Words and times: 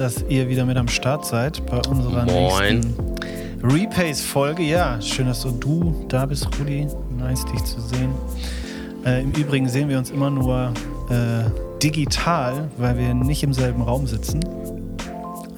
Dass 0.00 0.24
ihr 0.30 0.48
wieder 0.48 0.64
mit 0.64 0.78
am 0.78 0.88
Start 0.88 1.26
seid 1.26 1.66
bei 1.66 1.76
unserer 1.76 2.24
Moin. 2.24 2.80
nächsten 2.80 2.94
Repays-Folge. 3.62 4.62
Ja, 4.62 4.98
schön, 4.98 5.26
dass 5.26 5.42
du 5.42 6.06
da 6.08 6.24
bist, 6.24 6.48
Rudi. 6.58 6.86
Nice, 7.18 7.44
dich 7.44 7.62
zu 7.64 7.82
sehen. 7.82 8.14
Äh, 9.04 9.24
Im 9.24 9.32
Übrigen 9.32 9.68
sehen 9.68 9.90
wir 9.90 9.98
uns 9.98 10.08
immer 10.08 10.30
nur 10.30 10.72
äh, 11.10 11.44
digital, 11.82 12.70
weil 12.78 12.96
wir 12.96 13.12
nicht 13.12 13.42
im 13.42 13.52
selben 13.52 13.82
Raum 13.82 14.06
sitzen. 14.06 14.40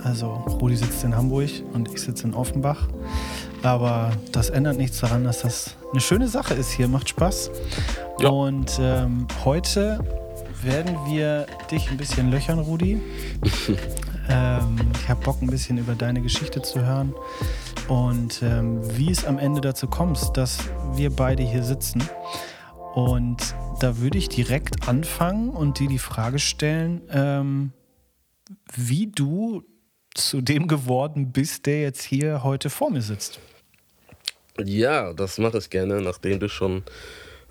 Also 0.02 0.32
Rudi 0.60 0.74
sitzt 0.74 1.04
in 1.04 1.14
Hamburg 1.14 1.50
und 1.72 1.92
ich 1.92 2.02
sitze 2.02 2.26
in 2.26 2.34
Offenbach. 2.34 2.88
Aber 3.62 4.10
das 4.32 4.50
ändert 4.50 4.76
nichts 4.76 4.98
daran, 4.98 5.22
dass 5.22 5.42
das 5.42 5.76
eine 5.92 6.00
schöne 6.00 6.26
Sache 6.26 6.54
ist 6.54 6.72
hier. 6.72 6.88
Macht 6.88 7.08
Spaß. 7.10 7.52
Ja. 8.18 8.30
Und 8.30 8.76
ähm, 8.82 9.28
heute 9.44 10.00
werden 10.64 10.96
wir 11.08 11.46
dich 11.70 11.88
ein 11.92 11.96
bisschen 11.96 12.32
löchern, 12.32 12.58
Rudi. 12.58 13.00
ähm, 14.28 14.76
ich 14.94 15.08
habe 15.08 15.24
Bock, 15.24 15.42
ein 15.42 15.48
bisschen 15.48 15.78
über 15.78 15.94
deine 15.94 16.20
Geschichte 16.20 16.62
zu 16.62 16.84
hören 16.84 17.14
und 17.88 18.42
ähm, 18.42 18.80
wie 18.96 19.10
es 19.10 19.24
am 19.24 19.38
Ende 19.38 19.60
dazu 19.60 19.86
kommt, 19.86 20.36
dass 20.36 20.58
wir 20.94 21.10
beide 21.10 21.42
hier 21.42 21.62
sitzen. 21.62 22.02
Und 22.94 23.54
da 23.80 23.98
würde 23.98 24.18
ich 24.18 24.28
direkt 24.28 24.88
anfangen 24.88 25.50
und 25.50 25.78
dir 25.78 25.88
die 25.88 25.98
Frage 25.98 26.38
stellen, 26.38 27.02
ähm, 27.10 27.72
wie 28.74 29.06
du 29.06 29.62
zu 30.14 30.40
dem 30.40 30.68
geworden 30.68 31.32
bist, 31.32 31.66
der 31.66 31.80
jetzt 31.80 32.02
hier 32.02 32.44
heute 32.44 32.70
vor 32.70 32.90
mir 32.90 33.02
sitzt. 33.02 33.40
Ja, 34.62 35.14
das 35.14 35.38
mache 35.38 35.58
ich 35.58 35.70
gerne, 35.70 36.02
nachdem 36.02 36.38
du 36.38 36.48
schon 36.48 36.82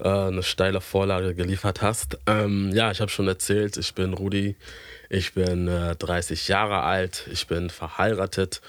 äh, 0.04 0.08
eine 0.08 0.44
steile 0.44 0.82
Vorlage 0.82 1.36
geliefert 1.36 1.82
hast. 1.82 2.18
Ähm, 2.28 2.72
ja, 2.74 2.92
ich 2.92 3.02
habe 3.02 3.12
schon 3.12 3.28
erzählt, 3.28 3.78
ich 3.78 3.94
bin 3.94 4.14
Rudi, 4.14 4.56
ich 5.10 5.34
bin 5.34 5.68
äh, 5.68 5.96
30 5.96 6.48
Jahre 6.48 6.82
alt, 6.82 7.28
ich 7.32 7.48
bin 7.48 7.70
verheiratet, 7.70 8.62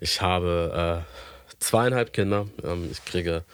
ich 0.00 0.20
habe 0.20 1.04
äh, 1.04 1.54
zweieinhalb 1.58 2.12
Kinder, 2.12 2.46
ähm, 2.64 2.88
ich 2.90 3.04
kriege, 3.04 3.44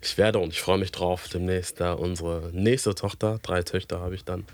ich 0.00 0.16
werde 0.18 0.38
und 0.38 0.52
ich 0.52 0.60
freue 0.60 0.78
mich 0.78 0.92
drauf, 0.92 1.28
demnächst 1.28 1.80
da 1.80 1.92
unsere 1.92 2.50
nächste 2.52 2.94
Tochter, 2.94 3.38
drei 3.42 3.62
Töchter 3.62 4.00
habe 4.00 4.14
ich 4.14 4.24
dann. 4.24 4.44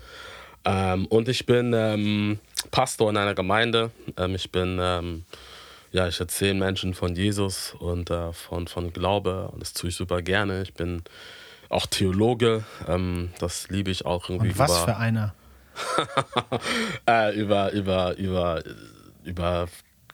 Ähm, 0.65 1.05
und 1.07 1.29
ich 1.29 1.45
bin 1.45 1.73
ähm, 1.73 2.39
Pastor 2.71 3.09
in 3.09 3.17
einer 3.17 3.35
Gemeinde, 3.35 3.91
ähm, 4.17 4.35
ich 4.35 4.51
bin... 4.51 4.79
Ähm, 4.81 5.25
ja, 5.91 6.09
ich 6.09 6.19
erzähle 6.19 6.55
Menschen 6.55 6.93
von 6.93 7.15
Jesus 7.15 7.73
und 7.79 8.09
äh, 8.09 8.33
von, 8.33 8.67
von 8.67 8.91
Glaube 8.91 9.47
und 9.53 9.61
das 9.61 9.71
tue 9.71 9.89
ich 9.89 9.95
super 9.95 10.21
gerne. 10.21 10.61
Ich 10.63 10.73
bin 10.73 11.03
auch 11.69 11.85
Theologe, 11.85 12.63
ähm, 12.87 13.31
das 13.39 13.69
liebe 13.69 13.91
ich 13.91 14.05
auch 14.05 14.29
irgendwie. 14.29 14.49
Und 14.49 14.59
was 14.59 14.71
über, 14.71 14.85
für 14.85 14.97
einer? 14.97 15.33
äh, 17.07 17.39
über, 17.39 17.71
über, 17.71 18.15
über, 18.17 18.63
über 19.23 19.67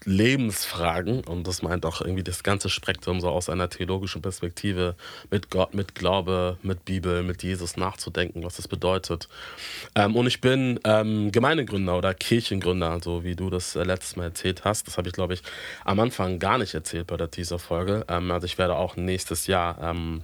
Lebensfragen 0.05 1.23
und 1.23 1.47
das 1.47 1.61
meint 1.61 1.85
auch 1.85 2.01
irgendwie 2.01 2.23
das 2.23 2.43
ganze 2.43 2.69
Spektrum 2.69 3.21
so 3.21 3.29
aus 3.29 3.49
einer 3.49 3.69
theologischen 3.69 4.21
Perspektive 4.21 4.95
mit 5.29 5.51
Gott, 5.51 5.73
mit 5.75 5.93
Glaube, 5.93 6.57
mit 6.63 6.85
Bibel, 6.85 7.21
mit 7.23 7.43
Jesus 7.43 7.77
nachzudenken, 7.77 8.43
was 8.43 8.55
das 8.55 8.67
bedeutet. 8.67 9.29
Ähm, 9.93 10.15
und 10.15 10.25
ich 10.25 10.41
bin 10.41 10.79
ähm, 10.85 11.31
Gemeindegründer 11.31 11.97
oder 11.97 12.13
Kirchengründer, 12.13 12.99
so 13.03 13.23
wie 13.23 13.35
du 13.35 13.49
das 13.49 13.75
äh, 13.75 13.83
letztes 13.83 14.15
Mal 14.15 14.25
erzählt 14.25 14.65
hast. 14.65 14.87
Das 14.87 14.97
habe 14.97 15.09
ich, 15.09 15.13
glaube 15.13 15.35
ich, 15.35 15.43
am 15.85 15.99
Anfang 15.99 16.39
gar 16.39 16.57
nicht 16.57 16.73
erzählt 16.73 17.07
bei 17.07 17.17
der 17.17 17.29
Teaser-Folge. 17.29 18.05
Ähm, 18.07 18.31
also 18.31 18.45
ich 18.45 18.57
werde 18.57 18.75
auch 18.75 18.95
nächstes 18.95 19.45
Jahr 19.45 19.77
ähm, 19.81 20.23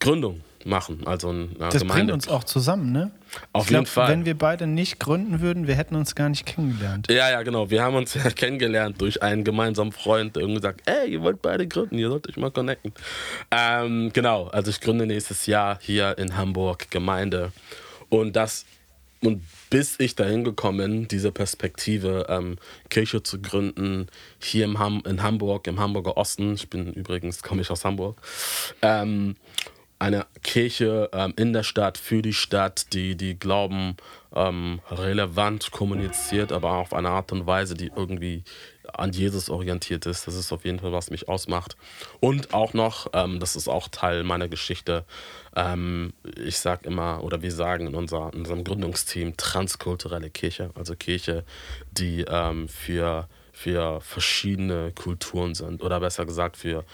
Gründung 0.00 0.42
machen. 0.64 1.06
Also 1.06 1.30
eine 1.30 1.48
Das 1.58 1.80
Gemeinde. 1.80 1.94
bringt 1.94 2.12
uns 2.12 2.28
auch 2.28 2.44
zusammen, 2.44 2.92
ne? 2.92 3.10
Auf 3.52 3.66
ich 3.66 3.70
jeden 3.70 3.84
glaub, 3.84 3.94
Fall. 3.94 4.08
Wenn 4.10 4.24
wir 4.24 4.36
beide 4.36 4.66
nicht 4.66 4.98
gründen 5.00 5.40
würden, 5.40 5.66
wir 5.66 5.74
hätten 5.74 5.96
uns 5.96 6.14
gar 6.14 6.28
nicht 6.28 6.46
kennengelernt. 6.46 7.10
Ja, 7.10 7.30
ja, 7.30 7.42
genau. 7.42 7.70
Wir 7.70 7.82
haben 7.82 7.96
uns 7.96 8.14
ja 8.14 8.30
kennengelernt 8.30 9.00
durch 9.00 9.22
einen 9.22 9.44
gemeinsamen 9.44 9.92
Freund, 9.92 10.36
der 10.36 10.42
irgendwie 10.42 10.62
sagt, 10.62 10.88
ey, 10.88 11.10
ihr 11.10 11.22
wollt 11.22 11.42
beide 11.42 11.66
gründen, 11.66 11.98
ihr 11.98 12.08
sollt 12.08 12.28
euch 12.28 12.36
mal 12.36 12.50
connecten. 12.50 12.92
Ähm, 13.50 14.10
genau, 14.12 14.48
also 14.48 14.70
ich 14.70 14.80
gründe 14.80 15.06
nächstes 15.06 15.46
Jahr 15.46 15.78
hier 15.80 16.16
in 16.18 16.36
Hamburg 16.36 16.90
Gemeinde. 16.90 17.52
Und 18.08 18.36
das, 18.36 18.64
und 19.22 19.42
bis 19.70 19.96
ich 19.98 20.14
dahin 20.14 20.44
gekommen 20.44 20.78
bin, 20.78 21.08
diese 21.08 21.30
Perspektive, 21.30 22.26
ähm, 22.28 22.56
Kirche 22.88 23.22
zu 23.22 23.40
gründen, 23.40 24.06
hier 24.40 24.64
im 24.64 24.78
Ham 24.78 25.02
in 25.06 25.22
Hamburg, 25.22 25.66
im 25.66 25.78
Hamburger 25.78 26.16
Osten, 26.16 26.54
ich 26.54 26.70
bin 26.70 26.92
übrigens, 26.94 27.42
komme 27.42 27.60
ich 27.60 27.70
aus 27.70 27.84
Hamburg, 27.84 28.20
ähm, 28.80 29.36
eine 29.98 30.26
Kirche 30.42 31.10
ähm, 31.12 31.34
in 31.36 31.52
der 31.52 31.64
Stadt, 31.64 31.98
für 31.98 32.22
die 32.22 32.32
Stadt, 32.32 32.92
die, 32.92 33.16
die 33.16 33.38
Glauben 33.38 33.96
ähm, 34.34 34.80
relevant 34.90 35.70
kommuniziert, 35.70 36.52
aber 36.52 36.72
auf 36.72 36.92
eine 36.92 37.08
Art 37.08 37.32
und 37.32 37.46
Weise, 37.46 37.74
die 37.74 37.90
irgendwie 37.94 38.44
an 38.92 39.12
Jesus 39.12 39.50
orientiert 39.50 40.06
ist. 40.06 40.26
Das 40.26 40.34
ist 40.34 40.52
auf 40.52 40.64
jeden 40.64 40.78
Fall, 40.78 40.92
was 40.92 41.10
mich 41.10 41.28
ausmacht. 41.28 41.76
Und 42.20 42.54
auch 42.54 42.74
noch, 42.74 43.08
ähm, 43.12 43.40
das 43.40 43.56
ist 43.56 43.68
auch 43.68 43.88
Teil 43.88 44.22
meiner 44.24 44.48
Geschichte, 44.48 45.04
ähm, 45.56 46.12
ich 46.36 46.58
sage 46.58 46.86
immer, 46.86 47.22
oder 47.24 47.42
wir 47.42 47.52
sagen 47.52 47.88
in, 47.88 47.94
unser, 47.94 48.30
in 48.32 48.40
unserem 48.40 48.64
Gründungsteam, 48.64 49.36
transkulturelle 49.36 50.30
Kirche, 50.30 50.70
also 50.74 50.94
Kirche, 50.94 51.44
die 51.90 52.24
ähm, 52.28 52.68
für, 52.68 53.28
für 53.52 54.00
verschiedene 54.00 54.92
Kulturen 54.92 55.54
sind, 55.54 55.82
oder 55.82 55.98
besser 55.98 56.24
gesagt 56.24 56.56
für 56.56 56.84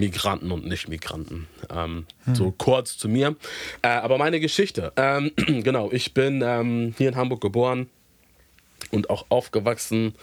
Migranten 0.00 0.50
und 0.50 0.66
Nicht-Migranten. 0.66 1.46
Ähm, 1.72 2.06
So 2.32 2.50
kurz 2.50 2.98
zu 2.98 3.08
mir. 3.08 3.36
Äh, 3.82 3.88
aber 3.88 4.18
meine 4.18 4.40
Geschichte. 4.40 4.92
Ähm, 4.96 5.30
genau, 5.36 5.90
ich 5.92 6.14
bin 6.14 6.42
ähm, 6.44 6.94
hier 6.98 7.10
in 7.10 7.16
Hamburg 7.16 7.40
geboren 7.40 7.88
und 8.90 9.10
auch 9.10 9.26
aufgewachsen. 9.28 10.14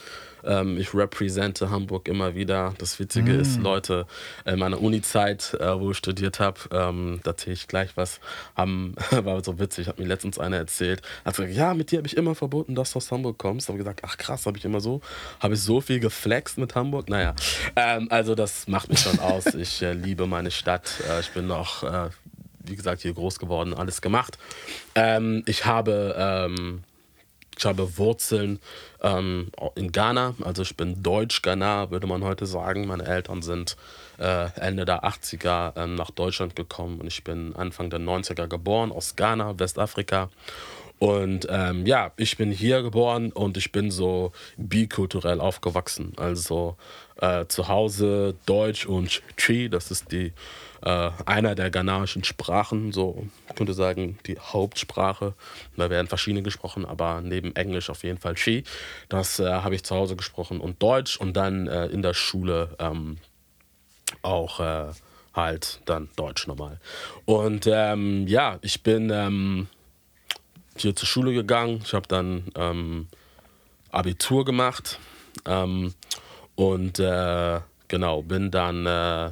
Ähm, 0.44 0.78
ich 0.78 0.94
repräsente 0.94 1.70
Hamburg 1.70 2.08
immer 2.08 2.36
wieder. 2.36 2.74
Das 2.78 3.00
Witzige 3.00 3.34
ist, 3.34 3.60
Leute, 3.62 4.06
in 4.46 4.60
meiner 4.60 4.82
Uni-Zeit, 4.82 5.56
äh, 5.60 5.80
wo 5.80 5.92
ich 5.92 5.98
studiert 5.98 6.40
habe, 6.40 6.60
ähm, 6.72 7.20
da 7.24 7.32
erzähle 7.32 7.54
ich 7.54 7.68
gleich 7.68 7.96
was, 7.96 8.20
haben, 8.56 8.96
war 9.12 9.44
so 9.44 9.60
witzig, 9.60 9.88
hat 9.88 10.00
mir 10.00 10.06
letztens 10.06 10.40
einer 10.40 10.58
erzählt, 10.58 11.02
hat 11.26 11.36
gesagt, 11.36 11.54
ja, 11.54 11.74
mit 11.74 11.92
dir 11.92 11.98
habe 11.98 12.08
ich 12.08 12.18
immer 12.18 12.36
verboten, 12.36 12.76
dass 12.76 12.94
du 12.94 12.98
aus 12.98 13.12
Hamburg 13.12 13.38
kommst. 13.38 13.68
Habe 13.68 13.78
gesagt, 13.78 14.02
ach 14.04 14.18
krass, 14.18 14.46
habe 14.46 14.58
ich 14.58 14.66
immer 14.66 14.80
so, 14.80 15.02
habe 15.40 15.54
ich 15.54 15.62
so 15.62 15.82
viel 15.82 16.00
geflext 16.00 16.58
mit 16.58 16.76
Hamburg. 16.76 17.10
Naja, 17.10 17.36
ähm, 17.76 18.08
also 18.10 18.36
das 18.36 18.68
macht 18.68 18.90
mich 18.90 19.00
schon 19.00 19.20
aus. 19.20 19.46
Ich 19.56 19.82
äh, 19.82 19.94
liebe 19.94 20.28
meine 20.28 20.52
Stadt. 20.52 20.90
Äh, 21.10 21.20
ich 21.20 21.32
bin 21.32 21.50
auch, 21.52 21.84
äh, 21.84 22.10
wie 22.64 22.76
gesagt, 22.76 23.02
hier 23.02 23.14
groß 23.14 23.40
geworden, 23.40 23.74
alles 23.74 24.02
gemacht. 24.02 24.38
Ähm, 24.96 25.44
ich 25.46 25.66
habe... 25.66 26.16
Ähm, 26.18 26.84
ich 27.58 27.66
habe 27.66 27.98
Wurzeln 27.98 28.60
ähm, 29.02 29.52
in 29.76 29.92
Ghana, 29.92 30.36
also 30.44 30.62
ich 30.62 30.78
bin 30.78 31.02
Deutsch-Ghana, 31.02 31.92
würde 31.92 32.08
man 32.08 32.24
heute 32.24 32.46
sagen. 32.46 32.88
Meine 32.88 33.06
Eltern 33.06 33.42
sind 33.42 33.76
äh, 34.20 34.50
Ende 34.60 34.86
der 34.86 35.04
80er 35.04 35.74
ähm, 35.76 35.96
nach 35.96 36.12
Deutschland 36.12 36.56
gekommen 36.56 37.00
und 37.00 37.08
ich 37.08 37.24
bin 37.24 37.56
Anfang 37.56 37.90
der 37.90 38.00
90er 38.00 38.48
geboren 38.48 38.92
aus 38.92 39.16
Ghana, 39.16 39.60
Westafrika. 39.60 40.30
Und 41.00 41.48
ähm, 41.50 41.86
ja, 41.86 42.12
ich 42.18 42.38
bin 42.38 42.52
hier 42.52 42.82
geboren 42.82 43.32
und 43.32 43.58
ich 43.58 43.72
bin 43.72 43.92
so 43.92 44.32
bikulturell 44.58 45.40
aufgewachsen. 45.40 46.14
Also 46.18 46.76
äh, 47.22 47.46
zu 47.48 47.68
Hause 47.68 48.36
Deutsch 48.46 48.86
und 48.86 49.22
Chi, 49.36 49.70
das 49.70 49.92
ist 49.92 50.12
die 50.12 50.34
äh, 50.84 51.12
einer 51.26 51.56
der 51.56 51.70
ghanaischen 51.70 52.24
Sprachen, 52.24 52.92
so 52.92 53.28
ich 53.48 53.56
könnte 53.56 53.74
sagen 53.74 54.18
die 54.26 54.40
Hauptsprache. 54.40 55.34
Da 55.76 55.90
werden 55.90 56.08
verschiedene 56.08 56.44
gesprochen, 56.44 56.86
aber 56.86 57.22
neben 57.22 57.56
Englisch 57.56 57.90
auf 57.90 58.04
jeden 58.04 58.20
Fall 58.20 58.36
Chi. 58.36 58.64
Das 59.10 59.40
äh, 59.40 59.46
habe 59.46 59.76
ich 59.76 59.84
zu 59.84 59.96
Hause 59.96 60.16
gesprochen 60.16 60.60
und 60.60 60.82
Deutsch 60.82 61.18
und 61.18 61.38
dann 61.38 61.68
äh, 61.68 61.88
in 61.88 62.02
der 62.02 62.14
Schule 62.14 62.76
ähm, 62.80 63.18
auch 64.22 64.60
äh, 64.60 64.92
halt 65.34 65.82
dann 65.86 66.10
Deutsch 66.16 66.48
normal. 66.48 66.80
Und 67.26 67.68
ähm, 67.72 68.28
ja, 68.28 68.58
ich 68.62 68.82
bin 68.82 69.12
ähm, 69.12 69.68
hier 70.82 70.96
zur 70.96 71.08
Schule 71.08 71.34
gegangen. 71.34 71.82
Ich 71.84 71.94
habe 71.94 72.08
dann 72.08 72.46
ähm, 72.56 73.08
Abitur 73.92 74.46
gemacht 74.46 75.00
ähm, 75.46 75.94
und 76.56 77.00
äh, 77.00 77.60
genau 77.88 78.22
bin 78.24 78.52
dann 78.52 78.86
äh, 78.86 79.32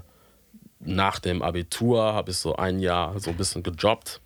nach 0.80 1.20
dem 1.20 1.42
Abitur 1.42 2.14
habe 2.14 2.32
ich 2.32 2.38
so 2.38 2.56
ein 2.56 2.80
Jahr 2.80 3.20
so 3.20 3.32
ein 3.32 3.38
bisschen 3.38 3.64
gejobbt 3.64 4.22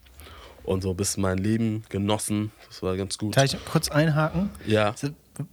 und 0.63 0.81
so 0.81 0.91
ein 0.91 0.97
bisschen 0.97 1.21
mein 1.21 1.37
Leben 1.37 1.83
genossen. 1.89 2.51
Das 2.67 2.83
war 2.83 2.95
ganz 2.97 3.17
gut. 3.17 3.33
Kann 3.33 3.45
ich 3.45 3.57
kurz 3.65 3.89
einhaken? 3.89 4.49
Ja. 4.65 4.93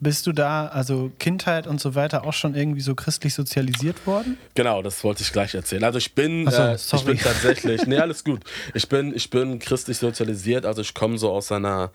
Bist 0.01 0.27
du 0.27 0.33
da, 0.33 0.67
also 0.67 1.11
Kindheit 1.19 1.67
und 1.67 1.81
so 1.81 1.95
weiter, 1.95 2.25
auch 2.25 2.33
schon 2.33 2.55
irgendwie 2.55 2.81
so 2.81 2.95
christlich 2.95 3.35
sozialisiert 3.35 4.07
worden? 4.07 4.37
Genau, 4.55 4.83
das 4.83 5.05
wollte 5.05 5.23
ich 5.23 5.33
gleich 5.33 5.55
erzählen. 5.55 5.85
Also 5.85 5.99
ich 5.99 6.15
bin, 6.15 6.51
so, 6.51 6.63
äh, 6.63 6.75
ich 6.75 7.05
bin 7.05 7.19
tatsächlich, 7.19 7.87
nee, 7.87 7.99
alles 7.99 8.25
gut. 8.25 8.43
Ich 8.75 8.89
bin, 8.89 9.15
ich 9.15 9.31
bin 9.31 9.59
christlich 9.59 9.99
sozialisiert, 9.99 10.67
also 10.67 10.83
ich 10.83 10.95
komme 10.95 11.19
so 11.19 11.31
aus 11.31 11.53
einer, 11.53 11.91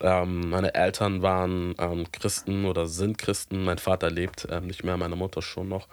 ähm, 0.00 0.48
meine 0.50 0.74
Eltern 0.74 1.22
waren 1.22 1.74
ähm, 1.78 2.06
Christen 2.12 2.64
oder 2.64 2.86
sind 2.86 3.18
Christen. 3.18 3.64
Mein 3.64 3.78
Vater 3.78 4.10
lebt 4.10 4.48
ähm, 4.50 4.66
nicht 4.66 4.82
mehr, 4.84 4.96
meine 4.96 5.16
Mutter 5.16 5.42
schon 5.42 5.68
noch. 5.68 5.86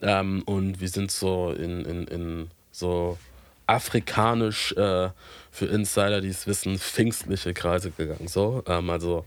Ähm, 0.00 0.42
und 0.46 0.80
wir 0.80 0.88
sind 0.88 1.10
so 1.10 1.50
in, 1.50 1.84
in, 1.84 2.06
in 2.06 2.50
so 2.72 3.18
afrikanisch 3.66 4.72
äh, 4.72 5.10
für 5.50 5.66
Insider, 5.66 6.20
die 6.20 6.28
es 6.28 6.46
wissen, 6.46 6.78
pfingstliche 6.78 7.54
Kreise 7.54 7.90
gegangen. 7.90 8.28
So, 8.28 8.62
ähm, 8.66 8.90
also 8.90 9.24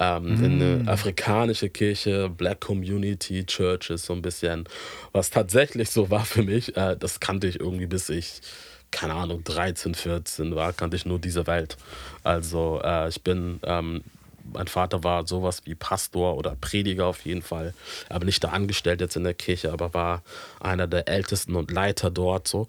ähm, 0.00 0.22
mm. 0.24 0.44
in 0.44 0.62
eine 0.62 0.90
afrikanische 0.90 1.68
Kirche, 1.68 2.30
Black 2.30 2.60
Community 2.60 3.44
Churches, 3.44 4.06
so 4.06 4.14
ein 4.14 4.22
bisschen. 4.22 4.64
Was 5.12 5.30
tatsächlich 5.30 5.90
so 5.90 6.10
war 6.10 6.24
für 6.24 6.42
mich, 6.42 6.76
äh, 6.76 6.96
das 6.98 7.20
kannte 7.20 7.46
ich 7.46 7.60
irgendwie 7.60 7.86
bis 7.86 8.08
ich, 8.08 8.40
keine 8.90 9.14
Ahnung, 9.14 9.44
13, 9.44 9.94
14 9.94 10.56
war, 10.56 10.72
kannte 10.72 10.96
ich 10.96 11.04
nur 11.04 11.18
diese 11.18 11.46
Welt. 11.46 11.76
Also 12.24 12.80
äh, 12.82 13.08
ich 13.10 13.22
bin, 13.22 13.60
ähm, 13.62 14.02
mein 14.52 14.66
Vater 14.66 15.04
war 15.04 15.26
sowas 15.26 15.62
wie 15.66 15.74
Pastor 15.74 16.36
oder 16.36 16.56
Prediger 16.58 17.06
auf 17.06 17.24
jeden 17.24 17.42
Fall, 17.42 17.74
aber 18.08 18.24
nicht 18.24 18.42
der 18.42 18.54
Angestellte 18.54 19.04
jetzt 19.04 19.16
in 19.16 19.24
der 19.24 19.34
Kirche, 19.34 19.70
aber 19.70 19.92
war 19.92 20.22
einer 20.60 20.86
der 20.86 21.08
Ältesten 21.08 21.54
und 21.54 21.70
Leiter 21.70 22.10
dort 22.10 22.48
so. 22.48 22.68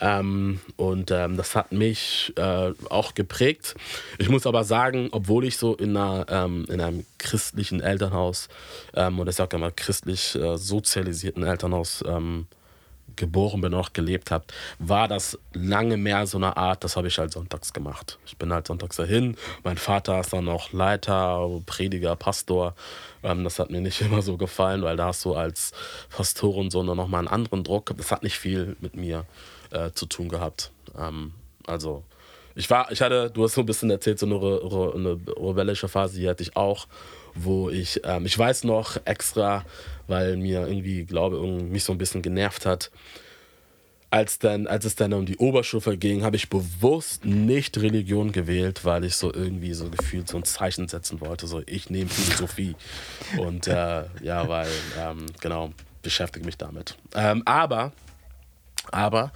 Ähm, 0.00 0.60
und 0.76 1.10
ähm, 1.10 1.36
das 1.36 1.54
hat 1.54 1.72
mich 1.72 2.32
äh, 2.36 2.72
auch 2.88 3.14
geprägt. 3.14 3.74
Ich 4.18 4.28
muss 4.28 4.46
aber 4.46 4.64
sagen, 4.64 5.08
obwohl 5.12 5.44
ich 5.44 5.56
so 5.56 5.74
in, 5.74 5.96
einer, 5.96 6.26
ähm, 6.28 6.66
in 6.68 6.80
einem 6.80 7.04
christlichen 7.18 7.80
Elternhaus 7.80 8.48
ähm, 8.94 9.18
oder 9.20 9.30
ich 9.30 9.36
sage 9.36 9.58
mal 9.58 9.72
christlich 9.72 10.34
äh, 10.34 10.56
sozialisierten 10.56 11.42
Elternhaus 11.42 12.02
ähm, 12.06 12.46
geboren 13.16 13.60
bin, 13.60 13.74
auch 13.74 13.92
gelebt 13.92 14.30
habe, 14.30 14.44
war 14.78 15.06
das 15.06 15.38
lange 15.52 15.96
mehr 15.96 16.26
so 16.26 16.38
eine 16.38 16.56
Art, 16.56 16.82
das 16.84 16.96
habe 16.96 17.08
ich 17.08 17.18
halt 17.18 17.32
sonntags 17.32 17.72
gemacht. 17.72 18.18
Ich 18.26 18.36
bin 18.36 18.52
halt 18.52 18.66
sonntags 18.66 18.96
dahin. 18.96 19.36
Mein 19.62 19.76
Vater 19.76 20.20
ist 20.20 20.32
dann 20.32 20.44
noch 20.44 20.72
Leiter, 20.72 21.48
Prediger, 21.66 22.16
Pastor. 22.16 22.74
Ähm, 23.22 23.44
das 23.44 23.58
hat 23.58 23.70
mir 23.70 23.80
nicht 23.80 24.00
immer 24.00 24.22
so 24.22 24.36
gefallen, 24.36 24.82
weil 24.82 24.96
da 24.96 25.06
hast 25.06 25.24
du 25.24 25.34
als 25.34 25.72
Pastorin 26.10 26.70
so 26.70 26.82
noch 26.82 27.08
mal 27.08 27.18
einen 27.18 27.28
anderen 27.28 27.64
Druck. 27.64 27.92
Das 27.96 28.10
hat 28.10 28.22
nicht 28.22 28.38
viel 28.38 28.76
mit 28.80 28.96
mir 28.96 29.24
äh, 29.70 29.90
zu 29.92 30.06
tun 30.06 30.28
gehabt. 30.28 30.72
Ähm, 30.98 31.32
also 31.66 32.02
ich 32.54 32.68
war, 32.68 32.90
ich 32.90 33.00
hatte, 33.00 33.30
du 33.30 33.44
hast 33.44 33.54
so 33.54 33.60
ein 33.62 33.66
bisschen 33.66 33.90
erzählt, 33.90 34.18
so 34.18 34.26
eine, 34.26 34.36
eine 34.36 35.20
rebellische 35.36 35.88
Phase, 35.88 36.18
die 36.18 36.28
hatte 36.28 36.42
ich 36.42 36.56
auch, 36.56 36.86
wo 37.34 37.70
ich, 37.70 38.00
ähm, 38.04 38.26
ich 38.26 38.36
weiß 38.36 38.64
noch 38.64 38.96
extra, 39.04 39.64
weil 40.08 40.36
mir 40.36 40.66
irgendwie, 40.66 41.04
glaube 41.04 41.36
ich, 41.36 41.62
mich 41.62 41.84
so 41.84 41.92
ein 41.92 41.98
bisschen 41.98 42.22
genervt 42.22 42.66
hat, 42.66 42.90
als, 44.10 44.38
dann, 44.38 44.66
als 44.66 44.84
es 44.84 44.96
dann 44.96 45.12
um 45.12 45.24
die 45.24 45.36
Oberstufe 45.36 45.96
ging, 45.96 46.24
habe 46.24 46.36
ich 46.36 46.50
bewusst 46.50 47.24
nicht 47.24 47.78
Religion 47.78 48.32
gewählt, 48.32 48.84
weil 48.84 49.04
ich 49.04 49.16
so 49.16 49.32
irgendwie 49.32 49.72
so 49.72 49.88
gefühlt 49.88 50.28
so 50.28 50.36
ein 50.36 50.44
Zeichen 50.44 50.88
setzen 50.88 51.20
wollte, 51.20 51.46
so 51.46 51.62
ich 51.66 51.90
nehme 51.90 52.10
Philosophie. 52.10 52.74
Und 53.38 53.68
äh, 53.68 54.04
ja, 54.22 54.48
weil, 54.48 54.68
ähm, 54.98 55.26
genau, 55.40 55.72
beschäftige 56.02 56.44
mich 56.44 56.58
damit. 56.58 56.96
Ähm, 57.14 57.42
aber 57.44 57.92
aber 58.90 59.32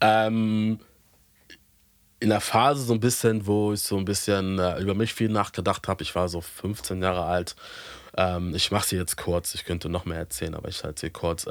ähm, 0.00 0.78
in 2.20 2.30
der 2.30 2.40
Phase 2.40 2.82
so 2.82 2.92
ein 2.92 3.00
bisschen, 3.00 3.46
wo 3.46 3.72
ich 3.72 3.80
so 3.80 3.96
ein 3.96 4.04
bisschen 4.04 4.58
äh, 4.58 4.80
über 4.80 4.94
mich 4.94 5.14
viel 5.14 5.28
nachgedacht 5.28 5.88
habe, 5.88 6.02
ich 6.02 6.14
war 6.14 6.28
so 6.28 6.40
15 6.40 7.02
Jahre 7.02 7.24
alt. 7.24 7.54
Ähm, 8.16 8.54
ich 8.54 8.70
mache 8.70 8.88
sie 8.88 8.96
jetzt 8.96 9.16
kurz, 9.16 9.54
ich 9.54 9.64
könnte 9.64 9.88
noch 9.88 10.04
mehr 10.04 10.18
erzählen, 10.18 10.54
aber 10.54 10.68
ich 10.68 10.82
halte 10.82 11.00
sie 11.00 11.10
kurz. 11.10 11.46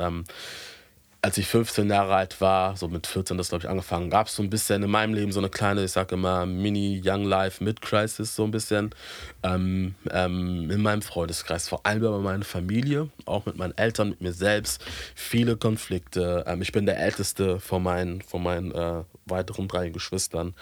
Als 1.27 1.37
ich 1.37 1.47
15 1.47 1.89
Jahre 1.89 2.15
alt 2.15 2.39
war, 2.39 2.77
so 2.77 2.87
mit 2.87 3.05
14 3.05 3.37
das 3.37 3.49
glaube 3.49 3.65
ich 3.65 3.69
angefangen, 3.69 4.09
gab 4.09 4.27
es 4.27 4.35
so 4.35 4.41
ein 4.41 4.49
bisschen 4.49 4.81
in 4.81 4.89
meinem 4.89 5.13
Leben 5.13 5.33
so 5.33 5.41
eine 5.41 5.49
kleine, 5.49 5.83
ich 5.83 5.91
sage 5.91 6.15
immer 6.15 6.45
Mini 6.45 7.01
Young 7.03 7.25
Life 7.25 7.61
Mid 7.61 7.81
Crisis 7.81 8.33
so 8.33 8.45
ein 8.45 8.51
bisschen 8.51 8.95
ähm, 9.43 9.95
ähm, 10.09 10.71
in 10.71 10.81
meinem 10.81 11.01
Freundeskreis, 11.01 11.67
vor 11.67 11.85
allem 11.85 12.01
bei 12.01 12.17
meiner 12.19 12.45
Familie, 12.45 13.09
auch 13.25 13.45
mit 13.45 13.57
meinen 13.57 13.77
Eltern, 13.77 14.11
mit 14.11 14.21
mir 14.21 14.31
selbst, 14.31 14.81
viele 15.15 15.57
Konflikte. 15.57 16.45
Ähm, 16.47 16.61
ich 16.61 16.71
bin 16.71 16.85
der 16.85 16.97
Älteste 16.97 17.59
von 17.59 17.83
meinen, 17.83 18.21
von 18.21 18.41
meinen 18.41 18.71
äh, 18.71 19.03
weiteren 19.25 19.67
drei 19.67 19.89
Geschwistern 19.89 20.53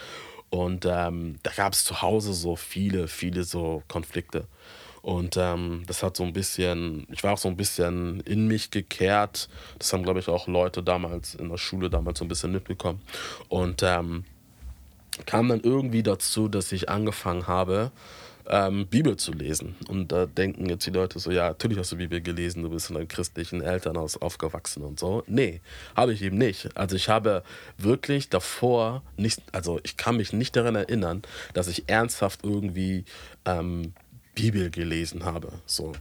und 0.49 0.87
ähm, 0.89 1.35
da 1.43 1.51
gab 1.55 1.73
es 1.73 1.83
zu 1.83 2.01
Hause 2.01 2.33
so 2.33 2.55
viele, 2.55 3.07
viele 3.07 3.43
so 3.43 3.83
Konflikte. 3.87 4.47
Und 5.05 5.37
ähm, 5.37 5.83
das 5.85 6.01
hat 6.01 6.17
so 6.17 6.23
ein 6.23 6.33
bisschen, 6.33 7.05
ich 7.11 7.23
war 7.23 7.33
auch 7.33 7.37
so 7.37 7.47
ein 7.47 7.55
bisschen 7.55 8.21
in 8.21 8.47
mich 8.47 8.71
gekehrt. 8.71 9.49
Das 9.77 9.93
haben, 9.93 10.01
glaube 10.01 10.19
ich, 10.19 10.29
auch 10.29 10.47
Leute 10.47 10.81
damals 10.81 11.35
in 11.35 11.49
der 11.49 11.57
Schule 11.57 11.91
damals 11.91 12.17
so 12.17 12.25
ein 12.25 12.27
bisschen 12.27 12.51
mitbekommen. 12.51 13.03
Und 13.47 13.83
ähm, 13.83 14.25
kam 15.27 15.47
dann 15.49 15.61
irgendwie 15.61 16.01
dazu, 16.01 16.47
dass 16.47 16.71
ich 16.71 16.89
angefangen 16.89 17.45
habe, 17.45 17.91
ähm, 18.47 18.87
Bibel 18.87 19.15
zu 19.15 19.31
lesen. 19.31 19.75
Und 19.87 20.11
da 20.11 20.25
denken 20.25 20.67
jetzt 20.69 20.87
die 20.87 20.91
Leute 20.91 21.19
so, 21.19 21.29
ja, 21.29 21.49
natürlich 21.49 21.77
hast 21.77 21.91
du 21.91 21.97
Bibel 21.97 22.19
gelesen, 22.19 22.63
du 22.63 22.71
bist 22.71 22.89
in 22.89 22.97
einem 22.97 23.07
christlichen 23.07 23.61
Elternhaus 23.61 24.17
aufgewachsen 24.17 24.81
und 24.81 24.99
so. 24.99 25.23
Nee, 25.27 25.61
habe 25.95 26.13
ich 26.13 26.23
eben 26.23 26.39
nicht. 26.39 26.75
Also 26.75 26.95
ich 26.95 27.09
habe 27.09 27.43
wirklich 27.77 28.29
davor 28.29 29.03
nicht, 29.17 29.39
also 29.51 29.79
ich 29.83 29.97
kann 29.97 30.17
mich 30.17 30.33
nicht 30.33 30.55
daran 30.55 30.73
erinnern, 30.73 31.21
dass 31.53 31.67
ich 31.67 31.83
ernsthaft 31.89 32.39
irgendwie 32.43 33.05
ähm, 33.45 33.93
Bibel 34.35 34.69
gelesen 34.69 35.25
habe. 35.25 35.53
So. 35.65 35.93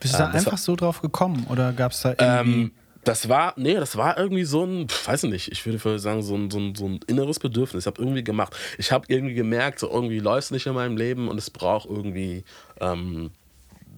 Bist 0.00 0.14
du 0.14 0.18
da 0.18 0.28
ähm, 0.28 0.36
einfach 0.36 0.52
war, 0.52 0.58
so 0.58 0.76
drauf 0.76 1.02
gekommen 1.02 1.46
oder 1.48 1.72
gab 1.72 1.92
es 1.92 2.02
da 2.02 2.10
irgendwie. 2.10 2.62
Ähm, 2.62 2.72
das 3.04 3.28
war, 3.28 3.54
nee, 3.56 3.74
das 3.74 3.96
war 3.96 4.18
irgendwie 4.18 4.44
so 4.44 4.64
ein, 4.64 4.86
weiß 5.06 5.24
nicht, 5.24 5.50
ich 5.50 5.64
würde 5.64 5.98
sagen, 5.98 6.22
so 6.22 6.34
ein, 6.34 6.50
so 6.50 6.58
ein, 6.58 6.74
so 6.74 6.86
ein 6.86 7.00
inneres 7.06 7.38
Bedürfnis. 7.38 7.84
Ich 7.84 7.86
habe 7.86 8.02
irgendwie 8.02 8.22
gemacht. 8.22 8.54
Ich 8.76 8.92
habe 8.92 9.06
irgendwie 9.08 9.34
gemerkt, 9.34 9.78
so 9.78 9.88
irgendwie 9.90 10.18
läuft 10.18 10.46
es 10.46 10.50
nicht 10.50 10.66
in 10.66 10.74
meinem 10.74 10.96
Leben 10.96 11.28
und 11.28 11.38
es 11.38 11.48
braucht 11.48 11.88
irgendwie, 11.88 12.44
ähm, 12.80 13.30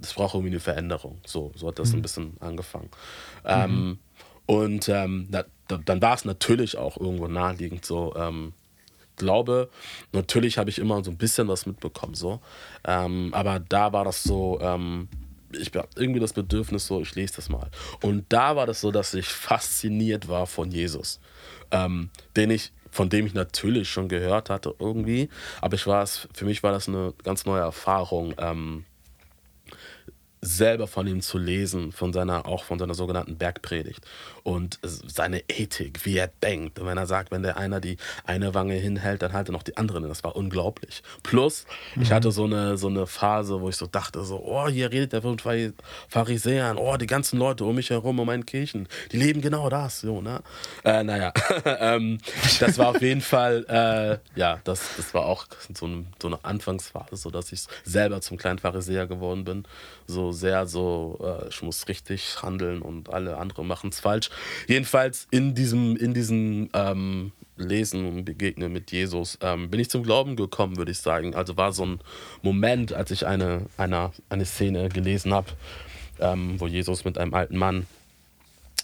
es 0.01 0.15
braucht 0.15 0.35
irgendwie 0.35 0.53
eine 0.53 0.61
Veränderung. 0.61 1.19
So, 1.27 1.51
so 1.57 1.69
hat 1.69 1.79
das 1.79 1.91
mhm. 1.91 1.99
ein 1.99 2.03
bisschen 2.03 2.37
angefangen. 2.41 2.89
Ähm, 3.45 3.71
mhm. 3.71 3.99
und 4.47 4.89
ähm, 4.89 5.27
da, 5.31 5.45
da, 5.67 5.79
dann 5.79 6.01
war 6.01 6.15
es 6.15 6.25
natürlich 6.25 6.79
auch 6.79 6.97
irgendwo 6.97 7.27
naheliegend 7.27 7.85
so, 7.85 8.15
ähm, 8.17 8.53
glaube, 9.21 9.71
natürlich 10.13 10.59
habe 10.59 10.71
ich 10.71 10.79
immer 10.79 11.03
so 11.05 11.11
ein 11.11 11.17
bisschen 11.17 11.47
was 11.49 11.67
mitbekommen, 11.67 12.15
so. 12.15 12.41
Ähm, 12.85 13.33
aber 13.33 13.61
da 13.61 13.93
war 13.93 14.05
das 14.05 14.23
so, 14.23 14.59
ähm, 14.61 15.09
ich 15.53 15.73
habe 15.75 15.89
irgendwie 15.97 16.21
das 16.21 16.33
Bedürfnis 16.33 16.87
so, 16.87 17.01
ich 17.01 17.15
lese 17.15 17.37
das 17.37 17.49
mal. 17.49 17.71
Und 18.03 18.25
da 18.29 18.57
war 18.57 18.67
das 18.67 18.81
so, 18.81 18.91
dass 18.91 19.15
ich 19.15 19.27
fasziniert 19.27 20.29
war 20.29 20.47
von 20.47 20.71
Jesus, 20.71 21.21
ähm, 21.71 22.11
den 22.37 22.51
ich 22.51 22.73
von 22.93 23.09
dem 23.09 23.25
ich 23.25 23.35
natürlich 23.35 23.89
schon 23.89 24.09
gehört 24.09 24.51
hatte 24.51 24.75
irgendwie, 24.81 25.29
aber 25.61 25.77
ich 25.77 25.87
war 25.87 26.03
es, 26.03 26.27
für 26.35 26.45
mich 26.45 26.65
war 26.65 26.73
das 26.73 26.89
eine 26.89 27.15
ganz 27.23 27.47
neue 27.47 27.61
Erfahrung, 27.61 28.35
ähm, 28.39 28.85
selber 30.43 30.87
von 30.87 31.07
ihm 31.07 31.21
zu 31.21 31.37
lesen, 31.39 31.93
von 31.93 32.13
seiner, 32.13 32.47
auch 32.47 32.65
von 32.65 32.79
seiner 32.79 32.95
sogenannten 32.95 33.37
Bergpredigt 33.37 34.01
und 34.43 34.79
seine 34.83 35.43
Ethik, 35.49 36.07
wie 36.07 36.17
er 36.17 36.31
denkt. 36.43 36.79
Und 36.79 36.87
wenn 36.87 36.97
er 36.97 37.07
sagt, 37.07 37.31
wenn 37.31 37.43
der 37.43 37.59
einer 37.59 37.81
die 37.81 37.99
eine 38.25 38.55
Wange 38.55 38.75
hinhält, 38.75 39.23
dann 39.23 39.33
halt 39.33 39.49
er 39.49 39.53
noch 39.53 39.63
die 39.63 39.77
andere. 39.77 40.01
Das 40.01 40.25
war 40.25 40.37
unglaublich. 40.37 41.03
Plus, 41.23 41.67
mhm. 41.95 42.03
ich 42.03 42.13
hatte 42.13 42.33
so 42.33 42.45
eine, 42.45 42.79
so 42.79 42.89
eine 42.89 43.07
Phase, 43.07 43.61
wo 43.61 43.69
ich 43.69 43.77
so 43.77 43.87
dachte, 43.87 44.25
so, 44.25 44.43
oh, 44.43 44.69
hier 44.69 44.91
redet 44.91 45.13
er 45.13 45.23
von 45.23 45.37
Pharisäern, 46.09 46.79
oh, 46.79 46.97
die 46.97 47.07
ganzen 47.07 47.39
Leute 47.39 47.65
um 47.65 47.75
mich 47.75 47.91
herum, 47.91 48.19
um 48.19 48.27
meinen 48.27 48.47
Kirchen, 48.47 48.89
die 49.13 49.19
leben 49.19 49.43
genau 49.43 49.69
das. 49.69 50.01
So, 50.01 50.23
ne? 50.23 50.43
Äh, 50.85 51.03
naja, 51.03 51.33
ähm, 51.65 52.19
das 52.59 52.79
war 52.79 52.89
auf 52.89 53.03
jeden 53.03 53.21
Fall, 53.21 53.67
äh, 53.69 54.39
ja, 54.39 54.61
das, 54.65 54.97
das 54.97 55.13
war 55.13 55.27
auch 55.27 55.47
so 55.75 55.87
eine, 55.87 56.07
so 56.21 56.29
eine 56.29 56.43
Anfangsphase, 56.45 57.17
so 57.17 57.31
dass 57.31 57.53
ich 57.53 57.65
selber 57.85 58.21
zum 58.23 58.39
kleinen 58.39 58.59
Pharisäer 58.59 59.07
geworden 59.07 59.45
bin. 59.45 59.65
So 60.07 60.30
sehr 60.33 60.67
so, 60.67 61.19
äh, 61.23 61.49
ich 61.49 61.63
muss 61.63 61.89
richtig 61.89 62.43
handeln 62.43 62.83
und 62.83 63.11
alle 63.11 63.37
anderen 63.37 63.67
machen 63.67 63.91
es 63.91 64.01
falsch. 64.01 64.31
Jedenfalls 64.67 65.27
in 65.31 65.55
diesem, 65.55 65.97
in 65.97 66.15
diesem 66.15 66.71
ähm, 66.73 67.33
Lesen 67.57 68.07
und 68.07 68.25
Begegnen 68.25 68.73
mit 68.73 68.91
Jesus 68.91 69.39
ähm, 69.43 69.71
bin 69.71 69.81
ich 69.81 69.91
zum 69.91 70.03
Glauben 70.03 70.37
gekommen, 70.37 70.77
würde 70.77 70.93
ich 70.93 70.99
sagen. 70.99 71.35
Also 71.35 71.57
war 71.57 71.73
so 71.73 71.85
ein 71.85 72.01
Moment, 72.43 72.93
als 72.93 73.11
ich 73.11 73.27
eine, 73.27 73.67
eine, 73.77 74.13
eine 74.29 74.45
Szene 74.45 74.89
gelesen 74.89 75.33
habe, 75.35 75.49
ähm, 76.19 76.59
wo 76.59 76.67
Jesus 76.67 77.05
mit 77.05 77.19
einem 77.19 77.35
alten 77.35 77.57
Mann 77.57 77.87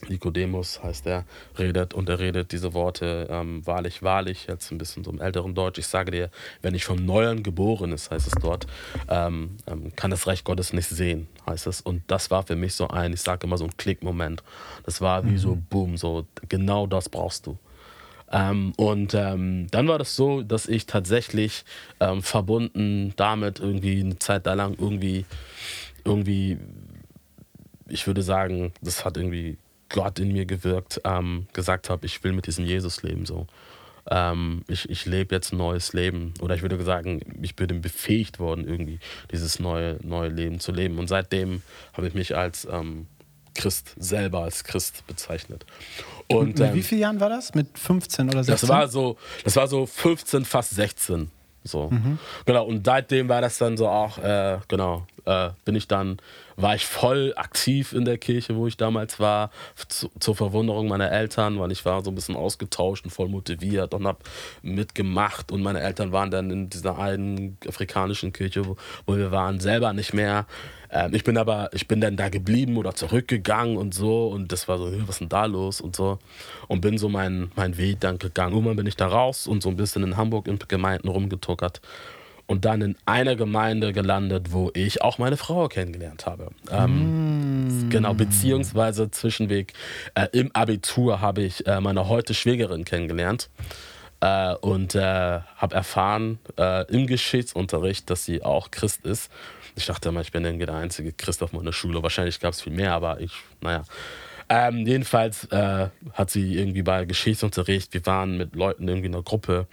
Nikodemus 0.03 0.83
heißt 0.83 1.07
er, 1.07 1.25
redet 1.59 1.95
und 1.95 2.09
er 2.09 2.19
redet 2.19 2.53
diese 2.53 2.75
Worte, 2.75 3.29
ähm, 3.31 3.67
wahrlich, 3.67 4.03
wahrlich, 4.03 4.47
jetzt 4.49 4.71
ein 4.71 4.79
bisschen 4.79 5.05
so 5.05 5.11
im 5.11 5.21
älteren 5.21 5.55
Deutsch. 5.55 5.79
Ich 5.79 5.87
sage 5.87 6.11
dir, 6.11 6.31
wenn 6.62 6.75
ich 6.75 6.85
vom 6.85 7.05
Neuem 7.05 7.43
geboren 7.43 7.93
ist, 7.93 8.11
heißt 8.11 8.26
es 8.26 8.35
dort, 8.41 8.67
ähm, 9.09 9.57
ähm, 9.67 9.95
kann 9.97 10.11
das 10.11 10.26
Reich 10.26 10.45
Gottes 10.45 10.73
nicht 10.73 10.88
sehen, 10.88 11.29
heißt 11.49 11.67
es. 11.67 11.81
Und 11.81 12.03
das 12.07 12.31
war 12.31 12.43
für 12.43 12.57
mich 12.57 12.75
so 12.75 12.88
ein, 12.88 13.12
ich 13.12 13.21
sage 13.21 13.47
immer 13.47 13.59
so 13.59 13.65
ein 13.65 13.76
Klickmoment. 13.76 14.43
Das 14.85 15.00
war 15.00 15.25
wie 15.25 15.33
mhm. 15.33 15.38
so, 15.38 15.59
boom, 15.71 15.97
so 15.97 16.26
genau 16.49 16.87
das 16.87 17.09
brauchst 17.09 17.47
du. 17.47 17.59
Ähm, 18.31 18.73
und 18.76 19.15
ähm, 19.15 19.69
dann 19.71 19.87
war 19.88 19.99
das 19.99 20.17
so, 20.17 20.43
dass 20.43 20.67
ich 20.67 20.87
tatsächlich 20.87 21.65
ähm, 22.00 22.23
verbunden 22.23 23.12
damit 23.17 23.61
irgendwie 23.61 24.00
eine 24.00 24.19
Zeit 24.19 24.47
da 24.47 24.55
lang 24.55 24.76
irgendwie, 24.79 25.25
irgendwie, 26.05 26.59
ich 27.88 28.07
würde 28.07 28.23
sagen, 28.23 28.73
das 28.81 29.05
hat 29.05 29.17
irgendwie 29.17 29.59
Gott 29.88 30.19
in 30.19 30.33
mir 30.33 30.47
gewirkt, 30.47 31.00
ähm, 31.05 31.47
gesagt 31.52 31.90
habe, 31.90 32.07
ich 32.07 32.23
will 32.25 32.33
mit 32.33 32.47
diesem 32.47 32.64
Jesus 32.64 33.02
leben. 33.02 33.26
So. 33.26 33.47
Ähm, 34.09 34.62
ich 34.69 34.88
ich 34.88 35.07
lebe 35.07 35.35
jetzt 35.35 35.52
ein 35.52 35.59
neues 35.59 35.93
Leben. 35.93 36.35
Oder 36.40 36.55
ich 36.55 36.62
würde 36.62 36.83
sagen, 36.83 37.21
ich 37.43 37.57
bin 37.57 37.81
befähigt 37.81 38.38
worden, 38.38 38.66
irgendwie 38.66 38.99
dieses 39.33 39.59
neue, 39.59 39.99
neue 40.02 40.28
Leben 40.28 40.61
zu 40.61 40.73
leben. 40.73 40.99
Und 40.99 41.09
seitdem 41.09 41.62
habe 41.93 42.09
ich 42.09 42.14
mich 42.14 42.37
als 42.37 42.66
ähm, 42.71 43.07
Christ 43.55 43.95
selber 43.97 44.40
als 44.40 44.64
Christ 44.64 45.07
bezeichnet. 45.07 45.64
Und, 46.28 46.59
mit 46.59 46.75
wie 46.75 46.78
ähm, 46.78 46.83
vielen 46.83 47.00
Jahren 47.00 47.21
war 47.21 47.31
das? 47.31 47.55
Mit 47.55 47.78
15 47.78 48.28
oder 48.28 48.45
16? 48.45 48.69
Das 48.69 48.69
war 48.69 48.88
so, 48.88 49.16
das 49.45 49.57
war 49.57 49.66
so 49.66 49.87
15, 49.87 50.45
fast 50.45 50.75
16. 50.75 51.31
So. 51.66 51.90
Mhm. 51.90 52.18
Genau, 52.44 52.64
und 52.64 52.87
seitdem 52.87 53.28
war 53.28 53.40
das 53.40 53.58
dann 53.58 53.76
so 53.76 53.88
auch, 53.88 54.18
äh, 54.18 54.58
genau, 54.68 55.06
äh, 55.26 55.50
bin 55.64 55.75
ich 55.75 55.88
dann, 55.88 56.18
war 56.56 56.75
ich 56.75 56.87
voll 56.87 57.35
aktiv 57.37 57.92
in 57.92 58.04
der 58.04 58.16
Kirche, 58.16 58.56
wo 58.56 58.66
ich 58.66 58.76
damals 58.76 59.20
war, 59.20 59.50
zu, 59.88 60.11
zur 60.18 60.37
Verwunderung 60.37 60.88
meiner 60.88 61.11
Eltern, 61.11 61.58
weil 61.58 61.73
ich 61.73 61.85
war 61.85 62.02
so 62.02 62.11
ein 62.11 62.14
bisschen 62.14 62.37
ausgetauscht 62.37 63.04
und 63.04 63.11
voll 63.11 63.28
motiviert 63.28 63.92
und 63.92 64.06
habe 64.06 64.18
mitgemacht 64.62 65.52
und 65.52 65.62
meine 65.62 65.80
Eltern 65.80 66.12
waren 66.12 66.30
dann 66.30 66.50
in 66.50 66.70
dieser 66.70 66.99
einen 66.99 67.58
afrikanischen 67.68 68.32
Kirche, 68.32 68.64
wo, 68.66 68.76
wo 69.04 69.16
wir 69.16 69.32
waren, 69.32 69.61
selber 69.61 69.92
nicht 69.92 70.14
mehr. 70.14 70.46
Ähm, 70.90 71.14
ich 71.14 71.25
bin 71.25 71.37
aber, 71.38 71.71
ich 71.73 71.88
bin 71.88 72.00
dann 72.00 72.16
da 72.16 72.28
geblieben 72.28 72.76
oder 72.76 72.95
zurückgegangen 72.95 73.76
und 73.76 73.95
so 73.95 74.28
und 74.28 74.52
das 74.52 74.69
war 74.69 74.78
so, 74.78 74.93
was 75.02 75.16
ist 75.16 75.21
denn 75.21 75.28
da 75.28 75.47
los 75.47 75.81
und 75.81 75.97
so 75.97 76.19
und 76.69 76.81
bin 76.81 76.99
so 76.99 77.09
meinen 77.09 77.50
mein 77.57 77.76
Weg 77.76 78.00
dann 78.00 78.19
gegangen. 78.19 78.52
Irgendwann 78.52 78.76
bin 78.76 78.87
ich 78.87 78.97
da 78.97 79.07
raus 79.07 79.47
und 79.47 79.62
so 79.62 79.69
ein 79.69 79.76
bisschen 79.76 80.02
in 80.02 80.16
Hamburg 80.16 80.49
in 80.49 80.59
Gemeinden 80.69 81.09
rumgetuckert 81.09 81.81
und 82.47 82.64
dann 82.64 82.81
in 82.81 82.97
einer 83.07 83.37
Gemeinde 83.37 83.93
gelandet, 83.93 84.52
wo 84.52 84.71
ich 84.75 85.02
auch 85.02 85.19
meine 85.19 85.37
Frau 85.37 85.69
kennengelernt 85.69 86.26
habe. 86.26 86.50
Ähm, 86.71 87.87
mm. 87.87 87.90
Genau, 87.90 88.14
beziehungsweise 88.14 89.11
Zwischenweg. 89.11 89.73
Äh, 90.14 90.28
Im 90.33 90.55
Abitur 90.55 91.21
habe 91.21 91.43
ich 91.43 91.66
äh, 91.66 91.81
meine 91.81 92.09
heute 92.09 92.35
Schwägerin 92.35 92.85
kennengelernt 92.85 93.50
äh, 94.21 94.55
und 94.55 94.95
äh, 94.95 95.00
habe 95.57 95.75
erfahren 95.75 96.38
äh, 96.57 96.87
im 96.93 97.07
Geschichtsunterricht, 97.07 98.09
dass 98.11 98.25
sie 98.25 98.43
auch 98.43 98.71
Christ 98.71 99.05
ist. 99.05 99.31
Ich 99.76 99.87
dachte 99.87 100.09
immer, 100.09 100.23
ich 100.23 100.33
bin 100.33 100.42
der 100.42 100.75
einzige 100.75 101.12
Christ 101.12 101.42
auf 101.42 101.52
meiner 101.52 101.73
Schule. 101.73 102.02
Wahrscheinlich 102.02 102.40
gab 102.40 102.54
es 102.54 102.62
viel 102.62 102.73
mehr, 102.73 102.95
aber 102.95 103.21
ich, 103.21 103.33
naja. 103.61 103.85
Ähm, 104.49 104.87
jedenfalls 104.87 105.45
äh, 105.47 105.88
hat 106.12 106.30
sie 106.30 106.56
irgendwie 106.56 106.83
bei 106.83 107.04
Geschichtsunterricht, 107.04 107.92
wir 107.92 108.06
waren 108.06 108.37
mit 108.37 108.54
Leuten 108.54 108.88
irgendwie 108.88 109.09
in 109.09 109.14
einer 109.14 109.25
Gruppe 109.25 109.66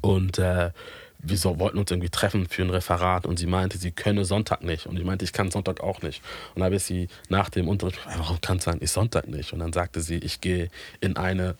und 0.00 0.38
äh, 0.38 0.70
wir 1.18 1.36
so, 1.36 1.58
wollten 1.58 1.78
uns 1.78 1.90
irgendwie 1.90 2.10
treffen 2.10 2.46
für 2.48 2.62
ein 2.62 2.70
Referat 2.70 3.26
und 3.26 3.38
sie 3.38 3.46
meinte, 3.46 3.78
sie 3.78 3.90
könne 3.90 4.24
Sonntag 4.24 4.62
nicht. 4.62 4.86
Und 4.86 4.98
ich 4.98 5.04
meinte, 5.04 5.24
ich 5.24 5.32
kann 5.32 5.50
Sonntag 5.50 5.80
auch 5.80 6.02
nicht. 6.02 6.22
Und 6.54 6.60
dann 6.60 6.64
habe 6.64 6.76
ich 6.76 6.84
sie 6.84 7.08
nach 7.28 7.50
dem 7.50 7.68
Unterricht, 7.68 7.98
warum 8.04 8.38
kannst 8.40 8.66
du 8.66 8.70
eigentlich 8.70 8.90
Sonntag 8.90 9.28
nicht? 9.28 9.52
Und 9.52 9.60
dann 9.60 9.72
sagte 9.72 10.00
sie, 10.00 10.16
ich 10.16 10.40
gehe 10.40 10.70
in 11.00 11.16
eine 11.16 11.56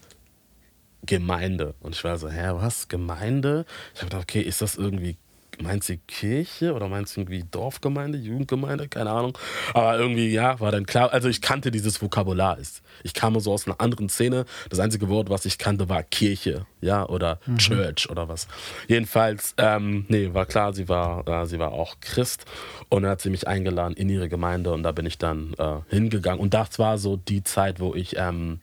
Gemeinde. 1.06 1.74
Und 1.80 1.94
ich 1.94 2.04
war 2.04 2.18
so, 2.18 2.28
hä, 2.28 2.50
was? 2.52 2.88
Gemeinde? 2.88 3.64
Ich 3.94 4.00
habe 4.00 4.10
gedacht, 4.10 4.24
okay, 4.24 4.40
ist 4.40 4.62
das 4.62 4.76
irgendwie 4.76 5.16
Meinst 5.62 5.88
du 5.88 5.96
Kirche 6.06 6.74
oder 6.74 6.88
meinst 6.88 7.16
du 7.16 7.20
irgendwie 7.20 7.44
Dorfgemeinde, 7.50 8.18
Jugendgemeinde? 8.18 8.88
Keine 8.88 9.10
Ahnung. 9.10 9.36
Aber 9.72 9.98
irgendwie, 9.98 10.28
ja, 10.28 10.58
war 10.60 10.72
dann 10.72 10.86
klar. 10.86 11.12
Also 11.12 11.28
ich 11.28 11.40
kannte 11.40 11.70
dieses 11.70 12.00
Vokabular. 12.02 12.58
Ich 13.02 13.14
kam 13.14 13.38
so 13.40 13.52
aus 13.52 13.66
einer 13.66 13.80
anderen 13.80 14.08
Szene. 14.08 14.44
Das 14.70 14.78
einzige 14.78 15.08
Wort, 15.08 15.30
was 15.30 15.44
ich 15.44 15.58
kannte, 15.58 15.88
war 15.88 16.02
Kirche, 16.02 16.66
ja, 16.80 17.06
oder 17.08 17.38
mhm. 17.46 17.58
Church 17.58 18.10
oder 18.10 18.28
was. 18.28 18.48
Jedenfalls, 18.88 19.54
ähm, 19.58 20.06
nee, 20.08 20.32
war 20.32 20.46
klar, 20.46 20.72
sie 20.72 20.88
war, 20.88 21.26
äh, 21.26 21.46
sie 21.46 21.58
war 21.58 21.72
auch 21.72 21.96
Christ. 22.00 22.44
Und 22.88 23.02
dann 23.02 23.12
hat 23.12 23.20
sie 23.20 23.30
mich 23.30 23.46
eingeladen 23.48 23.94
in 23.94 24.08
ihre 24.08 24.28
Gemeinde 24.28 24.72
und 24.72 24.82
da 24.82 24.92
bin 24.92 25.06
ich 25.06 25.18
dann 25.18 25.54
äh, 25.58 25.76
hingegangen. 25.88 26.40
Und 26.40 26.54
das 26.54 26.78
war 26.78 26.98
so 26.98 27.16
die 27.16 27.42
Zeit, 27.42 27.80
wo 27.80 27.94
ich 27.94 28.16
ähm, 28.16 28.60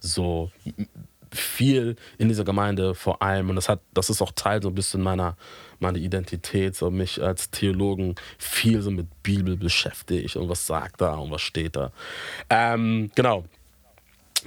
so 0.00 0.50
viel 1.34 1.96
in 2.18 2.28
dieser 2.28 2.44
Gemeinde 2.44 2.94
vor 2.94 3.22
allem, 3.22 3.50
und 3.50 3.56
das 3.56 3.68
hat, 3.68 3.80
das 3.92 4.10
ist 4.10 4.22
auch 4.22 4.32
Teil 4.32 4.62
so 4.62 4.68
ein 4.68 4.74
bisschen 4.74 5.02
meiner, 5.02 5.36
meiner 5.78 5.98
Identität, 5.98 6.76
so 6.76 6.90
mich 6.90 7.22
als 7.22 7.50
Theologen 7.50 8.14
viel 8.38 8.82
so 8.82 8.90
mit 8.90 9.06
Bibel 9.22 9.56
beschäftigt 9.56 10.36
und 10.36 10.48
was 10.48 10.66
sagt 10.66 11.00
da 11.00 11.14
und 11.16 11.30
was 11.30 11.42
steht 11.42 11.76
da. 11.76 11.92
Ähm, 12.50 13.10
genau 13.14 13.44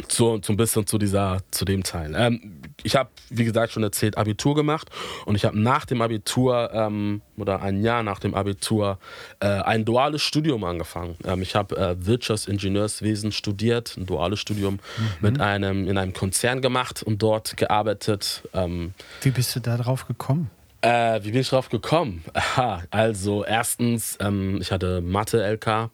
so, 0.08 0.40
so 0.42 0.54
ein 0.54 0.58
bisschen 0.58 0.86
zu 0.86 0.98
dieser, 0.98 1.40
zu 1.52 1.66
dem 1.66 1.84
Teil. 1.84 2.14
Ähm, 2.16 2.62
ich 2.84 2.96
habe, 2.96 3.10
wie 3.30 3.44
gesagt, 3.44 3.74
schon 3.74 3.84
erzählt, 3.84 4.18
Abitur 4.18 4.56
gemacht 4.56 4.90
und 5.26 5.36
ich 5.36 5.46
habe 5.46 5.60
nach 5.60 5.86
dem 5.86 6.02
Abitur 6.02 6.70
ähm, 6.74 7.22
oder 7.38 7.62
ein 7.62 7.82
Jahr 7.82 8.04
nach 8.04 8.20
dem 8.20 8.34
Abitur 8.34 9.00
äh, 9.40 9.48
ein 9.48 9.86
duales 9.86 10.22
Studium 10.22 10.64
angefangen. 10.64 11.16
Ähm, 11.26 11.42
ich 11.42 11.56
habe 11.56 11.76
äh, 11.78 12.06
Wirtschaftsingenieurswesen 12.06 13.32
studiert, 13.32 13.98
ein 13.98 14.06
duales 14.06 14.40
Studium 14.40 14.76
mhm. 14.76 15.08
mit 15.22 15.42
einem 15.42 15.88
in 15.88 15.98
einem 15.98 16.14
Konzern 16.14 16.62
gemacht 16.62 17.04
und 17.04 17.22
dort 17.22 17.58
gearbeitet. 17.58 18.44
Ähm, 18.54 18.94
wie 19.22 19.32
bist 19.32 19.56
du 19.56 19.60
da 19.60 19.78
drauf 19.78 20.08
gekommen? 20.08 20.50
Äh, 20.82 21.24
wie 21.24 21.32
bin 21.32 21.42
ich 21.42 21.50
drauf 21.50 21.70
gekommen? 21.70 22.24
Aha, 22.34 22.84
also 22.92 23.44
erstens, 23.44 24.18
ähm, 24.22 24.60
ich 24.62 24.72
hatte 24.72 25.02
Mathe-LK 25.02 25.90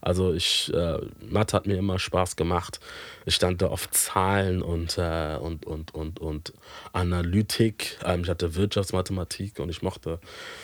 also 0.00 0.32
ich, 0.32 0.72
äh, 0.72 0.98
Mathe 1.20 1.56
hat 1.56 1.66
mir 1.66 1.76
immer 1.76 1.98
Spaß 1.98 2.36
gemacht. 2.36 2.80
Ich 3.26 3.34
stand 3.34 3.60
da 3.60 3.68
auf 3.68 3.90
Zahlen 3.90 4.62
und, 4.62 4.96
äh, 4.98 5.36
und, 5.40 5.66
und, 5.66 5.94
und, 5.94 6.20
und 6.20 6.52
Analytik. 6.92 7.98
Ähm, 8.04 8.22
ich 8.22 8.28
hatte 8.28 8.54
Wirtschaftsmathematik 8.54 9.58
und 9.58 9.68
ich 9.68 9.82
mochte 9.82 10.18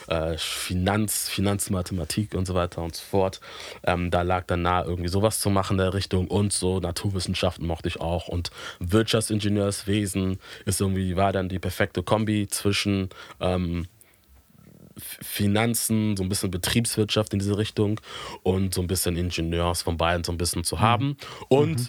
äh, 0.09 0.37
Finanz, 0.39 1.29
Finanzmathematik 1.29 2.35
und 2.35 2.47
so 2.47 2.55
weiter 2.55 2.83
und 2.83 2.95
so 2.95 3.03
fort. 3.03 3.41
Ähm, 3.85 4.11
da 4.11 4.23
lag 4.23 4.47
dann 4.47 4.63
nahe, 4.63 4.85
irgendwie 4.85 5.09
sowas 5.09 5.41
zu 5.41 5.51
machen 5.51 5.75
in 5.75 5.79
der 5.79 5.95
Richtung 5.95 6.29
und 6.29 6.53
so 6.53 6.81
Naturwissenschaften 6.81 7.67
mochte 7.67 7.89
ich 7.89 8.01
auch. 8.01 8.29
Und 8.29 8.51
Wirtschaftsingenieurswesen 8.79 10.39
ist 10.65 10.81
irgendwie, 10.81 11.17
war 11.17 11.33
dann 11.33 11.49
die 11.49 11.59
perfekte 11.59 12.03
Kombi 12.03 12.49
zwischen 12.49 13.11
ähm, 13.41 13.87
Finanzen, 14.97 16.17
so 16.17 16.23
ein 16.23 16.29
bisschen 16.29 16.51
Betriebswirtschaft 16.51 17.33
in 17.33 17.39
diese 17.39 17.59
Richtung 17.59 18.01
und 18.43 18.75
so 18.75 18.81
ein 18.81 18.87
bisschen 18.87 19.17
Ingenieurs 19.17 19.83
von 19.83 19.97
beiden 19.97 20.25
so 20.25 20.33
ein 20.33 20.39
bisschen 20.39 20.65
zu 20.65 20.81
haben. 20.81 21.09
Mhm. 21.09 21.17
Und 21.49 21.79
mhm. 21.79 21.89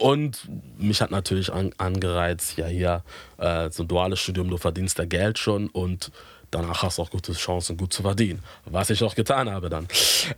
Und 0.00 0.48
mich 0.78 1.02
hat 1.02 1.10
natürlich 1.10 1.52
an, 1.52 1.74
angereizt, 1.76 2.56
ja 2.56 2.66
hier, 2.66 3.04
äh, 3.36 3.68
so 3.70 3.82
ein 3.82 3.88
duales 3.88 4.18
Studium, 4.18 4.48
du 4.48 4.56
verdienst 4.56 4.98
da 4.98 5.04
Geld 5.04 5.38
schon 5.38 5.68
und 5.68 6.10
danach 6.50 6.82
hast 6.82 6.96
du 6.96 7.02
auch 7.02 7.10
gute 7.10 7.34
Chancen, 7.34 7.76
gut 7.76 7.92
zu 7.92 8.00
verdienen. 8.00 8.42
Was 8.64 8.88
ich 8.88 9.02
auch 9.02 9.14
getan 9.14 9.50
habe 9.50 9.68
dann. 9.68 9.86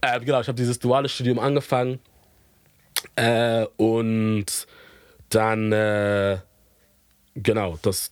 Äh, 0.01 0.19
genau, 0.19 0.41
ich 0.41 0.49
habe 0.49 0.57
dieses 0.57 0.81
duale 0.81 1.09
Studium 1.09 1.39
angefangen 1.39 2.01
äh, 3.15 3.67
und 3.77 4.47
dann, 5.29 5.71
äh, 5.71 6.39
genau, 7.35 7.79
das, 7.83 8.12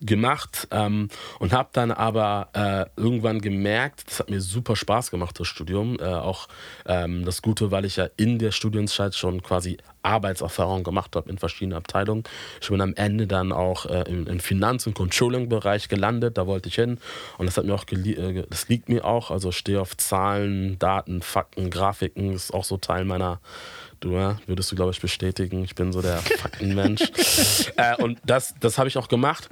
gemacht 0.00 0.68
ähm, 0.70 1.08
und 1.38 1.52
habe 1.52 1.68
dann 1.72 1.90
aber 1.90 2.48
äh, 2.52 3.00
irgendwann 3.00 3.40
gemerkt, 3.40 4.04
das 4.06 4.20
hat 4.20 4.30
mir 4.30 4.40
super 4.40 4.76
Spaß 4.76 5.10
gemacht, 5.10 5.38
das 5.38 5.48
Studium. 5.48 5.98
Äh, 6.00 6.04
auch 6.04 6.48
ähm, 6.86 7.24
das 7.24 7.42
Gute, 7.42 7.70
weil 7.70 7.84
ich 7.84 7.96
ja 7.96 8.08
in 8.16 8.38
der 8.38 8.52
Studienzeit 8.52 9.14
schon 9.14 9.42
quasi 9.42 9.78
Arbeitserfahrung 10.02 10.82
gemacht 10.82 11.14
habe 11.16 11.30
in 11.30 11.38
verschiedenen 11.38 11.76
Abteilungen. 11.78 12.24
Ich 12.60 12.68
bin 12.68 12.80
am 12.80 12.94
Ende 12.94 13.26
dann 13.26 13.52
auch 13.52 13.86
äh, 13.86 14.02
im, 14.08 14.26
im 14.26 14.40
Finanz- 14.40 14.86
und 14.86 14.94
Controlling-Bereich 14.94 15.88
gelandet, 15.88 16.38
da 16.38 16.46
wollte 16.46 16.68
ich 16.68 16.74
hin 16.74 16.98
und 17.38 17.46
das 17.46 17.56
hat 17.56 17.64
mir 17.64 17.74
auch 17.74 17.84
äh, 17.90 18.44
das 18.48 18.68
liegt 18.68 18.88
mir 18.88 19.04
auch, 19.04 19.30
also 19.30 19.52
stehe 19.52 19.80
auf 19.80 19.96
Zahlen, 19.96 20.78
Daten, 20.78 21.22
Fakten, 21.22 21.70
Grafiken, 21.70 22.32
ist 22.32 22.52
auch 22.52 22.64
so 22.64 22.76
Teil 22.76 23.04
meiner 23.04 23.40
Du 24.02 24.10
ja, 24.14 24.36
würdest 24.46 24.70
du, 24.72 24.76
glaube 24.76 24.90
ich, 24.90 25.00
bestätigen. 25.00 25.62
Ich 25.62 25.76
bin 25.76 25.92
so 25.92 26.02
der 26.02 26.16
Faktenmensch. 26.38 27.02
äh, 27.76 28.02
und 28.02 28.18
das, 28.26 28.54
das 28.58 28.76
habe 28.76 28.88
ich 28.88 28.98
auch 28.98 29.06
gemacht. 29.06 29.48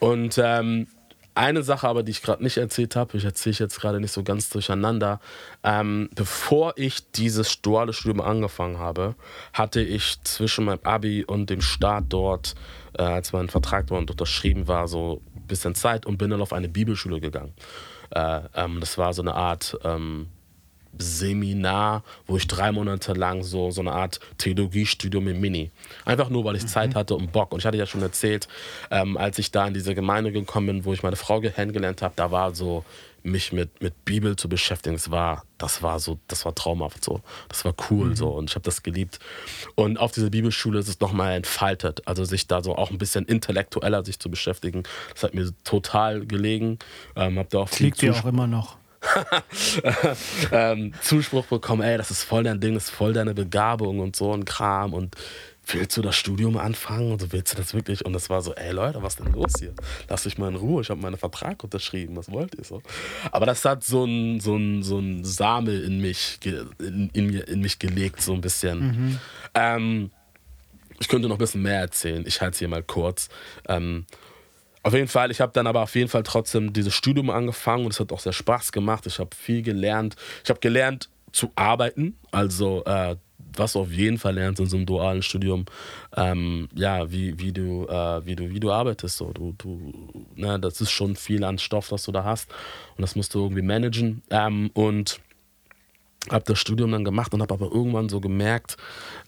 Und 0.00 0.38
ähm, 0.38 0.88
eine 1.36 1.62
Sache 1.62 1.86
aber, 1.86 2.02
die 2.02 2.10
ich 2.10 2.20
gerade 2.20 2.42
nicht 2.42 2.56
erzählt 2.56 2.96
habe, 2.96 3.16
ich 3.16 3.24
erzähle 3.24 3.54
jetzt 3.60 3.80
gerade 3.80 4.00
nicht 4.00 4.10
so 4.10 4.24
ganz 4.24 4.50
durcheinander. 4.50 5.20
Ähm, 5.62 6.10
bevor 6.16 6.74
ich 6.76 7.12
dieses 7.12 7.62
duale 7.62 7.92
Studium 7.92 8.20
angefangen 8.20 8.80
habe, 8.80 9.14
hatte 9.52 9.80
ich 9.80 10.20
zwischen 10.24 10.64
meinem 10.64 10.80
Abi 10.82 11.24
und 11.24 11.48
dem 11.48 11.60
Start 11.60 12.06
dort, 12.08 12.56
äh, 12.98 13.02
als 13.02 13.32
mein 13.32 13.48
Vertrag 13.48 13.86
dort 13.86 14.10
unterschrieben 14.10 14.66
war, 14.66 14.88
so 14.88 15.22
ein 15.36 15.46
bisschen 15.46 15.76
Zeit 15.76 16.06
und 16.06 16.18
bin 16.18 16.30
dann 16.30 16.42
auf 16.42 16.52
eine 16.52 16.68
Bibelschule 16.68 17.20
gegangen. 17.20 17.54
Äh, 18.10 18.40
ähm, 18.56 18.80
das 18.80 18.98
war 18.98 19.12
so 19.14 19.22
eine 19.22 19.34
Art 19.34 19.78
ähm, 19.84 20.26
Seminar, 21.02 22.02
wo 22.26 22.36
ich 22.36 22.46
drei 22.46 22.72
Monate 22.72 23.12
lang 23.12 23.42
so, 23.42 23.70
so 23.70 23.80
eine 23.80 23.92
Art 23.92 24.20
Theologiestudium 24.38 25.28
im 25.28 25.40
Mini. 25.40 25.70
Einfach 26.04 26.30
nur, 26.30 26.44
weil 26.44 26.56
ich 26.56 26.62
mhm. 26.62 26.68
Zeit 26.68 26.94
hatte 26.94 27.14
und 27.14 27.32
Bock. 27.32 27.52
Und 27.52 27.60
ich 27.60 27.66
hatte 27.66 27.76
ja 27.76 27.86
schon 27.86 28.02
erzählt, 28.02 28.48
ähm, 28.90 29.16
als 29.16 29.38
ich 29.38 29.50
da 29.50 29.66
in 29.66 29.74
diese 29.74 29.94
Gemeinde 29.94 30.32
gekommen 30.32 30.66
bin, 30.66 30.84
wo 30.84 30.92
ich 30.92 31.02
meine 31.02 31.16
Frau 31.16 31.40
kennengelernt 31.40 32.02
habe, 32.02 32.14
da 32.16 32.30
war 32.30 32.54
so, 32.54 32.84
mich 33.24 33.52
mit, 33.52 33.82
mit 33.82 34.04
Bibel 34.04 34.36
zu 34.36 34.48
beschäftigen, 34.48 34.96
das 34.96 35.10
war, 35.10 35.44
das 35.58 35.82
war 35.82 36.00
so, 36.00 36.18
das 36.28 36.44
war 36.44 36.54
traumhaft 36.54 37.04
so. 37.04 37.20
Das 37.48 37.64
war 37.64 37.74
cool 37.90 38.08
mhm. 38.08 38.16
so 38.16 38.30
und 38.30 38.50
ich 38.50 38.54
habe 38.54 38.64
das 38.64 38.82
geliebt. 38.82 39.18
Und 39.74 39.98
auf 39.98 40.12
dieser 40.12 40.30
Bibelschule 40.30 40.78
ist 40.78 40.88
es 40.88 41.00
nochmal 41.00 41.34
entfaltet, 41.34 42.02
also 42.06 42.24
sich 42.24 42.46
da 42.46 42.62
so 42.62 42.76
auch 42.76 42.90
ein 42.90 42.98
bisschen 42.98 43.24
intellektueller 43.26 44.04
sich 44.04 44.18
zu 44.18 44.30
beschäftigen. 44.30 44.82
Das 45.14 45.22
hat 45.22 45.34
mir 45.34 45.50
total 45.64 46.26
gelegen. 46.26 46.78
Ähm, 47.16 47.38
hab 47.38 47.50
da 47.50 47.58
auch 47.58 47.78
liegt 47.78 48.02
dir 48.02 48.14
auch 48.14 48.24
immer 48.24 48.46
noch. 48.46 48.76
ähm, 50.52 50.92
Zuspruch 51.02 51.46
bekommen, 51.46 51.82
ey, 51.82 51.96
das 51.96 52.10
ist 52.10 52.22
voll 52.22 52.44
dein 52.44 52.60
Ding, 52.60 52.74
das 52.74 52.84
ist 52.84 52.90
voll 52.90 53.12
deine 53.12 53.34
Begabung 53.34 54.00
und 54.00 54.16
so 54.16 54.32
ein 54.32 54.44
Kram 54.44 54.94
und 54.94 55.16
willst 55.66 55.96
du 55.96 56.02
das 56.02 56.16
Studium 56.16 56.56
anfangen 56.56 57.12
und 57.12 57.20
so 57.20 57.32
willst 57.32 57.52
du 57.52 57.56
das 57.56 57.72
wirklich? 57.72 58.04
Und 58.04 58.12
das 58.12 58.28
war 58.30 58.42
so, 58.42 58.54
ey 58.54 58.72
Leute, 58.72 59.02
was 59.02 59.14
ist 59.14 59.24
denn 59.24 59.32
los 59.32 59.52
hier? 59.58 59.74
Lass 60.08 60.24
dich 60.24 60.38
mal 60.38 60.48
in 60.48 60.56
Ruhe, 60.56 60.82
ich 60.82 60.90
habe 60.90 61.00
meinen 61.00 61.16
Vertrag 61.16 61.62
unterschrieben, 61.62 62.16
was 62.16 62.30
wollt 62.30 62.54
ihr 62.56 62.64
so? 62.64 62.82
Aber 63.30 63.46
das 63.46 63.64
hat 63.64 63.84
so 63.84 64.04
ein, 64.04 64.40
so 64.40 64.56
ein, 64.56 64.82
so 64.82 64.98
ein 64.98 65.24
Same 65.24 65.72
in 65.72 66.00
mich, 66.00 66.38
in, 66.44 67.10
in, 67.12 67.30
in 67.30 67.60
mich 67.60 67.78
gelegt, 67.78 68.20
so 68.20 68.34
ein 68.34 68.40
bisschen. 68.40 68.78
Mhm. 68.80 69.18
Ähm, 69.54 70.10
ich 70.98 71.08
könnte 71.08 71.28
noch 71.28 71.36
ein 71.36 71.38
bisschen 71.38 71.62
mehr 71.62 71.80
erzählen, 71.80 72.24
ich 72.26 72.40
halte 72.40 72.52
es 72.52 72.58
hier 72.58 72.68
mal 72.68 72.82
kurz. 72.82 73.28
Ähm, 73.68 74.06
Auf 74.82 74.94
jeden 74.94 75.08
Fall, 75.08 75.30
ich 75.30 75.40
habe 75.40 75.52
dann 75.52 75.66
aber 75.66 75.82
auf 75.82 75.94
jeden 75.94 76.08
Fall 76.08 76.24
trotzdem 76.24 76.72
dieses 76.72 76.94
Studium 76.94 77.30
angefangen 77.30 77.84
und 77.84 77.92
es 77.92 78.00
hat 78.00 78.12
auch 78.12 78.20
sehr 78.20 78.32
Spaß 78.32 78.72
gemacht. 78.72 79.06
Ich 79.06 79.18
habe 79.18 79.30
viel 79.36 79.62
gelernt. 79.62 80.16
Ich 80.42 80.50
habe 80.50 80.60
gelernt 80.60 81.08
zu 81.30 81.50
arbeiten, 81.54 82.18
also 82.30 82.84
äh, 82.84 83.16
was 83.56 83.74
du 83.74 83.80
auf 83.80 83.92
jeden 83.92 84.18
Fall 84.18 84.34
lernst 84.34 84.60
in 84.60 84.66
so 84.66 84.76
einem 84.76 84.86
dualen 84.86 85.22
Studium, 85.22 85.66
ähm, 86.16 86.68
ja, 86.74 87.10
wie, 87.10 87.38
wie, 87.38 87.52
du, 87.52 87.86
äh, 87.86 88.24
wie, 88.24 88.36
du, 88.36 88.50
wie 88.50 88.60
du 88.60 88.70
arbeitest. 88.72 89.18
So. 89.18 89.32
Du, 89.32 89.54
du, 89.58 89.92
ne, 90.34 90.58
das 90.58 90.80
ist 90.80 90.90
schon 90.90 91.16
viel 91.16 91.44
an 91.44 91.58
Stoff, 91.58 91.88
das 91.88 92.04
du 92.04 92.12
da 92.12 92.24
hast 92.24 92.50
und 92.96 93.02
das 93.02 93.16
musst 93.16 93.34
du 93.34 93.40
irgendwie 93.40 93.62
managen. 93.62 94.22
Ähm, 94.30 94.70
und 94.74 95.20
habe 96.30 96.44
das 96.46 96.58
Studium 96.58 96.92
dann 96.92 97.04
gemacht 97.04 97.34
und 97.34 97.42
habe 97.42 97.54
aber 97.54 97.70
irgendwann 97.72 98.08
so 98.08 98.20
gemerkt, 98.20 98.76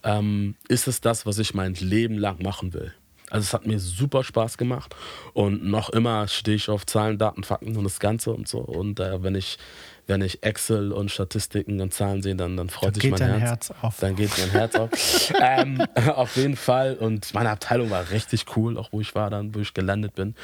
ähm, 0.04 0.54
ist 0.68 0.86
es 0.86 1.00
das, 1.00 1.26
was 1.26 1.38
ich 1.38 1.54
mein 1.54 1.74
Leben 1.74 2.16
lang 2.16 2.42
machen 2.42 2.72
will? 2.72 2.94
Also 3.34 3.46
es 3.46 3.52
hat 3.52 3.66
mir 3.66 3.80
super 3.80 4.22
Spaß 4.22 4.58
gemacht 4.58 4.94
und 5.32 5.64
noch 5.64 5.90
immer 5.90 6.28
stehe 6.28 6.56
ich 6.56 6.68
auf 6.68 6.86
Zahlen, 6.86 7.18
Daten, 7.18 7.42
Fakten 7.42 7.76
und 7.76 7.82
das 7.82 7.98
Ganze 7.98 8.30
und 8.30 8.46
so. 8.46 8.60
Und 8.60 9.00
äh, 9.00 9.24
wenn 9.24 9.34
ich 9.34 9.58
wenn 10.06 10.22
ich 10.22 10.44
Excel 10.44 10.92
und 10.92 11.10
Statistiken 11.10 11.80
und 11.80 11.92
Zahlen 11.92 12.22
sehe, 12.22 12.36
dann, 12.36 12.56
dann 12.56 12.68
freut 12.68 12.94
dann 12.94 13.00
sich 13.00 13.10
mein 13.10 13.20
Herz. 13.20 13.70
Herz. 13.70 13.72
auf. 13.82 13.98
Dann 13.98 14.14
geht 14.14 14.30
mein 14.38 14.50
Herz 14.50 14.76
auf. 14.76 14.90
ähm, 15.42 15.80
auf 16.14 16.36
jeden 16.36 16.54
Fall. 16.54 16.94
Und 16.94 17.34
meine 17.34 17.50
Abteilung 17.50 17.90
war 17.90 18.08
richtig 18.10 18.44
cool, 18.54 18.78
auch 18.78 18.92
wo 18.92 19.00
ich 19.00 19.16
war 19.16 19.30
dann, 19.30 19.52
wo 19.52 19.58
ich 19.58 19.74
gelandet 19.74 20.14
bin. 20.14 20.36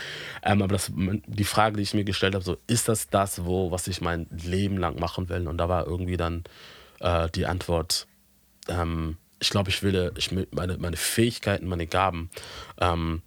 Ähm, 0.43 0.61
aber 0.61 0.73
das, 0.73 0.91
die 0.97 1.45
Frage, 1.45 1.77
die 1.77 1.85
ich 1.85 1.95
mir 1.95 2.05
gestellt 2.05 2.35
habe, 2.35 2.43
so, 2.43 2.57
ist 2.67 2.89
das 2.89 3.09
das, 3.09 3.45
wo, 3.45 3.71
was 3.71 3.87
ich 3.87 4.01
mein 4.01 4.27
Leben 4.31 4.79
lang 4.79 4.99
machen 4.99 5.29
will? 5.29 5.47
Und 5.47 5.59
da 5.59 5.69
war 5.69 5.87
irgendwie 5.87 6.17
dann 6.17 6.43
äh, 6.99 7.29
die 7.31 7.47
Antwort, 7.47 8.09
ähm, 8.69 9.17
ich 9.41 9.51
glaube, 9.51 9.71
ich 9.71 9.83
will, 9.83 10.13
ich 10.17 10.31
will 10.31 10.47
meine, 10.53 10.77
meine 10.79 10.97
Fähigkeiten, 10.97 11.67
meine 11.67 11.87
Gaben 11.87 12.31
ähm, 12.81 13.23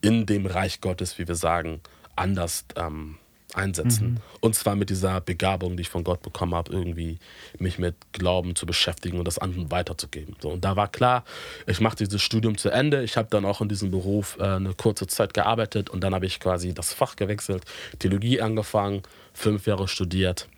in 0.00 0.26
dem 0.26 0.46
Reich 0.46 0.80
Gottes, 0.80 1.18
wie 1.18 1.28
wir 1.28 1.34
sagen, 1.34 1.80
anders 2.16 2.64
ähm, 2.76 3.18
einsetzen. 3.54 4.12
Mhm. 4.12 4.16
Und 4.40 4.54
zwar 4.54 4.76
mit 4.76 4.90
dieser 4.90 5.20
Begabung, 5.20 5.76
die 5.76 5.82
ich 5.82 5.88
von 5.88 6.04
Gott 6.04 6.22
bekommen 6.22 6.54
habe, 6.54 6.72
irgendwie 6.72 7.18
mich 7.58 7.78
mit 7.78 7.94
Glauben 8.12 8.54
zu 8.54 8.66
beschäftigen 8.66 9.18
und 9.18 9.26
das 9.26 9.38
anderen 9.38 9.70
weiterzugeben. 9.70 10.36
So, 10.40 10.50
und 10.50 10.64
da 10.64 10.76
war 10.76 10.88
klar, 10.88 11.24
ich 11.66 11.80
mache 11.80 11.96
dieses 11.96 12.22
Studium 12.22 12.58
zu 12.58 12.70
Ende. 12.70 13.02
Ich 13.02 13.16
habe 13.16 13.28
dann 13.30 13.44
auch 13.44 13.60
in 13.60 13.68
diesem 13.68 13.90
Beruf 13.90 14.36
äh, 14.38 14.44
eine 14.44 14.74
kurze 14.74 15.06
Zeit 15.06 15.34
gearbeitet 15.34 15.90
und 15.90 16.02
dann 16.02 16.14
habe 16.14 16.26
ich 16.26 16.40
quasi 16.40 16.74
das 16.74 16.92
Fach 16.92 17.16
gewechselt, 17.16 17.64
Theologie 17.98 18.40
angefangen, 18.40 19.02
fünf 19.32 19.66
Jahre 19.66 19.88
studiert. 19.88 20.48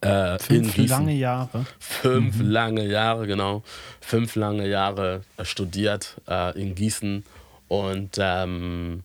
Äh, 0.00 0.38
fünf 0.38 0.76
lange 0.76 1.12
Jahre. 1.12 1.66
Fünf 1.78 2.36
mhm. 2.36 2.50
lange 2.50 2.86
Jahre, 2.86 3.26
genau. 3.26 3.62
Fünf 4.00 4.36
lange 4.36 4.68
Jahre 4.68 5.22
äh, 5.36 5.44
studiert 5.44 6.16
äh, 6.28 6.58
in 6.60 6.74
Gießen 6.74 7.24
und 7.68 8.16
ähm, 8.18 9.04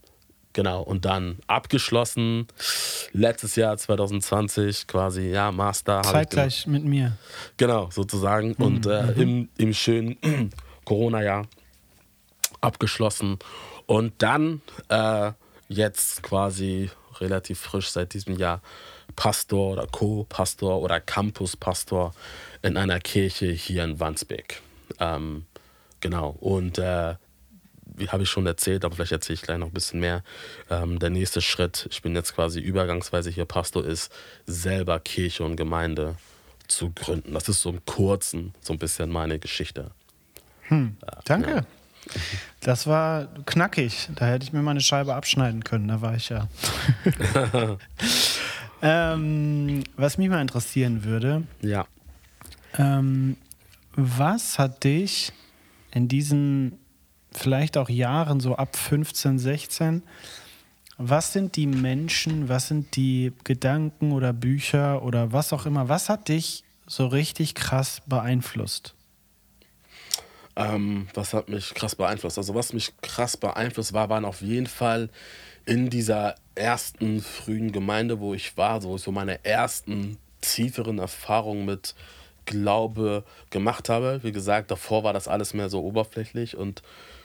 Genau, 0.57 0.81
und 0.81 1.05
dann 1.05 1.37
abgeschlossen. 1.45 2.47
Letztes 3.11 3.55
Jahr 3.57 3.77
2020 3.77 4.87
quasi, 4.87 5.29
ja, 5.29 5.51
Master. 5.51 6.01
Zeitgleich 6.01 6.65
mit 6.65 6.83
mir. 6.83 7.15
Genau, 7.57 7.91
sozusagen. 7.91 8.55
Mhm. 8.57 8.65
Und 8.65 8.85
äh, 8.87 9.03
mhm. 9.03 9.21
im, 9.21 9.49
im 9.59 9.73
schönen 9.75 10.17
Corona-Jahr 10.83 11.45
abgeschlossen. 12.59 13.37
Und 13.85 14.13
dann 14.17 14.61
äh, 14.89 15.31
jetzt 15.67 16.23
quasi 16.23 16.89
relativ 17.19 17.59
frisch 17.59 17.91
seit 17.91 18.15
diesem 18.15 18.35
Jahr 18.35 18.63
Pastor 19.15 19.73
oder 19.73 19.87
Co-Pastor 19.87 20.81
oder 20.81 20.99
Campus-Pastor 20.99 22.13
in 22.61 22.77
einer 22.77 22.99
Kirche 22.99 23.47
hier 23.47 23.83
in 23.83 23.99
Wandsbek. 23.99 24.61
Ähm, 24.99 25.45
genau. 25.99 26.35
Und 26.39 26.77
äh, 26.77 27.15
wie 27.97 28.09
habe 28.09 28.23
ich 28.23 28.29
schon 28.29 28.45
erzählt, 28.45 28.85
aber 28.85 28.95
vielleicht 28.95 29.11
erzähle 29.11 29.35
ich 29.35 29.41
gleich 29.41 29.57
noch 29.57 29.67
ein 29.67 29.73
bisschen 29.73 29.99
mehr. 29.99 30.23
Ähm, 30.69 30.99
der 30.99 31.09
nächste 31.09 31.41
Schritt, 31.41 31.87
ich 31.89 32.01
bin 32.01 32.15
jetzt 32.15 32.35
quasi 32.35 32.59
übergangsweise 32.59 33.29
hier 33.29 33.45
Pastor, 33.45 33.83
ist 33.85 34.11
selber 34.45 34.99
Kirche 34.99 35.43
und 35.43 35.55
Gemeinde 35.55 36.15
zu 36.67 36.91
gründen. 36.91 37.33
Das 37.33 37.49
ist 37.49 37.61
so 37.61 37.69
im 37.69 37.83
Kurzen 37.85 38.53
so 38.61 38.73
ein 38.73 38.79
bisschen 38.79 39.09
meine 39.09 39.39
Geschichte. 39.39 39.91
Hm, 40.63 40.97
danke. 41.25 41.49
Ja. 41.49 41.65
Das 42.61 42.87
war 42.87 43.27
knackig. 43.45 44.09
Da 44.15 44.27
hätte 44.27 44.43
ich 44.45 44.53
mir 44.53 44.61
mal 44.61 44.71
eine 44.71 44.81
Scheibe 44.81 45.15
abschneiden 45.15 45.63
können. 45.63 45.87
Da 45.87 46.01
war 46.01 46.15
ich 46.15 46.29
ja. 46.29 46.47
ähm, 48.81 49.83
was 49.95 50.17
mich 50.17 50.29
mal 50.29 50.41
interessieren 50.41 51.03
würde. 51.03 51.43
Ja. 51.61 51.85
Ähm, 52.77 53.37
was 53.95 54.59
hat 54.59 54.83
dich 54.83 55.31
in 55.91 56.07
diesen 56.07 56.79
vielleicht 57.31 57.77
auch 57.77 57.89
Jahren, 57.89 58.39
so 58.39 58.55
ab 58.55 58.75
15, 58.75 59.39
16, 59.39 60.03
was 60.97 61.33
sind 61.33 61.55
die 61.55 61.67
Menschen, 61.67 62.49
was 62.49 62.67
sind 62.67 62.95
die 62.95 63.33
Gedanken 63.43 64.11
oder 64.11 64.33
Bücher 64.33 65.03
oder 65.03 65.31
was 65.31 65.53
auch 65.53 65.65
immer, 65.65 65.89
was 65.89 66.09
hat 66.09 66.27
dich 66.27 66.63
so 66.87 67.05
richtig 67.07 67.53
krass 67.53 68.01
beeinflusst? 68.07 68.95
Ähm, 70.55 71.07
was 71.13 71.33
hat 71.33 71.49
mich 71.49 71.75
krass 71.75 71.95
beeinflusst? 71.95 72.39
Also 72.39 72.55
was 72.55 72.73
mich 72.73 72.93
krass 73.01 73.37
beeinflusst 73.37 73.93
war, 73.93 74.09
waren 74.09 74.25
auf 74.25 74.41
jeden 74.41 74.65
Fall 74.65 75.09
in 75.67 75.89
dieser 75.89 76.35
ersten 76.55 77.21
frühen 77.21 77.71
Gemeinde, 77.71 78.19
wo 78.19 78.33
ich 78.33 78.57
war, 78.57 78.81
so, 78.81 78.97
so 78.97 79.11
meine 79.11 79.43
ersten 79.45 80.17
tieferen 80.41 80.97
Erfahrungen 80.97 81.65
mit 81.65 81.93
Glaube 82.45 83.25
gemacht 83.49 83.89
habe. 83.89 84.21
Wie 84.23 84.31
gesagt, 84.31 84.71
davor 84.71 85.03
war 85.03 85.11
das 85.11 85.27
alles 85.27 85.53
mehr 85.53 85.69
so 85.69 85.83
oberflächlich 85.83 86.55
und 86.55 86.81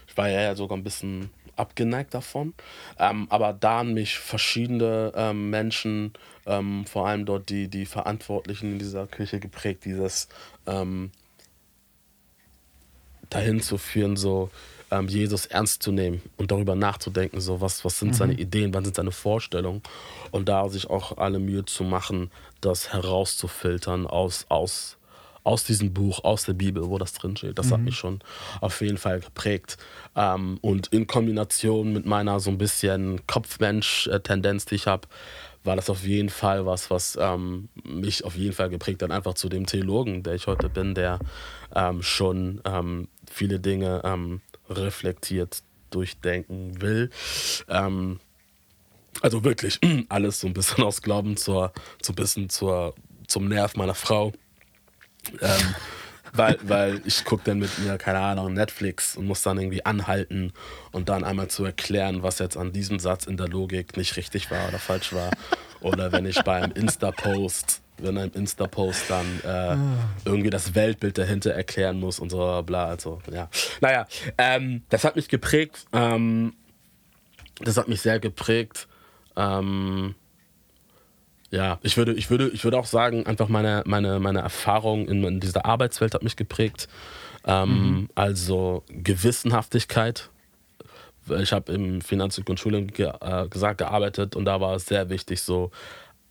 ich 0.08 0.16
war 0.16 0.28
ja 0.28 0.54
sogar 0.56 0.76
ein 0.76 0.82
bisschen 0.82 1.30
abgeneigt 1.54 2.14
davon. 2.14 2.54
Ähm, 2.98 3.28
aber 3.30 3.52
da 3.52 3.78
haben 3.78 3.94
mich 3.94 4.18
verschiedene 4.18 5.12
ähm, 5.14 5.50
Menschen, 5.50 6.12
ähm, 6.44 6.84
vor 6.86 7.06
allem 7.06 7.24
dort 7.24 7.48
die, 7.48 7.68
die 7.68 7.86
Verantwortlichen 7.86 8.72
in 8.72 8.78
dieser 8.80 9.06
Kirche 9.06 9.38
geprägt, 9.38 9.84
dieses 9.84 10.28
ähm, 10.66 11.12
dahin 13.30 13.60
zu 13.60 13.78
führen, 13.78 14.16
so 14.16 14.50
ähm, 14.92 15.08
Jesus 15.08 15.46
ernst 15.46 15.82
zu 15.82 15.90
nehmen 15.90 16.22
und 16.36 16.50
darüber 16.50 16.74
nachzudenken, 16.74 17.40
so 17.40 17.60
was, 17.60 17.84
was 17.84 17.98
sind 17.98 18.08
mhm. 18.08 18.14
seine 18.14 18.34
Ideen, 18.34 18.74
was 18.74 18.84
sind 18.84 18.94
seine 18.94 19.10
Vorstellungen 19.10 19.82
und 20.30 20.48
da 20.48 20.68
sich 20.68 20.88
auch 20.88 21.16
alle 21.16 21.38
Mühe 21.38 21.64
zu 21.64 21.82
machen, 21.82 22.30
das 22.60 22.92
herauszufiltern 22.92 24.06
aus, 24.06 24.46
aus 24.48 24.98
aus 25.44 25.64
diesem 25.64 25.92
Buch, 25.92 26.22
aus 26.22 26.44
der 26.44 26.52
Bibel, 26.52 26.88
wo 26.88 26.98
das 26.98 27.14
drin 27.14 27.36
steht. 27.36 27.58
Das 27.58 27.66
mhm. 27.66 27.72
hat 27.72 27.80
mich 27.80 27.96
schon 27.96 28.20
auf 28.60 28.80
jeden 28.80 28.96
Fall 28.96 29.18
geprägt. 29.18 29.76
Ähm, 30.14 30.58
und 30.60 30.86
in 30.92 31.08
Kombination 31.08 31.92
mit 31.92 32.06
meiner 32.06 32.38
so 32.38 32.48
ein 32.48 32.58
bisschen 32.58 33.26
Kopfmensch-Tendenz, 33.26 34.66
die 34.66 34.76
ich 34.76 34.86
habe, 34.86 35.08
war 35.64 35.74
das 35.74 35.90
auf 35.90 36.04
jeden 36.04 36.28
Fall 36.28 36.64
was, 36.64 36.90
was 36.90 37.18
ähm, 37.20 37.68
mich 37.82 38.24
auf 38.24 38.36
jeden 38.36 38.52
Fall 38.52 38.68
geprägt 38.68 39.02
hat, 39.02 39.10
einfach 39.10 39.34
zu 39.34 39.48
dem 39.48 39.66
Theologen, 39.66 40.22
der 40.22 40.34
ich 40.34 40.46
heute 40.46 40.68
bin, 40.68 40.94
der 40.94 41.18
ähm, 41.74 42.02
schon 42.02 42.60
ähm, 42.64 43.08
viele 43.28 43.58
Dinge 43.58 44.00
ähm, 44.04 44.40
reflektiert 44.76 45.62
durchdenken 45.90 46.80
will. 46.80 47.10
Ähm, 47.68 48.20
also 49.20 49.44
wirklich 49.44 49.78
alles 50.08 50.40
so 50.40 50.46
ein 50.46 50.54
bisschen 50.54 50.84
aus 50.84 51.02
Glauben 51.02 51.36
zur, 51.36 51.72
so 52.00 52.12
ein 52.12 52.16
bisschen 52.16 52.48
zur, 52.48 52.94
zum 53.26 53.48
Nerv 53.48 53.76
meiner 53.76 53.94
Frau. 53.94 54.32
Ähm, 55.40 55.74
weil, 56.34 56.58
weil 56.62 57.02
ich 57.04 57.24
gucke 57.24 57.44
dann 57.44 57.58
mit 57.58 57.78
mir, 57.78 57.98
keine 57.98 58.20
Ahnung, 58.20 58.54
Netflix 58.54 59.16
und 59.16 59.26
muss 59.26 59.42
dann 59.42 59.58
irgendwie 59.58 59.84
anhalten 59.84 60.52
und 60.90 61.10
dann 61.10 61.24
einmal 61.24 61.48
zu 61.48 61.64
erklären, 61.64 62.22
was 62.22 62.38
jetzt 62.38 62.56
an 62.56 62.72
diesem 62.72 62.98
Satz 62.98 63.26
in 63.26 63.36
der 63.36 63.48
Logik 63.48 63.96
nicht 63.96 64.16
richtig 64.16 64.50
war 64.50 64.68
oder 64.68 64.78
falsch 64.78 65.12
war. 65.12 65.30
Oder 65.80 66.10
wenn 66.12 66.24
ich 66.24 66.40
beim 66.42 66.72
Insta-Post, 66.72 67.81
wenn 68.02 68.18
ein 68.18 68.30
Insta-Post 68.30 69.10
dann 69.10 69.40
äh, 69.44 69.76
irgendwie 70.28 70.50
das 70.50 70.74
Weltbild 70.74 71.18
dahinter 71.18 71.52
erklären 71.52 72.00
muss 72.00 72.18
und 72.18 72.30
so 72.30 72.62
bla. 72.64 72.86
Also, 72.86 73.20
ja. 73.32 73.48
Naja, 73.80 74.06
ähm, 74.38 74.82
das 74.88 75.04
hat 75.04 75.16
mich 75.16 75.28
geprägt. 75.28 75.86
Ähm, 75.92 76.54
das 77.60 77.76
hat 77.76 77.88
mich 77.88 78.00
sehr 78.00 78.18
geprägt. 78.18 78.88
Ähm, 79.36 80.14
ja, 81.50 81.78
ich 81.82 81.96
würde, 81.96 82.14
ich 82.14 82.30
würde, 82.30 82.48
ich 82.48 82.64
würde 82.64 82.78
auch 82.78 82.86
sagen, 82.86 83.26
einfach 83.26 83.48
meine, 83.48 83.82
meine, 83.86 84.18
meine 84.18 84.40
Erfahrung 84.40 85.06
in, 85.06 85.22
in 85.22 85.40
dieser 85.40 85.66
Arbeitswelt 85.66 86.14
hat 86.14 86.22
mich 86.22 86.36
geprägt. 86.36 86.88
Ähm, 87.44 87.68
mhm. 87.68 88.08
Also 88.14 88.84
Gewissenhaftigkeit. 88.88 90.30
Ich 91.38 91.52
habe 91.52 91.72
im 91.72 92.00
Finanz- 92.00 92.38
und 92.38 92.46
Controlling 92.46 92.88
ge 92.88 93.12
äh, 93.20 93.48
gesagt 93.48 93.78
gearbeitet 93.78 94.34
und 94.34 94.44
da 94.44 94.60
war 94.60 94.74
es 94.74 94.86
sehr 94.86 95.08
wichtig, 95.08 95.42
so 95.42 95.70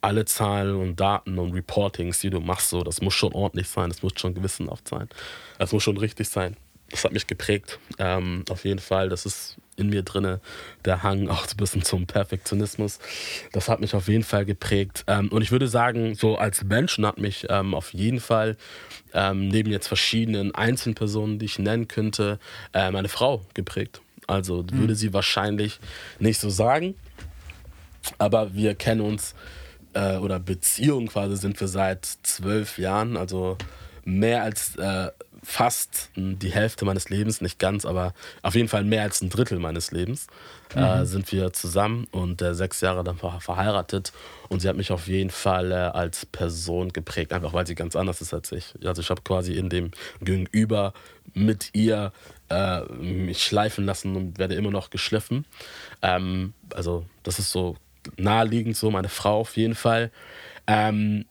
alle 0.01 0.25
Zahlen 0.25 0.75
und 0.75 0.99
Daten 0.99 1.37
und 1.37 1.53
Reportings, 1.53 2.19
die 2.19 2.29
du 2.29 2.39
machst, 2.39 2.69
so, 2.69 2.83
das 2.83 3.01
muss 3.01 3.13
schon 3.13 3.33
ordentlich 3.33 3.67
sein, 3.69 3.89
das 3.89 4.03
muss 4.03 4.13
schon 4.17 4.33
gewissenhaft 4.33 4.87
sein, 4.87 5.07
das 5.59 5.71
muss 5.71 5.83
schon 5.83 5.97
richtig 5.97 6.29
sein 6.29 6.57
das 6.91 7.03
hat 7.05 7.13
mich 7.13 7.27
geprägt. 7.27 7.79
Ähm, 7.97 8.43
auf 8.49 8.65
jeden 8.65 8.79
Fall, 8.79 9.09
das 9.09 9.25
ist 9.25 9.57
in 9.77 9.89
mir 9.89 10.03
drin, 10.03 10.39
der 10.85 11.03
Hang 11.03 11.29
auch 11.29 11.47
ein 11.47 11.57
bisschen 11.57 11.83
zum 11.83 12.05
Perfektionismus. 12.05 12.99
Das 13.53 13.69
hat 13.69 13.79
mich 13.79 13.95
auf 13.95 14.07
jeden 14.07 14.23
Fall 14.23 14.45
geprägt. 14.45 15.03
Ähm, 15.07 15.29
und 15.29 15.41
ich 15.41 15.51
würde 15.51 15.67
sagen, 15.67 16.15
so 16.15 16.37
als 16.37 16.63
Menschen 16.63 17.05
hat 17.05 17.17
mich 17.17 17.47
ähm, 17.49 17.73
auf 17.73 17.93
jeden 17.93 18.19
Fall, 18.19 18.57
ähm, 19.13 19.47
neben 19.47 19.71
jetzt 19.71 19.87
verschiedenen 19.87 20.53
Einzelpersonen, 20.53 21.39
die 21.39 21.45
ich 21.45 21.59
nennen 21.59 21.87
könnte, 21.87 22.39
äh, 22.73 22.91
meine 22.91 23.09
Frau 23.09 23.41
geprägt. 23.53 24.01
Also 24.27 24.63
mhm. 24.63 24.79
würde 24.79 24.95
sie 24.95 25.13
wahrscheinlich 25.13 25.79
nicht 26.19 26.39
so 26.39 26.49
sagen. 26.49 26.95
Aber 28.17 28.53
wir 28.53 28.75
kennen 28.75 29.01
uns 29.01 29.35
äh, 29.93 30.17
oder 30.17 30.39
Beziehung 30.39 31.07
quasi 31.07 31.37
sind 31.37 31.59
wir 31.59 31.67
seit 31.67 32.05
zwölf 32.23 32.77
Jahren, 32.77 33.17
also 33.17 33.57
mehr 34.03 34.43
als 34.43 34.75
äh, 34.77 35.11
fast 35.43 36.09
die 36.15 36.51
Hälfte 36.51 36.85
meines 36.85 37.09
Lebens, 37.09 37.41
nicht 37.41 37.57
ganz, 37.57 37.85
aber 37.85 38.13
auf 38.43 38.55
jeden 38.55 38.67
Fall 38.67 38.83
mehr 38.83 39.03
als 39.03 39.21
ein 39.21 39.29
Drittel 39.29 39.59
meines 39.59 39.91
Lebens 39.91 40.27
äh, 40.75 40.79
mhm. 40.79 40.85
äh, 40.85 41.05
sind 41.05 41.31
wir 41.31 41.51
zusammen 41.53 42.07
und 42.11 42.41
äh, 42.41 42.53
sechs 42.53 42.81
Jahre 42.81 43.03
dann 43.03 43.17
verheiratet. 43.17 44.11
Und 44.49 44.61
sie 44.61 44.69
hat 44.69 44.77
mich 44.77 44.91
auf 44.91 45.07
jeden 45.07 45.31
Fall 45.31 45.71
äh, 45.71 45.75
als 45.75 46.25
Person 46.25 46.89
geprägt, 46.89 47.33
einfach 47.33 47.53
weil 47.53 47.65
sie 47.65 47.75
ganz 47.75 47.95
anders 47.95 48.21
ist 48.21 48.33
als 48.33 48.51
ich. 48.51 48.73
Also 48.85 49.01
ich 49.01 49.09
habe 49.09 49.21
quasi 49.21 49.53
in 49.53 49.69
dem 49.69 49.91
Gegenüber 50.21 50.93
mit 51.33 51.69
ihr 51.73 52.11
äh, 52.49 52.81
mich 52.93 53.43
schleifen 53.43 53.85
lassen 53.85 54.15
und 54.15 54.37
werde 54.37 54.55
immer 54.55 54.71
noch 54.71 54.89
geschliffen. 54.89 55.45
Ähm, 56.01 56.53
also 56.73 57.05
das 57.23 57.39
ist 57.39 57.51
so 57.51 57.77
naheliegend 58.17 58.75
so, 58.75 58.91
meine 58.91 59.09
Frau 59.09 59.39
auf 59.39 59.57
jeden 59.57 59.75
Fall. 59.75 60.11
Ähm, 60.67 61.25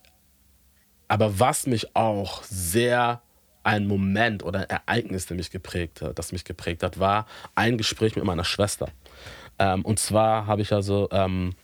aber 1.09 1.41
was 1.41 1.67
mich 1.67 1.97
auch 1.97 2.43
sehr 2.45 3.23
ein 3.63 3.87
Moment 3.87 4.43
oder 4.43 4.61
ein 4.61 4.71
Ereignis, 4.71 5.27
das 5.27 5.37
mich 5.37 5.51
geprägt 5.51 6.03
hat, 6.03 6.19
das 6.19 6.33
mich 6.33 6.45
geprägt 6.45 6.83
hat, 6.83 6.99
war 6.99 7.27
ein 7.55 7.79
Gespräch 7.79 8.17
mit 8.17 8.25
meiner 8.25 8.45
Schwester. 8.45 8.89
Ähm, 9.59 9.85
und 9.85 9.99
zwar 9.99 10.47
habe 10.47 10.63
ich 10.63 10.73
also, 10.73 11.09
ähm, 11.11 11.55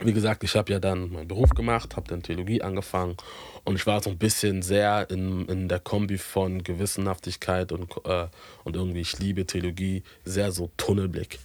wie 0.00 0.12
gesagt, 0.12 0.42
ich 0.44 0.56
habe 0.56 0.72
ja 0.72 0.78
dann 0.78 1.12
meinen 1.12 1.28
Beruf 1.28 1.50
gemacht, 1.50 1.96
habe 1.96 2.08
dann 2.08 2.22
Theologie 2.22 2.62
angefangen 2.62 3.16
und 3.64 3.76
ich 3.76 3.86
war 3.86 4.02
so 4.02 4.10
ein 4.10 4.18
bisschen 4.18 4.62
sehr 4.62 5.08
in, 5.10 5.46
in 5.46 5.68
der 5.68 5.80
Kombi 5.80 6.18
von 6.18 6.62
Gewissenhaftigkeit 6.62 7.72
und, 7.72 7.90
äh, 8.06 8.26
und 8.64 8.76
irgendwie, 8.76 9.00
ich 9.00 9.18
liebe 9.18 9.46
Theologie, 9.46 10.02
sehr 10.24 10.52
so 10.52 10.70
Tunnelblick. 10.76 11.38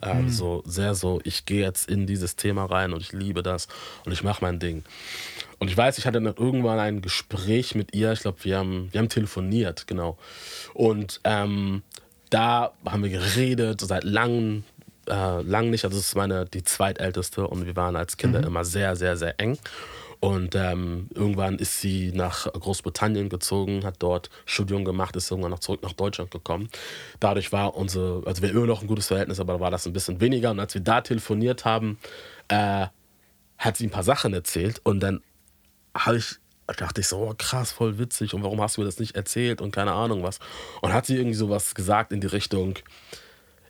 Also 0.00 0.62
mhm. 0.64 0.70
sehr 0.70 0.94
so, 0.94 1.20
ich 1.24 1.46
gehe 1.46 1.62
jetzt 1.62 1.88
in 1.88 2.06
dieses 2.06 2.36
Thema 2.36 2.64
rein 2.66 2.92
und 2.92 3.00
ich 3.00 3.12
liebe 3.12 3.42
das 3.42 3.68
und 4.04 4.12
ich 4.12 4.22
mache 4.22 4.44
mein 4.44 4.58
Ding. 4.58 4.84
Und 5.58 5.68
ich 5.68 5.76
weiß, 5.76 5.98
ich 5.98 6.06
hatte 6.06 6.20
dann 6.20 6.34
irgendwann 6.36 6.78
ein 6.78 7.00
Gespräch 7.00 7.74
mit 7.74 7.94
ihr. 7.94 8.12
Ich 8.12 8.20
glaube, 8.20 8.38
wir 8.42 8.58
haben, 8.58 8.88
wir 8.92 9.00
haben 9.00 9.08
telefoniert, 9.08 9.86
genau. 9.86 10.18
Und 10.74 11.20
ähm, 11.24 11.82
da 12.30 12.72
haben 12.84 13.02
wir 13.02 13.10
geredet, 13.10 13.80
seit 13.80 14.04
langem, 14.04 14.64
äh, 15.08 15.40
lang 15.42 15.70
nicht. 15.70 15.84
Also, 15.84 15.98
es 15.98 16.08
ist 16.08 16.14
meine, 16.16 16.44
die 16.44 16.62
zweitälteste 16.62 17.46
und 17.46 17.64
wir 17.64 17.76
waren 17.76 17.96
als 17.96 18.16
Kinder 18.16 18.40
mhm. 18.40 18.46
immer 18.48 18.64
sehr, 18.64 18.96
sehr, 18.96 19.16
sehr 19.16 19.40
eng. 19.40 19.58
Und 20.20 20.54
ähm, 20.54 21.08
irgendwann 21.14 21.58
ist 21.58 21.80
sie 21.80 22.12
nach 22.12 22.52
Großbritannien 22.52 23.28
gezogen, 23.28 23.84
hat 23.84 23.96
dort 23.98 24.30
Studium 24.44 24.84
gemacht, 24.84 25.16
ist 25.16 25.30
irgendwann 25.30 25.50
noch 25.50 25.58
zurück 25.58 25.82
nach 25.82 25.92
Deutschland 25.92 26.30
gekommen. 26.30 26.68
Dadurch 27.20 27.52
war 27.52 27.76
unsere, 27.76 28.22
also 28.26 28.42
wir 28.42 28.50
immer 28.50 28.66
noch 28.66 28.82
ein 28.82 28.88
gutes 28.88 29.08
Verhältnis, 29.08 29.40
aber 29.40 29.54
da 29.54 29.60
war 29.60 29.70
das 29.70 29.86
ein 29.86 29.92
bisschen 29.92 30.20
weniger. 30.20 30.50
Und 30.50 30.60
als 30.60 30.74
wir 30.74 30.80
da 30.80 31.00
telefoniert 31.00 31.64
haben, 31.64 31.98
äh, 32.48 32.86
hat 33.58 33.76
sie 33.76 33.86
ein 33.86 33.90
paar 33.90 34.02
Sachen 34.02 34.34
erzählt 34.34 34.80
und 34.84 35.00
dann 35.00 35.22
habe 35.96 36.18
ich 36.18 36.36
dachte 36.74 37.00
ich 37.00 37.06
so, 37.06 37.18
oh, 37.18 37.34
krass, 37.38 37.70
voll 37.70 37.98
witzig 37.98 38.34
und 38.34 38.42
warum 38.42 38.60
hast 38.60 38.76
du 38.76 38.80
mir 38.80 38.86
das 38.86 38.98
nicht 38.98 39.14
erzählt 39.14 39.60
und 39.60 39.70
keine 39.70 39.92
Ahnung 39.92 40.22
was. 40.22 40.40
Und 40.82 40.92
hat 40.92 41.06
sie 41.06 41.16
irgendwie 41.16 41.36
sowas 41.36 41.74
gesagt 41.76 42.12
in 42.12 42.20
die 42.20 42.26
Richtung, 42.26 42.74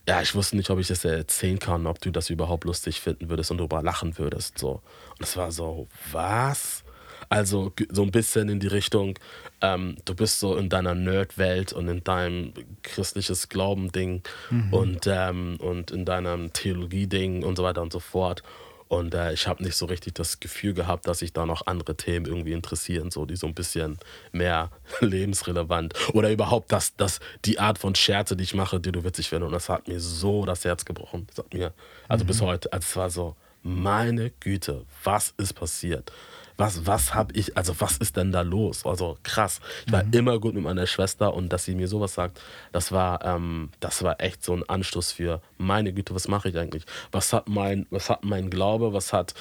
ja, 0.08 0.22
ich 0.22 0.34
wusste 0.34 0.56
nicht, 0.56 0.70
ob 0.70 0.78
ich 0.78 0.86
das 0.86 1.04
erzählen 1.04 1.58
kann, 1.58 1.86
ob 1.86 2.00
du 2.00 2.10
das 2.10 2.30
überhaupt 2.30 2.64
lustig 2.64 3.00
finden 3.00 3.28
würdest 3.28 3.50
und 3.50 3.58
darüber 3.58 3.82
lachen 3.82 4.16
würdest. 4.18 4.58
So. 4.58 4.80
Und 5.18 5.26
es 5.26 5.36
war 5.36 5.52
so, 5.52 5.88
was? 6.12 6.84
Also 7.28 7.72
so 7.90 8.02
ein 8.02 8.10
bisschen 8.10 8.48
in 8.48 8.60
die 8.60 8.66
Richtung, 8.68 9.18
ähm, 9.60 9.96
du 10.04 10.14
bist 10.14 10.38
so 10.38 10.56
in 10.56 10.68
deiner 10.68 10.94
Nerd-Welt 10.94 11.72
und 11.72 11.88
in 11.88 12.04
deinem 12.04 12.52
christliches 12.82 13.48
Glauben-Ding 13.48 14.22
mhm. 14.50 14.72
und, 14.72 15.06
ähm, 15.06 15.56
und 15.58 15.90
in 15.90 16.04
deinem 16.04 16.52
Theologie-Ding 16.52 17.42
und 17.42 17.56
so 17.56 17.64
weiter 17.64 17.82
und 17.82 17.92
so 17.92 18.00
fort. 18.00 18.42
Und 18.88 19.14
äh, 19.14 19.32
ich 19.32 19.48
habe 19.48 19.64
nicht 19.64 19.74
so 19.74 19.86
richtig 19.86 20.14
das 20.14 20.38
Gefühl 20.38 20.72
gehabt, 20.72 21.08
dass 21.08 21.18
sich 21.18 21.32
da 21.32 21.44
noch 21.44 21.66
andere 21.66 21.96
Themen 21.96 22.26
irgendwie 22.26 22.52
interessieren, 22.52 23.10
so 23.10 23.26
die 23.26 23.34
so 23.34 23.48
ein 23.48 23.54
bisschen 23.54 23.98
mehr 24.30 24.70
lebensrelevant 25.00 25.94
oder 26.14 26.30
überhaupt 26.30 26.70
das, 26.70 26.94
das, 26.94 27.18
die 27.44 27.58
Art 27.58 27.78
von 27.78 27.96
Scherze, 27.96 28.36
die 28.36 28.44
ich 28.44 28.54
mache, 28.54 28.78
die 28.78 28.92
du 28.92 29.02
witzig 29.02 29.28
findest. 29.28 29.48
Und 29.48 29.52
das 29.52 29.68
hat 29.68 29.88
mir 29.88 29.98
so 29.98 30.44
das 30.44 30.64
Herz 30.64 30.84
gebrochen. 30.84 31.26
Das 31.28 31.44
hat 31.44 31.52
mir, 31.52 31.72
also 32.06 32.24
mhm. 32.24 32.28
bis 32.28 32.40
heute, 32.40 32.72
also 32.72 32.84
es 32.84 32.96
war 32.96 33.10
so, 33.10 33.34
meine 33.66 34.30
Güte, 34.40 34.84
was 35.04 35.34
ist 35.38 35.54
passiert? 35.54 36.12
was, 36.56 36.86
was 36.86 37.14
habe 37.14 37.34
ich, 37.34 37.56
also 37.56 37.74
was 37.78 37.98
ist 37.98 38.16
denn 38.16 38.32
da 38.32 38.40
los? 38.40 38.84
Also 38.86 39.18
krass. 39.22 39.60
Ich 39.86 39.92
war 39.92 40.04
mhm. 40.04 40.12
immer 40.12 40.38
gut 40.38 40.54
mit 40.54 40.64
meiner 40.64 40.86
Schwester 40.86 41.34
und 41.34 41.52
dass 41.52 41.64
sie 41.64 41.74
mir 41.74 41.88
sowas 41.88 42.14
sagt, 42.14 42.40
das 42.72 42.92
war, 42.92 43.24
ähm, 43.24 43.70
das 43.80 44.02
war 44.02 44.20
echt 44.20 44.42
so 44.42 44.54
ein 44.54 44.68
Anstoß 44.68 45.12
für 45.12 45.42
meine 45.58 45.92
Güte, 45.92 46.14
was 46.14 46.28
mache 46.28 46.48
ich 46.48 46.56
eigentlich? 46.56 46.84
Was 47.12 47.32
hat 47.32 47.48
mein, 47.48 47.86
was 47.90 48.08
hat 48.08 48.24
mein 48.24 48.50
Glaube, 48.50 48.92
was 48.92 49.12
hat 49.12 49.34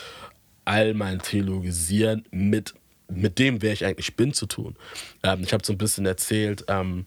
all 0.65 0.93
mein 0.93 1.19
Theologisieren 1.19 2.25
mit, 2.31 2.73
mit 3.07 3.39
dem, 3.39 3.61
wer 3.61 3.73
ich 3.73 3.85
eigentlich 3.85 4.15
bin, 4.15 4.33
zu 4.33 4.45
tun? 4.45 4.75
Ähm, 5.23 5.41
ich 5.43 5.53
habe 5.53 5.65
so 5.65 5.73
ein 5.73 5.77
bisschen 5.77 6.05
erzählt, 6.05 6.65
ähm, 6.67 7.05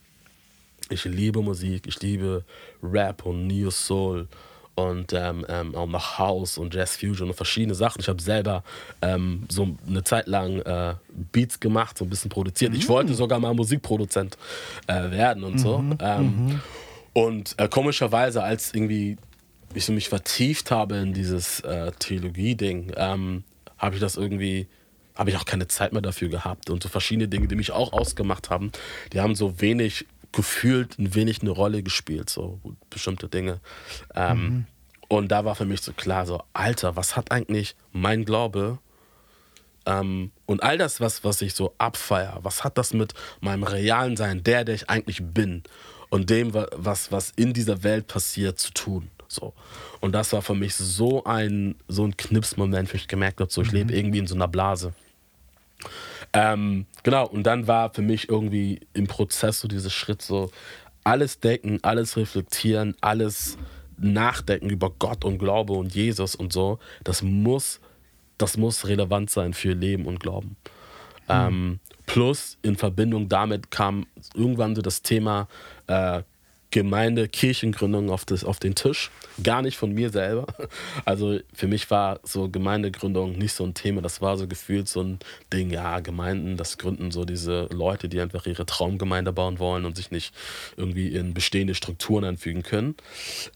ich 0.90 1.04
liebe 1.04 1.42
Musik, 1.42 1.87
ich 1.87 2.00
liebe 2.00 2.44
Rap 2.83 3.26
und 3.26 3.46
Neo 3.46 3.70
Soul 3.70 4.26
und 4.78 5.12
ähm, 5.12 5.44
ähm, 5.48 5.74
auch 5.74 5.88
nach 5.88 6.18
House 6.18 6.56
und 6.56 6.72
Jazz 6.72 6.96
Fusion 6.96 7.28
und 7.28 7.34
verschiedene 7.34 7.74
Sachen. 7.74 8.00
Ich 8.00 8.08
habe 8.08 8.22
selber 8.22 8.62
ähm, 9.02 9.44
so 9.48 9.76
eine 9.88 10.04
Zeit 10.04 10.28
lang 10.28 10.60
äh, 10.60 10.94
Beats 11.32 11.58
gemacht, 11.58 11.98
so 11.98 12.04
ein 12.04 12.10
bisschen 12.10 12.30
produziert. 12.30 12.72
Ich 12.74 12.88
wollte 12.88 13.14
sogar 13.14 13.40
mal 13.40 13.52
Musikproduzent 13.54 14.38
äh, 14.86 15.10
werden 15.10 15.42
und 15.42 15.58
so. 15.58 15.78
Mhm, 15.78 15.98
ähm, 16.00 16.22
mhm. 16.22 16.60
Und 17.12 17.54
äh, 17.58 17.68
komischerweise, 17.68 18.44
als 18.44 18.72
irgendwie 18.72 19.16
ich 19.74 19.84
so 19.84 19.92
mich 19.92 20.08
vertieft 20.08 20.70
habe 20.70 20.98
in 20.98 21.12
dieses 21.12 21.58
äh, 21.60 21.90
Theologie-Ding, 21.98 22.92
ähm, 22.96 23.42
habe 23.78 23.96
ich 23.96 24.00
das 24.00 24.16
irgendwie 24.16 24.68
habe 25.16 25.30
ich 25.30 25.36
auch 25.36 25.44
keine 25.44 25.66
Zeit 25.66 25.92
mehr 25.92 26.02
dafür 26.02 26.28
gehabt 26.28 26.70
und 26.70 26.80
so 26.80 26.88
verschiedene 26.88 27.26
Dinge, 27.26 27.48
die 27.48 27.56
mich 27.56 27.72
auch 27.72 27.92
ausgemacht 27.92 28.50
haben, 28.50 28.70
die 29.12 29.20
haben 29.20 29.34
so 29.34 29.60
wenig 29.60 30.06
gefühlt 30.32 30.98
ein 30.98 31.14
wenig 31.14 31.40
eine 31.40 31.50
Rolle 31.50 31.82
gespielt, 31.82 32.30
so 32.30 32.60
bestimmte 32.90 33.28
Dinge. 33.28 33.60
Ähm, 34.14 34.38
mhm. 34.38 34.66
Und 35.08 35.28
da 35.28 35.44
war 35.44 35.54
für 35.54 35.64
mich 35.64 35.80
so 35.80 35.92
klar, 35.92 36.26
so, 36.26 36.42
Alter, 36.52 36.96
was 36.96 37.16
hat 37.16 37.32
eigentlich 37.32 37.76
mein 37.92 38.24
Glaube 38.24 38.78
ähm, 39.88 40.32
und 40.44 40.62
all 40.62 40.76
das, 40.76 41.00
was, 41.00 41.24
was 41.24 41.40
ich 41.40 41.54
so 41.54 41.74
abfeier, 41.78 42.38
was 42.42 42.62
hat 42.62 42.76
das 42.76 42.92
mit 42.92 43.14
meinem 43.40 43.62
realen 43.62 44.16
Sein, 44.16 44.44
der, 44.44 44.64
der 44.64 44.74
ich 44.74 44.90
eigentlich 44.90 45.22
bin 45.22 45.62
und 46.10 46.28
dem, 46.28 46.52
was, 46.52 47.10
was 47.10 47.32
in 47.36 47.54
dieser 47.54 47.82
Welt 47.82 48.06
passiert, 48.06 48.58
zu 48.58 48.72
tun? 48.72 49.10
So. 49.28 49.54
Und 50.00 50.12
das 50.12 50.32
war 50.32 50.42
für 50.42 50.54
mich 50.54 50.74
so 50.74 51.24
ein, 51.24 51.74
so 51.88 52.04
ein 52.04 52.16
Knipsmoment, 52.16 52.92
wo 52.92 52.96
ich 52.96 53.08
gemerkt 53.08 53.40
habe, 53.40 53.50
so, 53.50 53.62
ich 53.62 53.72
mhm. 53.72 53.78
lebe 53.78 53.96
irgendwie 53.96 54.18
in 54.18 54.26
so 54.26 54.34
einer 54.34 54.48
Blase. 54.48 54.92
Ähm, 56.32 56.86
genau, 57.02 57.26
und 57.26 57.44
dann 57.44 57.66
war 57.66 57.92
für 57.92 58.02
mich 58.02 58.28
irgendwie 58.28 58.80
im 58.92 59.06
Prozess 59.06 59.60
so 59.60 59.68
dieser 59.68 59.90
Schritt 59.90 60.22
so, 60.22 60.50
alles 61.04 61.40
decken, 61.40 61.82
alles 61.82 62.16
reflektieren, 62.16 62.94
alles 63.00 63.56
nachdenken 63.96 64.70
über 64.70 64.90
Gott 64.90 65.24
und 65.24 65.38
Glaube 65.38 65.72
und 65.72 65.94
Jesus 65.94 66.34
und 66.34 66.52
so, 66.52 66.78
das 67.02 67.22
muss, 67.22 67.80
das 68.36 68.56
muss 68.56 68.86
relevant 68.86 69.30
sein 69.30 69.54
für 69.54 69.72
Leben 69.72 70.06
und 70.06 70.20
Glauben. 70.20 70.56
Mhm. 71.28 71.30
Ähm, 71.30 71.80
plus 72.06 72.58
in 72.62 72.76
Verbindung 72.76 73.28
damit 73.28 73.70
kam 73.70 74.06
irgendwann 74.34 74.76
so 74.76 74.82
das 74.82 75.02
Thema 75.02 75.48
äh, 75.86 76.22
Gemeinde, 76.70 77.28
Kirchengründung 77.28 78.11
auf, 78.11 78.24
das, 78.24 78.44
auf 78.44 78.59
den 78.59 78.74
Tisch. 78.74 79.11
Gar 79.42 79.62
nicht 79.62 79.76
von 79.78 79.92
mir 79.92 80.11
selber. 80.11 80.46
Also 81.04 81.38
für 81.54 81.66
mich 81.66 81.90
war 81.90 82.20
so 82.22 82.48
Gemeindegründung 82.48 83.38
nicht 83.38 83.52
so 83.52 83.64
ein 83.64 83.72
Thema. 83.72 84.02
Das 84.02 84.20
war 84.20 84.37
so 84.37 84.46
gefühlt 84.46 84.88
so 84.88 85.02
ein 85.02 85.18
Ding, 85.52 85.70
ja, 85.70 86.00
Gemeinden, 86.00 86.57
das 86.57 86.76
gründen 86.76 87.11
so 87.11 87.24
diese 87.24 87.68
Leute, 87.72 88.09
die 88.09 88.20
einfach 88.20 88.46
ihre 88.46 88.66
Traumgemeinde 88.66 89.33
bauen 89.33 89.59
wollen 89.59 89.85
und 89.85 89.96
sich 89.96 90.11
nicht 90.11 90.35
irgendwie 90.76 91.09
in 91.09 91.35
bestehende 91.35 91.74
Strukturen 91.74 92.24
einfügen 92.24 92.62
können. 92.62 92.96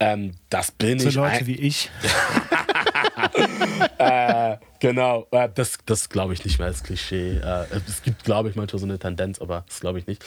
Ähm, 0.01 0.33
das 0.51 0.71
bin 0.73 0.99
so 0.99 1.09
ich. 1.09 1.15
So 1.15 1.21
Leute 1.21 1.47
wie 1.47 1.57
ich. 1.57 1.91
äh, 3.99 4.57
genau, 4.81 5.27
äh, 5.31 5.49
das, 5.55 5.79
das 5.87 6.09
glaube 6.09 6.33
ich 6.33 6.45
nicht 6.45 6.59
mehr 6.59 6.69
als 6.69 6.83
Klischee. 6.83 7.37
Äh, 7.37 7.67
es 7.87 8.03
gibt, 8.03 8.25
glaube 8.25 8.51
ich, 8.51 8.57
manchmal 8.57 8.79
so 8.79 8.87
eine 8.87 8.99
Tendenz, 8.99 9.41
aber 9.41 9.65
das 9.67 9.81
glaube 9.81 9.99
ich 9.99 10.07
nicht. 10.07 10.25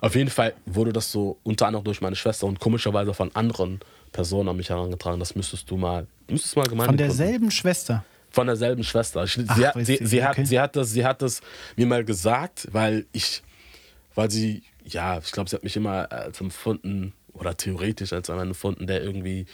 Auf 0.00 0.14
jeden 0.14 0.30
Fall 0.30 0.54
wurde 0.64 0.92
das 0.92 1.12
so 1.12 1.38
unter 1.42 1.66
anderem 1.66 1.84
durch 1.84 2.00
meine 2.00 2.16
Schwester 2.16 2.46
und 2.46 2.60
komischerweise 2.60 3.14
von 3.14 3.34
anderen 3.34 3.80
Personen 4.12 4.48
an 4.48 4.56
mich 4.56 4.70
herangetragen. 4.70 5.20
Das 5.20 5.34
müsstest 5.34 5.70
du 5.70 5.76
mal, 5.76 6.06
müsstest 6.28 6.56
mal 6.56 6.64
gemeinsam. 6.64 6.86
Von 6.86 6.96
derselben 6.96 7.32
gründen. 7.32 7.50
Schwester? 7.50 8.04
Von 8.30 8.46
derselben 8.46 8.84
Schwester. 8.84 9.24
Ich, 9.24 9.38
Ach, 9.46 9.74
sie, 9.76 9.84
sie, 9.84 10.06
sie, 10.06 10.22
okay. 10.22 10.42
hat, 10.42 10.46
sie, 10.46 10.60
hat 10.60 10.76
das, 10.76 10.90
sie 10.90 11.04
hat 11.04 11.22
das 11.22 11.40
mir 11.76 11.86
mal 11.86 12.04
gesagt, 12.04 12.68
weil 12.72 13.06
ich, 13.12 13.42
weil 14.14 14.30
sie, 14.30 14.62
ja, 14.84 15.18
ich 15.18 15.32
glaube, 15.32 15.48
sie 15.48 15.56
hat 15.56 15.64
mich 15.64 15.76
immer 15.76 16.10
als 16.12 16.40
empfunden, 16.40 17.12
oder 17.38 17.56
theoretisch 17.56 18.12
als 18.12 18.30
einen 18.30 18.48
empfunden, 18.48 18.86
der 18.86 19.02
irgendwie 19.02 19.46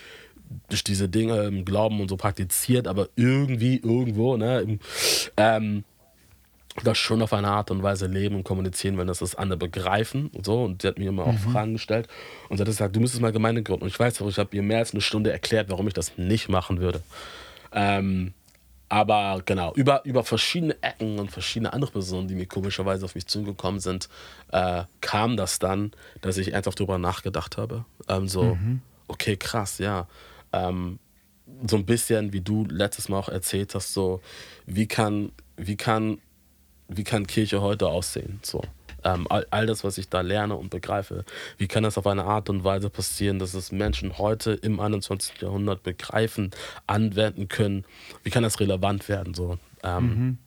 durch 0.69 0.85
diese 0.85 1.09
Dinge 1.09 1.43
im 1.45 1.65
Glauben 1.65 2.01
und 2.01 2.09
so 2.09 2.17
praktiziert, 2.17 2.87
aber 2.89 3.09
irgendwie, 3.17 3.77
irgendwo, 3.77 4.37
ne? 4.37 4.79
Ähm, 5.37 5.85
das 6.85 6.97
schon 6.97 7.21
auf 7.21 7.35
eine 7.35 7.49
Art 7.49 7.71
und 7.71 7.83
Weise 7.83 8.07
leben 8.07 8.35
und 8.35 8.45
kommunizieren, 8.45 8.97
wenn 8.97 9.07
das 9.07 9.19
das 9.19 9.35
andere 9.35 9.59
begreifen 9.59 10.29
und 10.29 10.47
so. 10.47 10.65
Und 10.65 10.81
sie 10.83 10.89
hat 10.89 10.99
mir 10.99 11.11
immer 11.11 11.25
auch 11.25 11.33
Mhm. 11.33 11.53
Fragen 11.53 11.73
gestellt 11.75 12.09
und 12.49 12.57
sie 12.57 12.63
hat 12.63 12.67
gesagt, 12.67 12.97
du 12.97 13.01
müsstest 13.01 13.21
mal 13.21 13.31
Gemeinde 13.33 13.63
gründen. 13.63 13.83
Und 13.83 13.89
ich 13.89 14.01
weiß 14.01 14.23
auch, 14.23 14.29
ich 14.29 14.39
habe 14.39 14.57
ihr 14.57 14.63
mehr 14.63 14.79
als 14.79 14.93
eine 14.93 15.03
Stunde 15.03 15.31
erklärt, 15.31 15.69
warum 15.69 15.87
ich 15.87 15.93
das 15.95 16.17
nicht 16.17 16.49
machen 16.49 16.81
würde. 16.81 17.03
Ähm, 17.73 18.33
aber 18.89 19.43
genau, 19.45 19.73
über, 19.75 20.03
über 20.05 20.23
verschiedene 20.25 20.77
Ecken 20.83 21.19
und 21.19 21.31
verschiedene 21.31 21.73
andere 21.73 21.91
Personen, 21.93 22.29
die 22.29 22.35
mir 22.35 22.47
komischerweise 22.47 23.05
auf 23.05 23.15
mich 23.15 23.27
zugekommen 23.27 23.81
sind, 23.81 24.09
äh, 24.51 24.85
kam 25.03 25.37
das 25.37 25.59
dann, 25.59 25.93
dass 26.23 26.37
ich 26.39 26.53
ernsthaft 26.53 26.79
darüber 26.81 26.99
nachgedacht 26.99 27.57
habe. 27.57 27.85
Ähm, 28.09 28.29
so, 28.29 28.59
okay, 29.09 29.37
krass, 29.37 29.79
ja. 29.79 30.07
Ähm, 30.53 30.99
so 31.67 31.77
ein 31.77 31.85
bisschen, 31.85 32.33
wie 32.33 32.41
du 32.41 32.65
letztes 32.69 33.09
Mal 33.09 33.19
auch 33.19 33.29
erzählt 33.29 33.75
hast, 33.75 33.93
so, 33.93 34.21
wie 34.67 34.87
kann, 34.87 35.33
wie 35.57 35.77
kann, 35.77 36.19
wie 36.89 37.05
kann 37.05 37.27
Kirche 37.27 37.61
heute 37.61 37.89
aussehen? 37.89 38.41
So. 38.43 38.63
Ähm, 39.05 39.27
all, 39.29 39.47
all 39.51 39.67
das, 39.67 39.83
was 39.83 39.99
ich 39.99 40.09
da 40.09 40.21
lerne 40.21 40.55
und 40.55 40.71
begreife, 40.71 41.25
wie 41.59 41.67
kann 41.67 41.83
das 41.83 41.99
auf 41.99 42.07
eine 42.07 42.25
Art 42.25 42.49
und 42.49 42.63
Weise 42.63 42.89
passieren, 42.89 43.41
dass 43.41 43.53
es 43.55 43.73
Menschen 43.73 44.19
heute 44.19 44.53
im 44.53 44.79
21. 44.79 45.41
Jahrhundert 45.41 45.83
begreifen, 45.83 46.53
anwenden 46.87 47.49
können? 47.49 47.85
Wie 48.23 48.31
kann 48.31 48.45
das 48.45 48.61
relevant 48.61 49.09
werden? 49.09 49.35
So. 49.35 49.59
Ähm, 49.83 50.39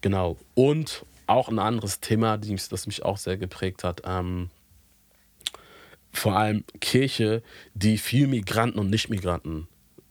Genau. 0.00 0.36
Und 0.54 1.06
auch 1.26 1.48
ein 1.48 1.58
anderes 1.58 2.00
Thema, 2.00 2.36
das 2.36 2.86
mich 2.86 3.04
auch 3.04 3.16
sehr 3.16 3.38
geprägt 3.38 3.84
hat. 3.84 4.02
Ähm, 4.04 4.50
vor 6.12 6.36
allem 6.36 6.64
Kirche, 6.80 7.42
die 7.74 7.98
viel 7.98 8.26
Migranten 8.26 8.78
und 8.78 8.90
Nicht-Migranten 8.90 9.66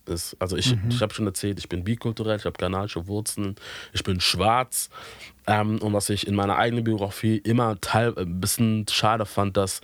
ist. 0.08 0.36
Also 0.40 0.58
ich, 0.58 0.76
ich 0.90 1.02
habe 1.02 1.14
schon 1.14 1.28
erzählt, 1.28 1.60
ich 1.60 1.70
bin 1.70 1.84
bikulturell, 1.84 2.38
ich 2.38 2.46
habe 2.46 2.58
ghanaische 2.58 3.08
Wurzeln, 3.08 3.56
ich 3.94 4.04
bin 4.04 4.20
schwarz. 4.20 4.90
Ähm, 5.48 5.78
und 5.80 5.94
was 5.94 6.10
ich 6.10 6.28
in 6.28 6.36
meiner 6.36 6.58
eigenen 6.58 6.84
Biografie 6.84 7.38
immer 7.38 7.80
teil, 7.82 8.18
ein 8.18 8.42
bisschen 8.42 8.86
schade 8.90 9.26
fand, 9.26 9.58
dass 9.58 9.82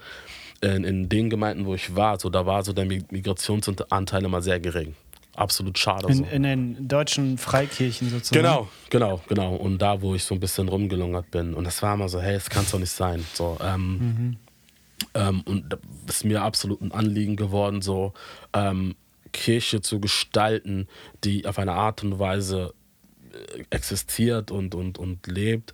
in, 0.62 0.84
in 0.84 1.08
den 1.08 1.30
Gemeinden, 1.30 1.66
wo 1.66 1.76
ich 1.76 1.96
war, 1.96 2.20
so, 2.20 2.30
da 2.30 2.46
war 2.46 2.64
so 2.64 2.74
der 2.74 2.86
Mi- 2.86 3.06
Migrationsanteil 3.12 4.26
immer 4.26 4.42
sehr 4.42 4.60
gering. 4.60 4.96
Absolut 5.36 5.78
schade. 5.78 6.08
In, 6.08 6.16
so. 6.16 6.26
in 6.26 6.42
den 6.42 6.88
deutschen 6.88 7.38
Freikirchen 7.38 8.10
sozusagen. 8.10 8.42
Genau, 8.42 8.68
genau, 8.90 9.22
genau. 9.30 9.56
Und 9.56 9.78
da, 9.78 10.02
wo 10.02 10.16
ich 10.16 10.24
so 10.24 10.34
ein 10.34 10.40
bisschen 10.40 10.68
rumgelungert 10.68 11.30
bin. 11.30 11.54
Und 11.54 11.64
das 11.66 11.80
war 11.84 11.94
immer 11.94 12.10
so, 12.10 12.20
hey, 12.20 12.34
das 12.34 12.50
kann 12.50 12.66
doch 12.72 12.80
nicht 12.80 12.90
sein. 12.90 13.24
So, 13.36 13.56
ähm, 13.62 14.38
ähm, 15.14 15.42
und 15.42 15.74
da 15.74 15.78
ist 16.08 16.26
mir 16.26 16.42
absolut 16.42 16.82
ein 16.82 16.92
Anliegen 16.92 17.36
geworden, 17.36 17.82
so 17.82 18.14
ähm, 18.54 18.96
Kirche 19.32 19.82
zu 19.82 20.00
gestalten, 20.00 20.88
die 21.24 21.46
auf 21.46 21.60
eine 21.60 21.74
Art 21.74 22.04
und 22.04 22.20
Weise 22.20 22.74
äh, 23.32 23.64
existiert 23.70 24.52
und, 24.52 24.76
und, 24.76 24.98
und 24.98 25.28
lebt, 25.28 25.74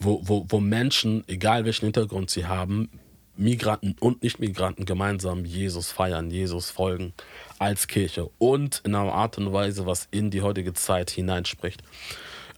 wo, 0.00 0.20
wo, 0.24 0.46
wo 0.48 0.60
Menschen, 0.60 1.24
egal 1.28 1.64
welchen 1.64 1.86
Hintergrund 1.86 2.30
sie 2.30 2.46
haben, 2.46 2.88
Migranten 3.36 3.96
und 3.98 4.22
Nicht-Migranten 4.22 4.84
gemeinsam 4.84 5.44
Jesus 5.44 5.90
feiern, 5.90 6.30
Jesus 6.30 6.70
folgen 6.70 7.14
als 7.58 7.86
Kirche 7.86 8.28
und 8.38 8.82
in 8.84 8.94
einer 8.94 9.12
Art 9.12 9.38
und 9.38 9.52
Weise, 9.52 9.86
was 9.86 10.06
in 10.10 10.30
die 10.30 10.42
heutige 10.42 10.74
Zeit 10.74 11.10
hineinspricht. 11.10 11.82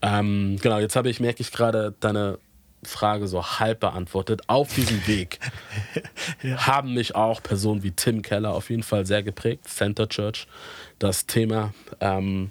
Ähm, 0.02 0.56
genau, 0.60 0.78
jetzt 0.78 0.96
habe 0.96 1.08
ich, 1.08 1.20
merke 1.20 1.42
ich 1.42 1.52
gerade, 1.52 1.94
deine 2.00 2.38
Frage 2.84 3.26
so 3.28 3.44
halb 3.44 3.80
beantwortet. 3.80 4.42
Auf 4.46 4.74
diesem 4.74 5.06
Weg 5.06 5.38
haben 6.56 6.94
mich 6.94 7.14
auch 7.14 7.42
Personen 7.42 7.82
wie 7.82 7.92
Tim 7.92 8.22
Keller 8.22 8.54
auf 8.54 8.70
jeden 8.70 8.82
Fall 8.82 9.06
sehr 9.06 9.22
geprägt. 9.22 9.68
Center 9.68 10.08
Church, 10.08 10.46
das 10.98 11.26
Thema, 11.26 11.74
ähm, 12.00 12.50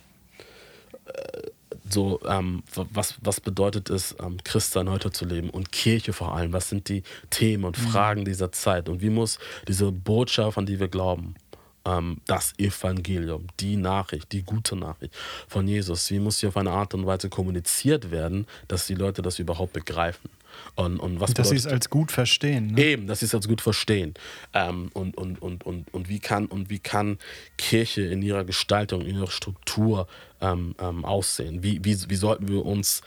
äh, 1.06 1.50
so, 1.90 2.20
ähm, 2.28 2.64
was, 2.76 3.16
was 3.22 3.42
bedeutet 3.42 3.90
es, 3.90 4.16
ähm, 4.20 4.38
Christsein 4.44 4.90
heute 4.90 5.12
zu 5.12 5.26
leben 5.26 5.50
und 5.50 5.72
Kirche 5.72 6.14
vor 6.14 6.36
allem? 6.36 6.54
Was 6.54 6.70
sind 6.70 6.90
die 6.90 7.04
Themen 7.30 7.66
und 7.66 7.78
Fragen 7.78 8.26
dieser 8.26 8.52
Zeit 8.52 8.90
und 8.90 9.02
wie 9.02 9.10
muss 9.10 9.38
diese 9.68 9.92
Botschaft, 9.92 10.58
an 10.58 10.66
die 10.66 10.80
wir 10.80 10.88
glauben, 10.88 11.36
ähm, 11.86 12.18
das 12.26 12.54
Evangelium, 12.58 13.48
die 13.60 13.76
Nachricht, 13.76 14.32
die 14.32 14.44
gute 14.44 14.76
Nachricht 14.76 15.14
von 15.48 15.68
Jesus, 15.68 16.10
wie 16.12 16.20
muss 16.20 16.40
sie 16.40 16.48
auf 16.48 16.58
eine 16.58 16.72
Art 16.72 16.94
und 16.94 17.06
Weise 17.06 17.30
kommuniziert 17.30 18.12
werden, 18.12 18.48
dass 18.68 18.88
die 18.88 18.96
Leute 18.96 19.22
das 19.22 19.40
überhaupt 19.40 19.74
begreifen? 19.74 20.30
Und, 20.76 21.00
und 21.00 21.20
was 21.20 21.34
Dass 21.34 21.50
sie 21.50 21.56
es 21.56 21.66
als 21.66 21.90
gut 21.90 22.12
verstehen. 22.12 22.74
Ne? 22.74 22.84
Eben, 22.84 23.08
dass 23.08 23.20
sie 23.20 23.26
es 23.26 23.34
also 23.34 23.50
gut 23.50 23.62
verstehen. 23.62 24.14
Ähm, 24.54 24.90
und, 24.94 25.18
und, 25.18 25.42
und, 25.42 25.66
und, 25.66 25.94
und, 25.94 26.10
wie 26.10 26.20
kann, 26.20 26.46
und 26.46 26.70
wie 26.70 26.80
kann 26.80 27.18
Kirche 27.58 28.04
in 28.04 28.22
ihrer 28.22 28.44
Gestaltung, 28.44 29.02
in 29.02 29.16
ihrer 29.16 29.32
Struktur 29.32 30.08
ähm, 30.42 30.76
ähm, 30.80 31.06
aussehen? 31.06 31.64
Wie, 31.64 31.84
wie, 31.84 31.98
wie 32.08 32.16
sollten 32.16 32.48
wir 32.48 32.66
uns 32.66 33.02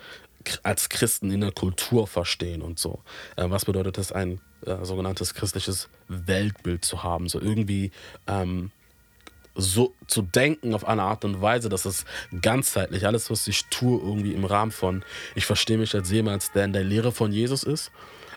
als 0.63 0.89
Christen 0.89 1.31
in 1.31 1.41
der 1.41 1.53
Kultur 1.53 2.07
verstehen 2.07 2.63
und 2.63 2.79
so? 2.79 3.01
Äh, 3.37 3.49
was 3.49 3.65
bedeutet 3.65 3.99
es, 3.99 4.13
ein 4.13 4.41
äh, 4.65 4.85
sogenanntes 4.85 5.35
christliches 5.35 5.89
Weltbild 6.09 6.85
zu 6.85 7.03
haben? 7.03 7.29
So 7.29 7.41
irgendwie 7.41 7.91
ähm, 8.27 8.71
so 9.57 9.95
zu 10.07 10.23
denken 10.23 10.75
auf 10.75 10.87
eine 10.87 11.03
Art 11.03 11.25
und 11.25 11.41
Weise, 11.41 11.69
dass 11.69 11.85
es 11.85 12.05
ganzheitlich, 12.43 13.07
alles, 13.07 13.31
was 13.31 13.47
ich 13.49 13.65
tue, 13.67 14.01
irgendwie 14.01 14.33
im 14.33 14.45
Rahmen 14.45 14.71
von, 14.71 15.05
ich 15.35 15.47
verstehe 15.47 15.79
mich 15.79 15.95
als 15.95 16.11
jemand, 16.11 16.55
der 16.55 16.67
in 16.67 16.73
der 16.73 16.85
Lehre 16.85 17.13
von 17.13 17.33
Jesus 17.33 17.63
ist, 17.63 17.91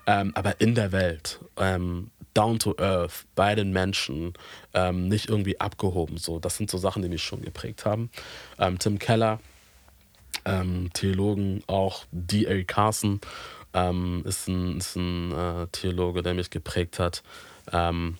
ähm, 0.07 0.31
aber 0.35 0.61
in 0.61 0.75
der 0.75 0.91
Welt, 0.91 1.39
ähm, 1.57 2.09
down 2.33 2.59
to 2.59 2.75
earth, 2.77 3.25
bei 3.35 3.55
den 3.55 3.71
Menschen, 3.71 4.33
ähm, 4.73 5.07
nicht 5.07 5.29
irgendwie 5.29 5.59
abgehoben. 5.59 6.17
So, 6.17 6.39
das 6.39 6.57
sind 6.57 6.69
so 6.69 6.77
Sachen, 6.77 7.01
die 7.01 7.09
mich 7.09 7.23
schon 7.23 7.41
geprägt 7.41 7.85
haben. 7.85 8.09
Ähm, 8.57 8.79
Tim 8.79 8.97
Keller, 8.97 9.39
ähm, 10.45 10.89
Theologen, 10.93 11.63
auch 11.67 12.05
D.A. 12.11 12.63
Carson 12.63 13.19
ähm, 13.73 14.23
ist 14.25 14.47
ein, 14.47 14.77
ist 14.77 14.95
ein 14.95 15.31
äh, 15.31 15.67
Theologe, 15.71 16.21
der 16.23 16.33
mich 16.33 16.49
geprägt 16.49 16.99
hat. 16.99 17.23
Ähm, 17.71 18.17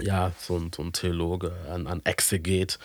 ja, 0.00 0.32
so 0.38 0.56
ein, 0.56 0.70
so 0.74 0.82
ein 0.82 0.92
Theologe, 0.92 1.52
ein, 1.70 1.86
ein 1.86 2.04
Exeget, 2.04 2.78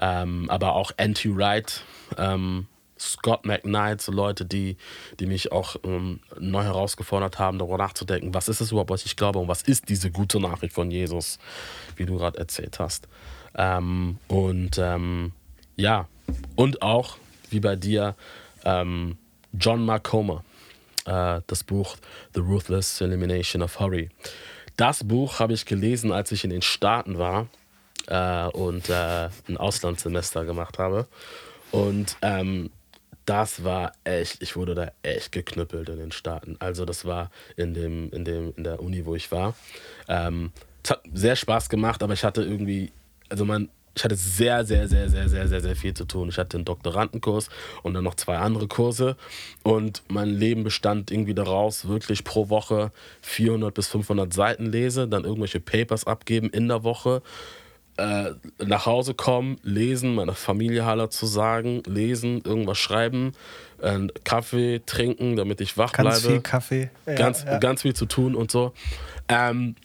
ähm, 0.00 0.48
aber 0.48 0.74
auch 0.74 0.92
N.T. 0.96 1.36
Wright, 1.36 1.82
ähm, 2.16 2.66
Scott 2.98 3.44
McKnight, 3.44 4.00
so 4.00 4.12
Leute, 4.12 4.44
die, 4.44 4.76
die 5.18 5.26
mich 5.26 5.50
auch 5.50 5.74
ähm, 5.82 6.20
neu 6.38 6.62
herausgefordert 6.62 7.40
haben, 7.40 7.58
darüber 7.58 7.78
nachzudenken, 7.78 8.32
was 8.32 8.48
ist 8.48 8.60
es 8.60 8.70
überhaupt, 8.70 8.90
was 8.90 9.04
ich 9.04 9.16
glaube 9.16 9.40
und 9.40 9.48
was 9.48 9.62
ist 9.62 9.88
diese 9.88 10.12
gute 10.12 10.38
Nachricht 10.38 10.72
von 10.72 10.90
Jesus, 10.90 11.40
wie 11.96 12.06
du 12.06 12.16
gerade 12.16 12.38
erzählt 12.38 12.78
hast. 12.78 13.08
Ähm, 13.56 14.18
und 14.28 14.80
ja, 15.76 16.06
und 16.54 16.82
auch, 16.82 17.16
wie 17.50 17.60
bei 17.60 17.76
dir, 17.76 18.14
John 18.64 19.16
Mark 19.84 20.04
Comer, 20.04 20.44
äh, 21.06 21.40
das 21.46 21.64
Buch 21.64 21.96
The 22.34 22.40
Ruthless 22.40 23.00
Elimination 23.00 23.62
of 23.62 23.78
Hurry. 23.80 24.10
Das 24.76 25.04
Buch 25.04 25.38
habe 25.38 25.52
ich 25.52 25.66
gelesen, 25.66 26.12
als 26.12 26.32
ich 26.32 26.44
in 26.44 26.50
den 26.50 26.62
Staaten 26.62 27.18
war 27.18 27.48
äh, 28.06 28.46
und 28.48 28.88
äh, 28.88 29.28
ein 29.48 29.56
Auslandssemester 29.56 30.44
gemacht 30.44 30.78
habe. 30.78 31.06
Und 31.70 32.16
ähm, 32.22 32.70
das 33.26 33.64
war 33.64 33.92
echt, 34.04 34.42
ich 34.42 34.56
wurde 34.56 34.74
da 34.74 34.92
echt 35.02 35.32
geknüppelt 35.32 35.88
in 35.88 35.98
den 35.98 36.12
Staaten. 36.12 36.56
Also 36.58 36.84
das 36.84 37.04
war 37.04 37.30
in, 37.56 37.74
dem, 37.74 38.10
in, 38.10 38.24
dem, 38.24 38.52
in 38.56 38.64
der 38.64 38.80
Uni, 38.80 39.06
wo 39.06 39.14
ich 39.14 39.30
war. 39.30 39.54
Ähm, 40.08 40.52
es 40.82 40.90
hat 40.90 41.02
sehr 41.12 41.36
Spaß 41.36 41.68
gemacht, 41.68 42.02
aber 42.02 42.14
ich 42.14 42.24
hatte 42.24 42.42
irgendwie, 42.42 42.90
also 43.28 43.44
man, 43.44 43.68
ich 43.94 44.04
hatte 44.04 44.16
sehr, 44.16 44.64
sehr, 44.64 44.88
sehr, 44.88 45.08
sehr, 45.08 45.28
sehr, 45.28 45.48
sehr, 45.48 45.60
sehr 45.60 45.76
viel 45.76 45.94
zu 45.94 46.04
tun. 46.04 46.28
Ich 46.30 46.38
hatte 46.38 46.56
einen 46.56 46.64
Doktorandenkurs 46.64 47.50
und 47.82 47.94
dann 47.94 48.04
noch 48.04 48.14
zwei 48.14 48.38
andere 48.38 48.66
Kurse. 48.66 49.16
Und 49.62 50.02
mein 50.08 50.30
Leben 50.30 50.64
bestand 50.64 51.10
irgendwie 51.10 51.34
daraus, 51.34 51.88
wirklich 51.88 52.24
pro 52.24 52.48
Woche 52.48 52.90
400 53.20 53.74
bis 53.74 53.88
500 53.88 54.32
Seiten 54.32 54.66
lese, 54.66 55.08
dann 55.08 55.24
irgendwelche 55.24 55.60
Papers 55.60 56.06
abgeben 56.06 56.48
in 56.48 56.68
der 56.68 56.84
Woche, 56.84 57.22
äh, 57.98 58.30
nach 58.64 58.86
Hause 58.86 59.12
kommen, 59.12 59.58
lesen, 59.62 60.14
meiner 60.14 60.34
Familie 60.34 60.86
Hallo 60.86 61.08
zu 61.08 61.26
sagen, 61.26 61.82
lesen, 61.86 62.40
irgendwas 62.42 62.78
schreiben, 62.78 63.32
äh, 63.82 64.06
Kaffee 64.24 64.80
trinken, 64.86 65.36
damit 65.36 65.60
ich 65.60 65.76
wach 65.76 65.92
Ganz 65.92 66.22
bleibe 66.22 66.32
viel 66.32 66.42
Kaffee. 66.42 66.90
Ja, 67.04 67.14
ganz, 67.14 67.44
ja. 67.44 67.58
ganz 67.58 67.82
viel 67.82 67.94
zu 67.94 68.06
tun 68.06 68.34
und 68.34 68.50
so. 68.50 68.72
Ähm, 69.28 69.76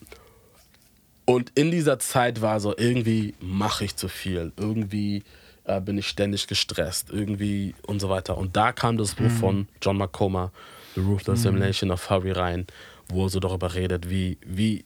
und 1.30 1.52
in 1.56 1.72
dieser 1.72 2.00
Zeit 2.00 2.42
war 2.42 2.62
so, 2.62 2.76
irgendwie 2.78 3.34
mache 3.42 3.84
ich 3.84 3.98
zu 3.98 4.08
viel, 4.08 4.54
irgendwie 4.56 5.24
äh, 5.66 5.82
bin 5.82 5.98
ich 5.98 6.08
ständig 6.08 6.48
gestresst, 6.48 7.10
irgendwie 7.12 7.76
und 7.86 8.00
so 8.00 8.08
weiter. 8.08 8.38
Und 8.38 8.56
da 8.56 8.72
kam 8.72 8.98
das 8.98 9.16
Buch 9.16 9.30
von 9.30 9.68
John 9.82 9.98
McComa, 9.98 10.54
The 10.96 11.02
Ruthless 11.02 11.44
Elimination 11.44 11.92
of 11.92 12.10
Hurry 12.10 12.32
rein, 12.32 12.66
wo 13.10 13.26
er 13.26 13.30
so 13.30 13.42
darüber 13.42 13.76
redet, 13.76 14.10
wie, 14.10 14.38
wie, 14.46 14.86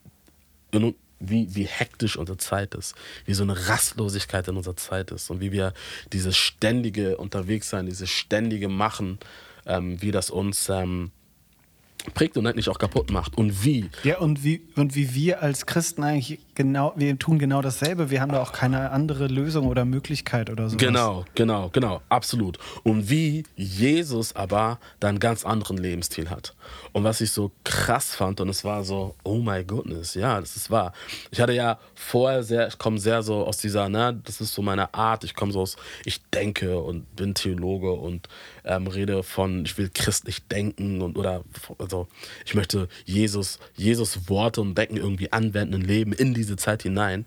wie, 1.20 1.56
wie 1.56 1.66
hektisch 1.66 2.18
unsere 2.18 2.40
Zeit 2.40 2.74
ist, 2.74 2.96
wie 3.26 3.36
so 3.36 3.44
eine 3.44 3.68
Rastlosigkeit 3.70 4.48
in 4.48 4.58
unserer 4.58 4.78
Zeit 4.78 5.12
ist. 5.12 5.30
Und 5.30 5.42
wie 5.42 5.52
wir 5.52 5.74
dieses 6.12 6.36
ständige 6.36 7.18
Unterwegssein, 7.18 7.86
dieses 7.86 8.10
ständige 8.10 8.68
Machen, 8.68 9.20
ähm, 9.68 10.02
wie 10.02 10.10
das 10.10 10.32
uns 10.32 10.70
ähm, 10.70 11.12
prägt 12.14 12.38
und 12.38 12.48
eigentlich 12.48 12.70
auch 12.70 12.80
kaputt 12.80 13.12
macht. 13.12 13.38
Und 13.38 13.64
wie 13.64 13.90
Ja, 14.04 14.20
und 14.20 14.44
wie, 14.44 14.62
und 14.76 14.96
wie 14.96 15.14
wir 15.14 15.42
als 15.42 15.66
Christen 15.66 16.04
eigentlich 16.04 16.40
genau, 16.64 16.94
wir 16.96 17.18
tun 17.18 17.40
genau 17.40 17.62
dasselbe. 17.62 18.10
Wir 18.10 18.22
haben 18.22 18.32
da 18.32 18.42
auch 18.42 18.54
keine 18.54 18.92
andere 18.92 19.28
Lösung 19.28 19.68
oder 19.68 19.86
Möglichkeit 19.86 20.50
oder 20.50 20.70
so. 20.70 20.78
Genau, 20.78 21.26
genau, 21.36 21.70
genau, 21.70 22.02
absolut. 22.10 22.58
Und 22.84 23.10
wie 23.10 23.44
Jesus 23.56 24.36
aber 24.36 24.80
da 25.00 25.10
einen 25.10 25.20
ganz 25.20 25.46
anderen 25.46 25.78
Lebensstil 25.78 26.30
hat. 26.30 26.54
Und 26.94 27.04
was 27.04 27.22
ich 27.22 27.32
so 27.32 27.52
krass 27.64 28.16
fand, 28.16 28.42
und 28.42 28.50
es 28.50 28.64
war 28.64 28.84
so, 28.84 29.16
oh 29.24 29.38
my 29.38 29.64
goodness, 29.64 30.14
ja, 30.14 30.40
das 30.40 30.56
ist 30.56 30.70
wahr. 30.70 30.94
Ich 31.32 31.40
hatte 31.40 31.54
ja 31.54 31.80
vorher 31.96 32.44
sehr, 32.44 32.68
ich 32.68 32.78
komme 32.78 33.00
sehr 33.00 33.24
so 33.24 33.46
aus 33.46 33.58
dieser, 33.58 33.90
ne, 33.90 34.20
das 34.24 34.42
ist 34.42 34.54
so 34.54 34.62
meine 34.62 34.94
Art, 34.94 35.24
ich 35.24 35.34
komme 35.34 35.52
so 35.52 35.62
aus, 35.62 35.78
ich 36.06 36.22
denke 36.30 36.80
und 36.80 37.16
bin 37.16 37.34
Theologe 37.34 37.92
und 37.92 38.28
ähm, 38.66 38.88
rede 38.88 39.24
von, 39.24 39.66
ich 39.66 39.78
will 39.78 39.90
christlich 39.94 40.44
denken 40.48 41.02
und 41.02 41.18
oder, 41.18 41.44
also 41.78 42.08
ich 42.46 42.56
möchte 42.56 42.88
Jesus, 43.06 43.60
Jesus 43.76 44.30
Worte 44.30 44.62
und 44.62 44.78
Denken 44.78 44.98
irgendwie 44.98 45.32
anwenden 45.32 45.82
leben 45.82 46.14
in 46.14 46.34
diese 46.34 46.51
Zeit 46.58 46.84
hinein. 46.84 47.26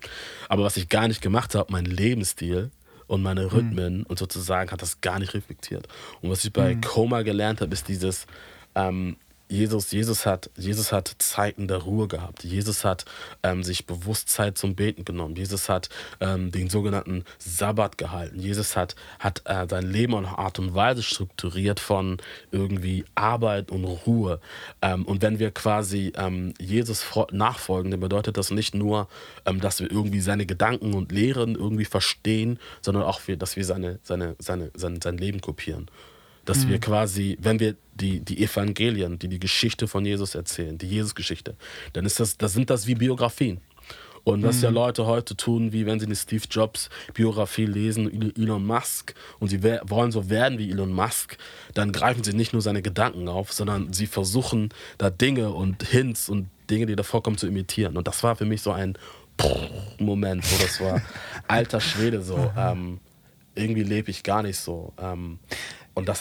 Aber 0.49 0.63
was 0.63 0.77
ich 0.77 0.89
gar 0.89 1.07
nicht 1.07 1.21
gemacht 1.21 1.55
habe, 1.55 1.71
mein 1.71 1.85
Lebensstil, 1.85 2.71
und 3.07 3.21
meine 3.21 3.43
hm. 3.43 3.49
Rhythmen 3.49 3.97
mhm. 3.99 4.05
und 4.07 4.19
sozusagen 4.19 4.71
hat 4.71 4.81
das 4.81 5.01
gar 5.01 5.19
nicht 5.19 5.33
reflektiert. 5.33 5.87
Und 6.21 6.29
was 6.29 6.43
ich 6.43 6.51
bei 6.51 6.75
mhm. 6.75 6.81
Koma 6.81 7.21
gelernt 7.21 7.61
habe, 7.61 7.73
ist 7.73 7.87
dieses, 7.87 8.25
ähm, 8.73 9.17
Jesus, 9.47 9.91
Jesus, 9.91 10.25
hat, 10.25 10.49
Jesus 10.57 10.91
hat 10.91 11.15
Zeiten 11.19 11.67
der 11.67 11.77
Ruhe 11.77 12.07
gehabt. 12.07 12.43
Jesus 12.43 12.83
hat 12.83 13.05
ähm, 13.43 13.63
sich 13.63 13.85
bewusst 13.85 14.29
Zeit 14.29 14.57
zum 14.57 14.75
Beten 14.75 15.05
genommen. 15.05 15.35
Jesus 15.35 15.69
hat 15.69 15.89
ähm, 16.19 16.51
den 16.51 16.69
sogenannten 16.69 17.25
Sabbat 17.37 17.99
gehalten. 17.99 18.39
Jesus 18.39 18.75
hat, 18.75 18.95
hat 19.19 19.43
äh, 19.45 19.67
sein 19.69 19.85
Leben 19.91 20.15
auf 20.15 20.39
Art 20.39 20.57
und 20.57 20.73
Weise 20.73 21.03
strukturiert 21.03 21.79
von 21.79 22.17
irgendwie 22.51 23.05
Arbeit 23.13 23.69
und 23.69 23.85
Ruhe. 23.85 24.39
Ähm, 24.81 25.05
und 25.05 25.21
wenn 25.21 25.37
wir 25.37 25.51
quasi 25.51 26.11
ähm, 26.17 26.55
Jesus 26.59 27.05
nachfolgen, 27.31 27.91
dann 27.91 27.99
bedeutet 27.99 28.37
das 28.37 28.49
nicht 28.49 28.73
nur, 28.73 29.07
ähm, 29.45 29.61
dass 29.61 29.79
wir 29.79 29.91
irgendwie 29.91 30.21
seine 30.21 30.47
Gedanken 30.47 30.95
und 30.95 31.11
Lehren 31.11 31.53
irgendwie 31.53 31.85
verstehen, 31.85 32.59
sondern 32.81 33.03
auch, 33.03 33.21
dass 33.37 33.55
wir 33.55 33.65
seine, 33.65 33.99
seine, 34.01 34.35
seine, 34.39 34.71
sein, 34.75 34.99
sein 35.01 35.17
Leben 35.17 35.39
kopieren. 35.41 35.85
Dass 36.45 36.65
mhm. 36.65 36.69
wir 36.69 36.79
quasi, 36.79 37.37
wenn 37.41 37.59
wir 37.59 37.75
die, 37.95 38.19
die 38.19 38.43
Evangelien, 38.43 39.19
die 39.19 39.27
die 39.27 39.39
Geschichte 39.39 39.87
von 39.87 40.05
Jesus 40.05 40.35
erzählen, 40.35 40.77
die 40.77 40.87
Jesus-Geschichte, 40.87 41.55
dann 41.93 42.05
ist 42.05 42.19
das, 42.19 42.37
das 42.37 42.53
sind 42.53 42.69
das 42.69 42.87
wie 42.87 42.95
Biografien. 42.95 43.61
Und 44.25 44.41
was 44.41 44.57
mhm. 44.57 44.63
ja 44.63 44.69
Leute 44.71 45.05
heute 45.05 45.37
tun, 45.37 45.71
wie 45.71 45.85
wenn 45.85 45.99
sie 45.99 46.07
eine 46.07 46.15
Steve 46.15 46.43
Jobs 46.49 46.89
Biografie 47.13 47.67
lesen, 47.67 48.33
Elon 48.35 48.65
Musk, 48.65 49.13
und 49.39 49.49
sie 49.49 49.63
wollen 49.63 50.11
so 50.11 50.29
werden 50.29 50.57
wie 50.57 50.71
Elon 50.71 50.91
Musk, 50.91 51.37
dann 51.75 51.91
greifen 51.91 52.23
sie 52.23 52.33
nicht 52.33 52.51
nur 52.51 52.63
seine 52.63 52.81
Gedanken 52.81 53.29
auf, 53.29 53.53
sondern 53.53 53.93
sie 53.93 54.07
versuchen 54.07 54.69
da 54.97 55.11
Dinge 55.11 55.51
und 55.51 55.83
Hints 55.83 56.27
und 56.27 56.49
Dinge, 56.71 56.87
die 56.87 56.95
da 56.95 57.03
vorkommen, 57.03 57.37
zu 57.37 57.45
imitieren. 57.45 57.97
Und 57.97 58.07
das 58.07 58.23
war 58.23 58.35
für 58.35 58.45
mich 58.45 58.63
so 58.63 58.71
ein 58.71 58.97
Moment, 59.99 60.43
wo 60.51 60.63
das 60.63 60.81
war, 60.81 61.01
alter 61.47 61.79
Schwede, 61.79 62.23
so, 62.23 62.51
ähm, 62.57 62.99
irgendwie 63.53 63.83
lebe 63.83 64.09
ich 64.09 64.23
gar 64.23 64.41
nicht 64.41 64.57
so. 64.57 64.91
Ähm, 64.99 65.37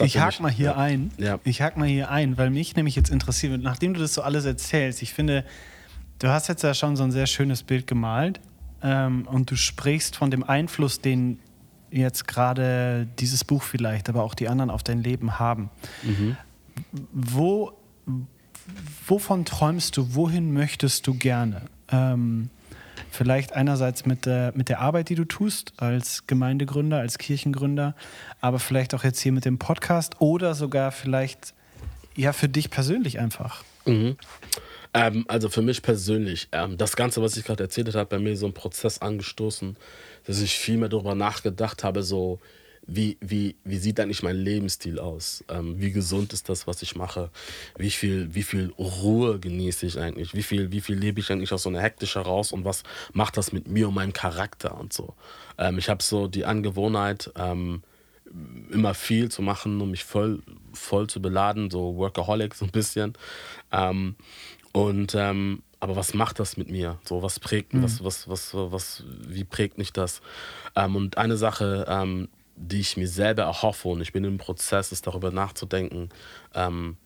ich 0.01 0.19
hake 0.19 0.43
mal 0.43 0.51
hier 0.51 0.67
ja. 0.67 0.77
ein. 0.77 1.11
Ja. 1.19 1.39
Ich 1.45 1.61
hake 1.61 1.79
mal 1.79 1.89
hier 1.89 2.11
ein, 2.11 2.39
weil 2.39 2.51
mich 2.51 2.77
nämlich 2.77 2.97
jetzt 2.97 3.11
interessiert, 3.11 3.61
nachdem 3.63 3.95
du 3.95 4.01
das 4.01 4.15
so 4.15 4.23
alles 4.23 4.45
erzählst, 4.45 5.03
ich 5.03 5.13
finde, 5.13 5.45
du 6.19 6.29
hast 6.29 6.49
jetzt 6.49 6.63
ja 6.63 6.75
schon 6.75 6.97
so 6.97 7.05
ein 7.05 7.13
sehr 7.13 7.27
schönes 7.27 7.63
Bild 7.63 7.87
gemalt 7.87 8.41
ähm, 8.83 9.27
und 9.27 9.51
du 9.51 9.57
sprichst 9.57 10.17
von 10.17 10.31
dem 10.31 10.45
Einfluss, 10.45 11.01
den 11.01 11.41
jetzt 11.91 12.27
gerade 12.27 13.07
dieses 13.19 13.45
Buch 13.45 13.63
vielleicht, 13.63 14.09
aber 14.09 14.23
auch 14.25 14.35
die 14.35 14.49
anderen 14.49 14.71
auf 14.71 14.83
dein 14.83 15.03
Leben 15.03 15.39
haben. 15.39 15.71
Mhm. 16.03 16.37
Wo, 17.13 17.73
wovon 19.07 19.45
träumst 19.45 19.97
du? 19.97 20.15
Wohin 20.15 20.53
möchtest 20.53 21.07
du 21.07 21.15
gerne? 21.15 21.63
Ähm, 21.91 22.51
Vielleicht 23.15 23.53
einerseits 23.53 24.07
mit 24.07 24.27
der, 24.27 24.53
mit 24.57 24.69
der 24.69 24.81
Arbeit, 24.81 25.09
die 25.09 25.15
du 25.15 25.25
tust 25.25 25.73
als 25.77 26.27
Gemeindegründer, 26.27 26.99
als 26.99 27.17
Kirchengründer, 27.17 27.95
aber 28.41 28.59
vielleicht 28.59 28.93
auch 28.93 29.05
jetzt 29.05 29.21
hier 29.21 29.31
mit 29.31 29.45
dem 29.45 29.57
Podcast 29.57 30.17
oder 30.21 30.55
sogar 30.55 30.91
vielleicht 30.91 31.55
ja 32.17 32.33
für 32.33 32.49
dich 32.49 32.71
persönlich 32.71 33.21
einfach. 33.21 33.63
Mhm. 33.85 34.17
Ähm, 34.95 35.25
also 35.29 35.49
für 35.49 35.63
mich 35.63 35.83
persönlich, 35.83 36.49
ähm, 36.51 36.77
das 36.77 36.97
Ganze, 36.97 37.23
was 37.23 37.37
ich 37.37 37.45
gerade 37.45 37.63
erzählt 37.63 37.87
habe, 37.87 38.01
hat 38.01 38.09
bei 38.09 38.19
mir 38.19 38.37
so 38.37 38.47
einen 38.47 38.55
Prozess 38.55 39.01
angestoßen, 39.01 39.77
dass 40.27 40.41
ich 40.41 40.55
viel 40.55 40.79
mehr 40.79 40.89
darüber 40.89 41.15
nachgedacht 41.15 41.85
habe, 41.85 42.03
so 42.03 42.41
wie, 42.87 43.17
wie, 43.21 43.57
wie 43.65 43.79
sieht 43.79 43.99
eigentlich 43.99 44.23
mein 44.23 44.37
Lebensstil 44.37 44.99
aus? 44.99 45.45
Ähm, 45.49 45.81
wie 45.81 45.93
gesund 45.93 46.33
ist 46.33 46.49
das, 46.49 46.67
was 46.67 46.83
ich 46.83 46.97
mache? 46.97 47.31
Wie 47.77 47.91
viel, 47.91 48.35
wie 48.35 48.43
viel 48.43 48.73
Ruhe 48.79 49.39
genieße 49.39 49.87
ich 49.87 49.99
eigentlich? 49.99 50.35
Wie 50.35 50.43
viel, 50.43 50.71
wie 50.73 50.81
viel 50.81 50.97
lebe 50.97 51.21
ich 51.21 51.33
eigentlich 51.33 51.53
aus 51.53 51.63
so 51.63 51.71
einer 51.71 51.81
Hektisch 51.81 52.15
heraus 52.15 52.53
und 52.53 52.65
was 52.65 52.83
macht 53.13 53.37
das 53.37 53.53
mit 53.53 53.69
mir 53.69 53.89
und 53.89 53.95
meinem 53.95 54.13
Charakter 54.13 54.79
und 54.79 54.93
so? 54.93 55.15
Ähm, 55.59 55.79
ich 55.79 55.89
habe 55.89 56.03
so 56.03 56.29
die 56.29 56.45
Angewohnheit, 56.45 57.33
ähm, 57.37 57.83
immer 58.71 58.95
viel 58.95 59.31
zu 59.31 59.43
machen, 59.43 59.81
um 59.81 59.91
mich 59.91 60.05
voll, 60.05 60.43
voll 60.73 61.07
zu 61.09 61.23
beladen, 61.23 61.71
so 61.71 61.97
Workaholic 61.97 62.55
so 62.55 62.65
ein 62.65 62.71
bisschen. 62.71 63.15
Ähm, 63.71 64.17
und 64.73 65.15
ähm, 65.15 65.63
aber 65.81 65.97
was 65.97 66.15
macht 66.15 66.41
das 66.41 66.57
mit 66.57 66.71
mir? 66.71 66.99
So, 67.05 67.23
was 67.23 67.39
prägt, 67.39 67.75
mhm. 67.75 67.83
was, 67.83 68.03
was, 68.03 68.29
was, 68.29 68.55
was, 68.55 69.05
wie 69.07 69.45
prägt 69.45 69.79
mich 69.79 69.93
das? 69.93 70.23
Ähm, 70.75 70.97
und 70.97 71.19
eine 71.19 71.37
Sache, 71.37 71.87
ähm, 71.89 72.29
die 72.57 72.81
ich 72.81 72.97
mir 72.97 73.09
selber 73.09 73.43
erhoffe 73.43 73.89
und 73.89 74.01
ich 74.01 74.13
bin 74.13 74.25
im 74.25 74.39
Prozess, 74.39 74.93
es 74.93 75.03
darüber 75.03 75.31
nachzudenken, 75.31 76.11
ähm, 76.55 76.97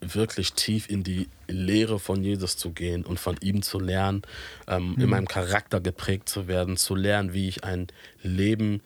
wirklich 0.00 0.52
tief 0.52 0.88
in 0.88 1.02
die 1.02 1.28
Lehre 1.48 1.98
von 1.98 2.22
Jesus 2.22 2.56
zu 2.56 2.70
gehen 2.70 3.04
und 3.04 3.18
von 3.18 3.36
ihm 3.40 3.62
zu 3.62 3.80
lernen, 3.80 4.22
ähm, 4.66 4.92
mhm. 4.92 5.02
in 5.02 5.10
meinem 5.10 5.28
Charakter 5.28 5.80
geprägt 5.80 6.28
zu 6.28 6.46
werden, 6.46 6.76
zu 6.76 6.94
lernen, 6.94 7.32
wie 7.32 7.48
ich 7.48 7.64
ein 7.64 7.88
Leben 8.22 8.80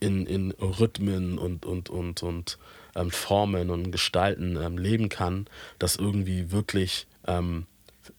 in, 0.00 0.26
in 0.26 0.52
Rhythmen 0.52 1.38
und, 1.38 1.64
und, 1.66 1.88
und, 1.88 2.22
und 2.22 2.58
ähm, 2.94 3.10
Formen 3.10 3.70
und 3.70 3.90
Gestalten 3.90 4.56
ähm, 4.56 4.78
leben 4.78 5.08
kann, 5.08 5.46
das 5.78 5.96
irgendwie 5.96 6.52
wirklich 6.52 7.06
ähm, 7.26 7.66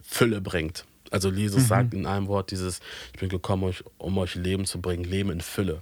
Fülle 0.02 0.42
bringt. 0.42 0.86
Also 1.12 1.30
Jesus 1.30 1.64
mhm. 1.64 1.68
sagt 1.68 1.94
in 1.94 2.06
einem 2.06 2.28
Wort 2.28 2.52
dieses, 2.52 2.80
ich 3.14 3.20
bin 3.20 3.30
gekommen, 3.30 3.74
um 3.98 4.18
euch 4.18 4.36
Leben 4.36 4.66
zu 4.66 4.80
bringen, 4.80 5.04
Leben 5.04 5.32
in 5.32 5.42
Fülle. 5.42 5.82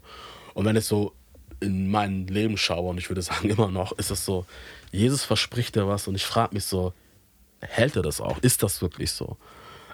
Und 0.54 0.66
wenn 0.66 0.76
ich 0.76 0.86
so 0.86 1.14
in 1.60 1.90
mein 1.90 2.28
Leben 2.28 2.58
schaue, 2.58 2.90
und 2.90 2.98
ich 2.98 3.10
würde 3.10 3.22
sagen 3.24 3.50
immer 3.50 3.70
noch, 3.70 3.92
ist 3.94 4.12
es 4.12 4.26
so, 4.26 4.46
Jesus 4.92 5.24
verspricht 5.24 5.76
dir 5.76 5.88
was 5.88 6.08
und 6.08 6.16
ich 6.16 6.26
frage 6.26 6.54
mich 6.54 6.66
so, 6.66 6.94
hält 7.60 7.96
er 7.96 8.04
das 8.04 8.22
auch? 8.22 8.38
Ist 8.40 8.64
das 8.64 8.82
wirklich 8.82 9.12
so? 9.12 9.38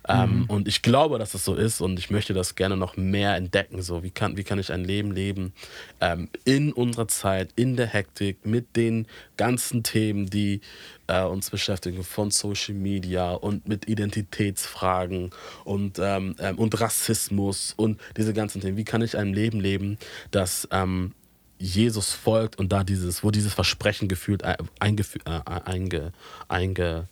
Ähm, 0.08 0.40
mhm. 0.40 0.46
und 0.46 0.68
ich 0.68 0.82
glaube, 0.82 1.18
dass 1.18 1.34
es 1.34 1.46
so 1.46 1.56
ist 1.56 1.80
und 1.80 1.98
ich 1.98 2.10
möchte 2.10 2.34
das 2.34 2.56
gerne 2.56 2.76
noch 2.76 2.98
mehr 2.98 3.36
entdecken. 3.36 3.82
So, 3.82 4.04
wie 4.04 4.12
kann, 4.12 4.36
wie 4.36 4.44
kann 4.44 4.60
ich 4.60 4.72
ein 4.72 4.84
Leben 4.84 5.12
leben 5.12 5.54
ähm, 6.02 6.30
in 6.44 6.74
unserer 6.74 7.08
Zeit, 7.08 7.52
in 7.56 7.78
der 7.78 7.88
Hektik, 7.88 8.46
mit 8.46 8.76
den 8.76 9.08
ganzen 9.38 9.84
Themen, 9.84 10.30
die 10.30 10.62
äh, 11.08 11.24
uns 11.24 11.50
beschäftigen, 11.50 12.04
von 12.04 12.32
Social 12.32 12.76
Media 12.76 13.32
und 13.32 13.68
mit 13.68 13.88
Identitätsfragen 13.88 15.32
und, 15.64 16.00
ähm, 16.00 16.36
ähm 16.40 16.60
und 16.60 16.80
Rassismus 16.80 17.74
und 17.76 18.00
diese 18.18 18.34
ganzen 18.34 18.62
Themen. 18.62 18.78
Wie 18.78 18.86
kann 18.86 19.02
ich 19.02 19.18
ein 19.18 19.34
Leben 19.34 19.62
leben, 19.62 19.98
das 20.32 20.68
ähm, 20.72 21.14
Jesus 21.60 22.12
folgt 22.12 22.60
und 22.60 22.74
da 22.74 22.84
dieses, 22.84 23.24
wo 23.24 23.32
dieses 23.32 23.54
Versprechen 23.54 24.10
gefühlt 24.10 24.42
äh, 24.42 24.58
eingefü 24.80 25.20
äh, 25.26 25.40
einge, 25.46 26.12
einge, 26.50 27.08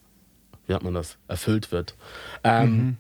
wie 0.68 0.74
hat 0.74 0.84
man 0.84 0.94
das, 0.94 1.18
erfüllt 1.28 1.72
wird. 1.72 1.96
Ähm, 2.44 2.76
mhm. 2.76 2.98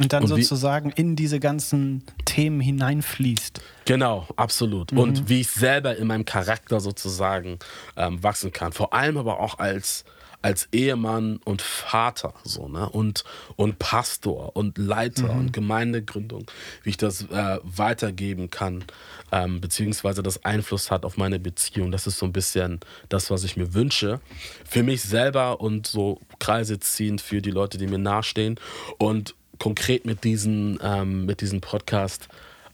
Und 0.00 0.12
dann 0.12 0.24
und 0.24 0.28
sozusagen 0.28 0.90
wie, 0.96 1.00
in 1.00 1.16
diese 1.16 1.38
ganzen 1.38 2.02
Themen 2.24 2.60
hineinfließt. 2.60 3.60
Genau, 3.84 4.26
absolut. 4.34 4.90
Mhm. 4.90 4.98
Und 4.98 5.28
wie 5.28 5.42
ich 5.42 5.50
selber 5.50 5.96
in 5.96 6.08
meinem 6.08 6.24
Charakter 6.24 6.80
sozusagen 6.80 7.60
ähm, 7.96 8.20
wachsen 8.22 8.52
kann. 8.52 8.72
Vor 8.72 8.92
allem 8.92 9.16
aber 9.16 9.38
auch 9.38 9.60
als, 9.60 10.04
als 10.44 10.68
Ehemann 10.72 11.40
und 11.44 11.62
Vater 11.62 12.34
so, 12.44 12.68
ne? 12.68 12.88
und, 12.88 13.24
und 13.56 13.78
Pastor 13.78 14.54
und 14.54 14.76
Leiter 14.76 15.32
mhm. 15.32 15.40
und 15.40 15.52
Gemeindegründung, 15.54 16.44
wie 16.82 16.90
ich 16.90 16.96
das 16.98 17.22
äh, 17.30 17.58
weitergeben 17.62 18.50
kann 18.50 18.84
ähm, 19.32 19.60
beziehungsweise 19.60 20.22
das 20.22 20.44
Einfluss 20.44 20.90
hat 20.90 21.04
auf 21.04 21.16
meine 21.16 21.40
Beziehung. 21.40 21.90
Das 21.90 22.06
ist 22.06 22.18
so 22.18 22.26
ein 22.26 22.32
bisschen 22.32 22.78
das, 23.08 23.30
was 23.30 23.42
ich 23.42 23.56
mir 23.56 23.74
wünsche. 23.74 24.20
Für 24.64 24.84
mich 24.84 25.02
selber 25.02 25.60
und 25.60 25.86
so 25.88 26.20
Kreise 26.38 26.78
ziehen 26.78 27.18
für 27.18 27.42
die 27.42 27.50
Leute, 27.50 27.76
die 27.76 27.88
mir 27.88 27.98
nahestehen. 27.98 28.60
Und 28.98 29.34
konkret 29.58 30.04
mit, 30.04 30.22
diesen, 30.22 30.78
ähm, 30.82 31.26
mit 31.26 31.40
diesem 31.40 31.60
Podcast 31.60 32.28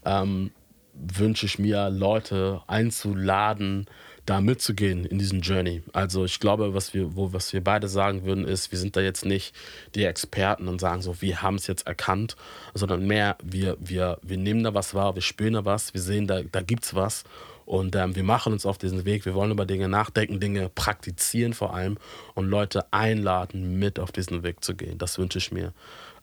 ähm, 0.05 0.51
wünsche 0.93 1.47
ich 1.47 1.57
mir, 1.57 1.89
Leute 1.89 2.61
einzuladen, 2.67 3.87
da 4.25 4.39
mitzugehen 4.41 5.05
in 5.05 5.17
diesen 5.17 5.41
Journey. 5.41 5.83
Also 5.93 6.25
ich 6.25 6.39
glaube, 6.39 6.73
was 6.73 6.93
wir, 6.93 7.15
wo, 7.15 7.33
was 7.33 7.53
wir 7.53 7.63
beide 7.63 7.87
sagen 7.87 8.23
würden, 8.23 8.45
ist, 8.45 8.71
wir 8.71 8.79
sind 8.79 8.95
da 8.95 9.01
jetzt 9.01 9.25
nicht 9.25 9.55
die 9.95 10.05
Experten 10.05 10.67
und 10.67 10.79
sagen 10.79 11.01
so, 11.01 11.21
wir 11.21 11.41
haben 11.41 11.55
es 11.55 11.67
jetzt 11.67 11.87
erkannt, 11.87 12.35
sondern 12.73 13.07
mehr, 13.07 13.37
wir, 13.43 13.77
wir, 13.79 14.19
wir 14.21 14.37
nehmen 14.37 14.63
da 14.63 14.73
was 14.73 14.93
wahr, 14.93 15.15
wir 15.15 15.21
spüren 15.21 15.53
da 15.53 15.65
was, 15.65 15.93
wir 15.93 16.01
sehen, 16.01 16.27
da, 16.27 16.41
da 16.43 16.61
gibt 16.61 16.85
es 16.85 16.95
was 16.95 17.23
Und 17.65 17.95
ähm, 17.95 18.15
wir 18.15 18.23
machen 18.23 18.53
uns 18.53 18.65
auf 18.65 18.77
diesen 18.77 19.05
Weg. 19.05 19.25
Wir 19.25 19.33
wollen 19.33 19.51
über 19.51 19.65
Dinge 19.65 19.87
nachdenken, 19.87 20.39
Dinge 20.39 20.69
praktizieren 20.69 21.53
vor 21.53 21.73
allem 21.73 21.97
und 22.33 22.47
Leute 22.47 22.91
einladen, 22.91 23.79
mit 23.79 23.99
auf 23.99 24.11
diesen 24.11 24.43
Weg 24.43 24.63
zu 24.63 24.75
gehen. 24.75 24.97
Das 24.97 25.17
wünsche 25.17 25.37
ich 25.37 25.51
mir. 25.51 25.73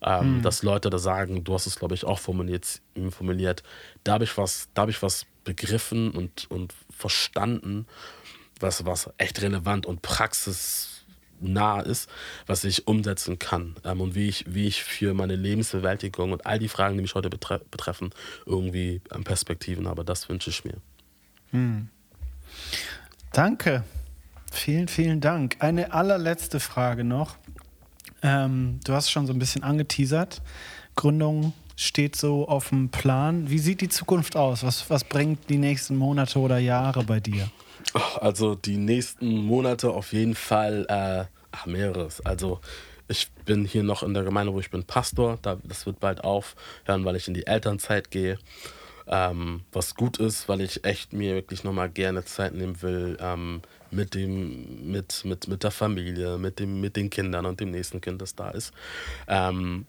Ähm, 0.03 0.39
mhm. 0.39 0.43
Dass 0.43 0.63
Leute 0.63 0.91
da 0.91 0.99
sagen, 0.99 1.45
du 1.45 1.55
hast 1.55 1.67
es, 1.67 1.79
glaube 1.79 1.95
ich, 1.95 2.05
auch 2.05 2.19
formuliert, 2.19 2.81
formuliert 3.11 3.63
da 4.05 4.13
habe 4.13 4.25
ich, 4.25 4.37
was, 4.37 4.69
ich 4.89 5.03
was 5.03 5.27
begriffen 5.45 6.11
und, 6.11 6.51
und 6.51 6.75
verstanden, 6.99 7.87
was, 8.61 8.85
was 8.85 9.11
echt 9.19 9.41
relevant 9.41 9.87
und 9.87 10.03
praxisnah 10.03 11.81
ist, 11.81 12.11
was 12.47 12.65
ich 12.65 12.87
umsetzen 12.87 13.39
kann 13.39 13.77
ähm, 13.85 14.01
und 14.01 14.15
wie 14.15 14.29
ich, 14.29 14.45
wie 14.53 14.67
ich 14.67 14.83
für 14.83 15.15
meine 15.15 15.37
Lebensbewältigung 15.37 16.33
und 16.33 16.45
all 16.45 16.59
die 16.59 16.69
Fragen, 16.69 16.97
die 16.97 17.03
mich 17.03 17.15
heute 17.15 17.31
betre 17.31 17.61
betreffen, 17.71 18.11
irgendwie 18.47 19.01
ähm, 19.15 19.25
Perspektiven 19.25 19.87
habe. 19.87 20.05
Das 20.05 20.29
wünsche 20.29 20.51
ich 20.51 20.65
mir. 20.65 20.77
Hm. 21.53 21.89
Danke. 23.33 23.85
Vielen, 24.51 24.89
vielen 24.89 25.21
Dank. 25.21 25.57
Eine 25.61 25.93
allerletzte 25.93 26.59
Frage 26.59 27.05
noch. 27.05 27.37
Ähm, 28.23 28.81
du 28.85 28.93
hast 28.95 29.11
schon 29.11 29.27
so 29.27 29.33
ein 29.33 29.39
bisschen 29.39 29.63
angeteasert. 29.63 30.43
Gründung 30.97 31.53
steht 31.79 32.17
so 32.17 32.49
auf 32.49 32.71
dem 32.71 32.89
Plan. 32.91 33.49
Wie 33.49 33.61
sieht 33.61 33.81
die 33.81 33.89
Zukunft 33.89 34.37
aus? 34.37 34.65
Was, 34.65 34.91
was 34.91 35.05
bringt 35.05 35.49
die 35.49 35.59
nächsten 35.59 35.97
Monate 35.97 36.41
oder 36.41 36.59
Jahre 36.59 37.05
bei 37.05 37.21
dir? 37.21 37.49
Also 38.21 38.57
die 38.57 38.77
nächsten 38.77 39.45
Monate 39.45 39.91
auf 39.91 40.13
jeden 40.13 40.35
Fall 40.35 40.85
äh, 40.89 41.25
ach, 41.53 41.67
mehreres. 41.67 42.21
Also 42.27 42.61
ich 43.07 43.31
bin 43.45 43.65
hier 43.65 43.85
noch 43.85 44.03
in 44.03 44.13
der 44.13 44.25
Gemeinde, 44.25 44.53
wo 44.53 44.59
ich 44.59 44.71
bin 44.71 44.83
Pastor. 44.83 45.39
das 45.41 45.87
wird 45.87 46.01
bald 46.01 46.25
aufhören, 46.25 47.05
weil 47.05 47.15
ich 47.15 47.29
in 47.29 47.35
die 47.35 47.47
Elternzeit 47.47 48.11
gehe. 48.11 48.39
Ähm, 49.07 49.63
was 49.73 49.95
gut 49.95 50.19
ist, 50.19 50.49
weil 50.49 50.61
ich 50.61 50.85
echt 50.85 51.13
mir 51.13 51.37
wirklich 51.37 51.63
nochmal 51.63 51.89
gerne 51.89 52.25
Zeit 52.25 52.55
nehmen 52.55 52.83
will 52.83 53.17
ähm, 53.21 53.63
mit, 53.93 54.15
dem, 54.15 54.91
mit, 54.91 55.25
mit, 55.25 55.47
mit 55.47 55.63
der 55.63 55.71
Familie, 55.71 56.39
mit, 56.39 56.59
dem, 56.59 56.81
mit 56.81 56.97
den 56.97 57.09
Kindern 57.09 57.47
und 57.47 57.61
dem 57.61 57.71
nächsten 57.71 58.01
Kind, 58.01 58.21
das 58.21 58.35
da 58.35 58.51
ist. 58.51 58.75
Ähm, 59.29 59.87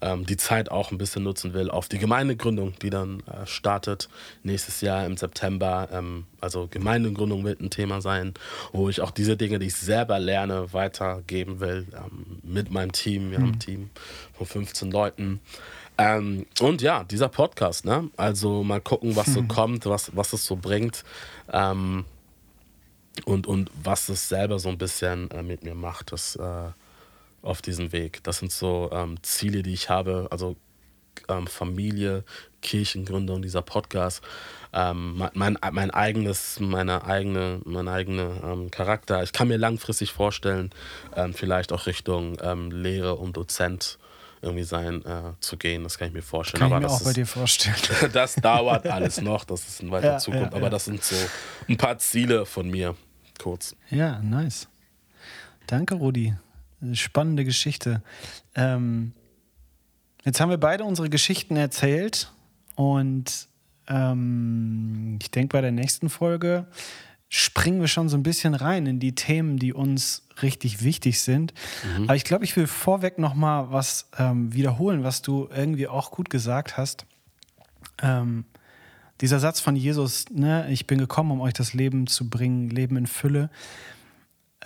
ähm, 0.00 0.26
die 0.26 0.36
Zeit 0.36 0.70
auch 0.70 0.90
ein 0.90 0.98
bisschen 0.98 1.22
nutzen 1.22 1.54
will 1.54 1.70
auf 1.70 1.88
die 1.88 1.98
Gemeindegründung, 1.98 2.74
die 2.80 2.90
dann 2.90 3.20
äh, 3.20 3.46
startet 3.46 4.08
nächstes 4.42 4.80
Jahr 4.80 5.04
im 5.06 5.16
September. 5.16 5.88
Ähm, 5.92 6.26
also 6.40 6.68
Gemeindegründung 6.70 7.44
wird 7.44 7.60
ein 7.60 7.70
Thema 7.70 8.00
sein, 8.00 8.34
wo 8.72 8.88
ich 8.88 9.00
auch 9.00 9.10
diese 9.10 9.36
Dinge, 9.36 9.58
die 9.58 9.66
ich 9.66 9.76
selber 9.76 10.18
lerne, 10.18 10.72
weitergeben 10.72 11.60
will 11.60 11.86
ähm, 11.94 12.40
mit 12.42 12.70
meinem 12.70 12.92
Team. 12.92 13.30
Wir 13.30 13.38
mhm. 13.38 13.42
haben 13.42 13.52
ein 13.52 13.60
Team 13.60 13.90
von 14.34 14.46
15 14.46 14.90
Leuten. 14.90 15.40
Ähm, 15.98 16.46
und 16.60 16.80
ja, 16.80 17.02
dieser 17.02 17.28
Podcast, 17.28 17.84
ne? 17.84 18.08
Also 18.16 18.62
mal 18.62 18.80
gucken, 18.80 19.16
was 19.16 19.26
so 19.26 19.40
hm. 19.40 19.48
kommt, 19.48 19.86
was, 19.86 20.14
was 20.14 20.32
es 20.32 20.44
so 20.44 20.54
bringt. 20.54 21.02
Ähm, 21.52 22.04
und, 23.24 23.48
und 23.48 23.70
was 23.82 24.08
es 24.08 24.28
selber 24.28 24.60
so 24.60 24.68
ein 24.68 24.78
bisschen 24.78 25.28
äh, 25.32 25.42
mit 25.42 25.64
mir 25.64 25.74
macht. 25.74 26.12
Das 26.12 26.36
äh, 26.36 26.70
auf 27.42 27.62
diesem 27.62 27.92
Weg. 27.92 28.22
Das 28.24 28.38
sind 28.38 28.52
so 28.52 28.90
ähm, 28.92 29.22
Ziele, 29.22 29.62
die 29.62 29.72
ich 29.72 29.88
habe. 29.88 30.28
Also 30.30 30.56
ähm, 31.28 31.46
Familie, 31.46 32.24
Kirchengründung, 32.62 33.42
dieser 33.42 33.62
Podcast, 33.62 34.22
ähm, 34.72 35.22
mein, 35.34 35.58
mein 35.72 35.90
eigenes, 35.90 36.60
meine 36.60 37.04
eigene, 37.04 37.60
mein 37.64 37.88
eigener 37.88 38.42
ähm, 38.44 38.70
Charakter. 38.70 39.22
Ich 39.22 39.32
kann 39.32 39.48
mir 39.48 39.56
langfristig 39.56 40.12
vorstellen, 40.12 40.70
ähm, 41.16 41.34
vielleicht 41.34 41.72
auch 41.72 41.86
Richtung 41.86 42.38
ähm, 42.42 42.70
Lehre 42.70 43.16
und 43.16 43.36
Dozent 43.36 43.98
irgendwie 44.40 44.64
sein 44.64 45.04
äh, 45.04 45.32
zu 45.40 45.56
gehen. 45.56 45.82
Das 45.82 45.98
kann 45.98 46.08
ich 46.08 46.14
mir 46.14 46.22
vorstellen. 46.22 46.60
Kann 46.60 46.72
aber 46.72 46.82
ich 46.84 46.88
mir 46.88 46.94
auch 46.94 47.00
ist, 47.00 47.06
bei 47.06 47.12
dir 47.12 47.26
vorstellen. 47.26 47.76
das 48.12 48.36
dauert 48.36 48.86
alles 48.88 49.20
noch. 49.20 49.44
Das 49.44 49.66
ist 49.66 49.80
in 49.80 49.90
weiter 49.90 50.12
ja, 50.12 50.18
Zukunft. 50.18 50.52
Ja, 50.52 50.56
aber 50.56 50.70
das 50.70 50.84
sind 50.84 51.02
so 51.02 51.16
ein 51.68 51.76
paar 51.76 51.98
Ziele 51.98 52.46
von 52.46 52.70
mir. 52.70 52.94
Kurz. 53.42 53.74
Ja, 53.90 54.20
nice. 54.20 54.68
Danke, 55.66 55.94
Rudi. 55.94 56.34
Spannende 56.92 57.44
Geschichte. 57.44 58.02
Ähm, 58.54 59.12
jetzt 60.24 60.40
haben 60.40 60.50
wir 60.50 60.58
beide 60.58 60.84
unsere 60.84 61.10
Geschichten 61.10 61.56
erzählt 61.56 62.32
und 62.74 63.48
ähm, 63.88 65.18
ich 65.20 65.30
denke, 65.30 65.52
bei 65.52 65.60
der 65.60 65.72
nächsten 65.72 66.08
Folge 66.08 66.66
springen 67.28 67.80
wir 67.80 67.88
schon 67.88 68.08
so 68.08 68.16
ein 68.16 68.22
bisschen 68.22 68.54
rein 68.54 68.86
in 68.86 69.00
die 69.00 69.14
Themen, 69.14 69.58
die 69.58 69.72
uns 69.72 70.26
richtig 70.42 70.82
wichtig 70.82 71.20
sind. 71.20 71.52
Mhm. 71.96 72.04
Aber 72.04 72.16
ich 72.16 72.24
glaube, 72.24 72.44
ich 72.44 72.56
will 72.56 72.66
vorweg 72.66 73.18
noch 73.18 73.34
mal 73.34 73.70
was 73.70 74.08
ähm, 74.18 74.54
wiederholen, 74.54 75.04
was 75.04 75.20
du 75.22 75.48
irgendwie 75.54 75.88
auch 75.88 76.10
gut 76.10 76.30
gesagt 76.30 76.76
hast. 76.76 77.04
Ähm, 78.02 78.44
dieser 79.20 79.40
Satz 79.40 79.60
von 79.60 79.76
Jesus, 79.76 80.26
ne, 80.30 80.70
ich 80.70 80.86
bin 80.86 80.98
gekommen, 80.98 81.32
um 81.32 81.40
euch 81.40 81.54
das 81.54 81.74
Leben 81.74 82.06
zu 82.06 82.30
bringen, 82.30 82.70
Leben 82.70 82.96
in 82.96 83.06
Fülle. 83.06 83.50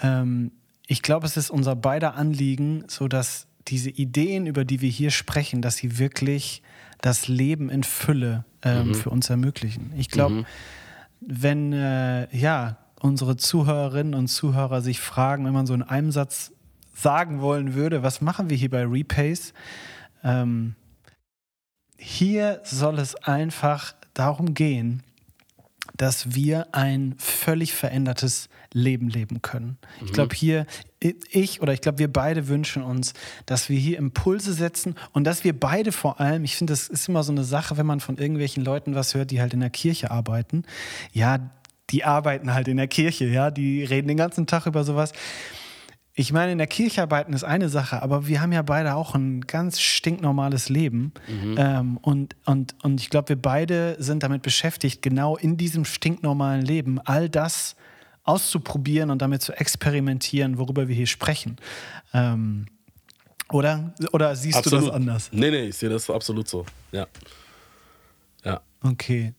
Ähm, 0.00 0.52
ich 0.86 1.02
glaube, 1.02 1.26
es 1.26 1.36
ist 1.36 1.50
unser 1.50 1.76
beider 1.76 2.14
Anliegen, 2.14 2.84
so 2.88 3.08
dass 3.08 3.46
diese 3.68 3.90
Ideen, 3.90 4.46
über 4.46 4.64
die 4.64 4.80
wir 4.80 4.90
hier 4.90 5.10
sprechen, 5.10 5.62
dass 5.62 5.76
sie 5.76 5.98
wirklich 5.98 6.62
das 7.00 7.28
Leben 7.28 7.70
in 7.70 7.84
Fülle 7.84 8.44
ähm, 8.62 8.88
mhm. 8.88 8.94
für 8.94 9.10
uns 9.10 9.30
ermöglichen. 9.30 9.92
Ich 9.96 10.08
glaube, 10.08 10.34
mhm. 10.34 10.46
wenn 11.20 11.72
äh, 11.72 12.36
ja 12.36 12.78
unsere 13.00 13.36
Zuhörerinnen 13.36 14.14
und 14.14 14.28
Zuhörer 14.28 14.80
sich 14.80 15.00
fragen, 15.00 15.44
wenn 15.44 15.52
man 15.52 15.66
so 15.66 15.74
in 15.74 15.82
einem 15.82 16.12
Satz 16.12 16.52
sagen 16.94 17.40
wollen 17.40 17.74
würde, 17.74 18.02
was 18.02 18.20
machen 18.20 18.50
wir 18.50 18.56
hier 18.56 18.70
bei 18.70 18.84
Repays? 18.84 19.52
Ähm, 20.22 20.76
hier 21.98 22.60
soll 22.64 22.98
es 22.98 23.14
einfach 23.16 23.94
darum 24.14 24.54
gehen, 24.54 25.02
dass 25.96 26.34
wir 26.34 26.74
ein 26.74 27.14
völlig 27.18 27.72
verändertes 27.72 28.48
Leben 28.72 29.08
leben 29.08 29.42
können. 29.42 29.78
Mhm. 30.00 30.06
Ich 30.06 30.12
glaube, 30.12 30.34
hier, 30.34 30.66
ich 31.00 31.60
oder 31.60 31.72
ich 31.72 31.80
glaube, 31.80 31.98
wir 31.98 32.12
beide 32.12 32.48
wünschen 32.48 32.82
uns, 32.82 33.14
dass 33.46 33.68
wir 33.68 33.78
hier 33.78 33.98
Impulse 33.98 34.52
setzen 34.52 34.94
und 35.12 35.24
dass 35.24 35.44
wir 35.44 35.58
beide 35.58 35.92
vor 35.92 36.20
allem, 36.20 36.44
ich 36.44 36.56
finde, 36.56 36.72
das 36.72 36.88
ist 36.88 37.08
immer 37.08 37.22
so 37.22 37.32
eine 37.32 37.44
Sache, 37.44 37.76
wenn 37.76 37.86
man 37.86 38.00
von 38.00 38.18
irgendwelchen 38.18 38.64
Leuten 38.64 38.94
was 38.94 39.14
hört, 39.14 39.30
die 39.30 39.40
halt 39.40 39.54
in 39.54 39.60
der 39.60 39.70
Kirche 39.70 40.10
arbeiten. 40.10 40.64
Ja, 41.12 41.50
die 41.90 42.04
arbeiten 42.04 42.54
halt 42.54 42.68
in 42.68 42.76
der 42.76 42.88
Kirche, 42.88 43.26
ja, 43.26 43.50
die 43.50 43.84
reden 43.84 44.08
den 44.08 44.16
ganzen 44.16 44.46
Tag 44.46 44.66
über 44.66 44.84
sowas. 44.84 45.12
Ich 46.14 46.30
meine, 46.32 46.52
in 46.52 46.58
der 46.58 46.66
Kirche 46.66 47.02
arbeiten 47.02 47.32
ist 47.32 47.44
eine 47.44 47.70
Sache, 47.70 48.02
aber 48.02 48.26
wir 48.26 48.42
haben 48.42 48.52
ja 48.52 48.60
beide 48.60 48.94
auch 48.94 49.14
ein 49.14 49.42
ganz 49.42 49.80
stinknormales 49.80 50.68
Leben. 50.68 51.12
Mhm. 51.26 51.54
Ähm, 51.58 51.96
und, 51.96 52.36
und, 52.44 52.74
und 52.82 53.00
ich 53.00 53.08
glaube, 53.08 53.30
wir 53.30 53.40
beide 53.40 53.96
sind 53.98 54.22
damit 54.22 54.42
beschäftigt, 54.42 55.00
genau 55.00 55.36
in 55.36 55.56
diesem 55.56 55.86
stinknormalen 55.86 56.62
Leben 56.62 57.00
all 57.00 57.30
das 57.30 57.76
auszuprobieren 58.24 59.10
und 59.10 59.20
damit 59.20 59.42
zu 59.42 59.52
experimentieren, 59.52 60.58
worüber 60.58 60.88
wir 60.88 60.94
hier 60.94 61.06
sprechen. 61.06 61.56
Ähm, 62.12 62.66
oder? 63.50 63.92
Oder 64.12 64.34
siehst 64.36 64.58
absolut. 64.58 64.82
du 64.82 64.86
das 64.86 64.94
anders? 64.94 65.28
Nee, 65.32 65.50
nee, 65.50 65.66
ich 65.68 65.76
sehe 65.76 65.88
das 65.88 66.08
absolut 66.08 66.48
so. 66.48 66.64
Ja. 66.90 67.06
Ja. 68.44 68.60
Okay. 68.82 69.34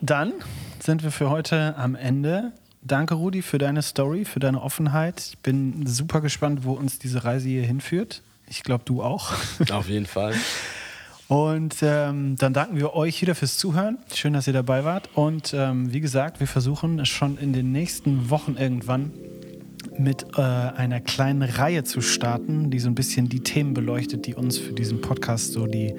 Dann 0.00 0.32
sind 0.80 1.02
wir 1.02 1.10
für 1.10 1.30
heute 1.30 1.76
am 1.76 1.94
Ende. 1.94 2.52
Danke, 2.82 3.14
Rudi, 3.14 3.42
für 3.42 3.58
deine 3.58 3.82
Story, 3.82 4.24
für 4.24 4.38
deine 4.38 4.62
Offenheit. 4.62 5.30
Ich 5.30 5.38
bin 5.38 5.86
super 5.86 6.20
gespannt, 6.20 6.64
wo 6.64 6.72
uns 6.72 6.98
diese 6.98 7.24
Reise 7.24 7.48
hier 7.48 7.64
hinführt. 7.64 8.22
Ich 8.46 8.62
glaube, 8.62 8.84
du 8.84 9.02
auch. 9.02 9.32
Auf 9.70 9.88
jeden 9.88 10.06
Fall. 10.06 10.34
Und 11.28 11.76
ähm, 11.82 12.36
dann 12.38 12.54
danken 12.54 12.76
wir 12.76 12.94
euch 12.94 13.20
wieder 13.20 13.34
fürs 13.34 13.58
Zuhören. 13.58 13.98
Schön, 14.12 14.32
dass 14.32 14.46
ihr 14.46 14.54
dabei 14.54 14.84
wart. 14.84 15.10
Und 15.14 15.52
ähm, 15.54 15.92
wie 15.92 16.00
gesagt, 16.00 16.40
wir 16.40 16.46
versuchen 16.46 17.04
schon 17.04 17.36
in 17.36 17.52
den 17.52 17.70
nächsten 17.70 18.30
Wochen 18.30 18.56
irgendwann 18.58 19.12
mit 19.98 20.26
äh, 20.36 20.40
einer 20.40 21.00
kleinen 21.00 21.42
Reihe 21.42 21.84
zu 21.84 22.00
starten, 22.00 22.70
die 22.70 22.78
so 22.78 22.88
ein 22.88 22.94
bisschen 22.94 23.28
die 23.28 23.40
Themen 23.40 23.74
beleuchtet, 23.74 24.26
die 24.26 24.34
uns 24.34 24.56
für 24.56 24.72
diesen 24.72 25.00
Podcast 25.00 25.52
so 25.52 25.66
die, 25.66 25.94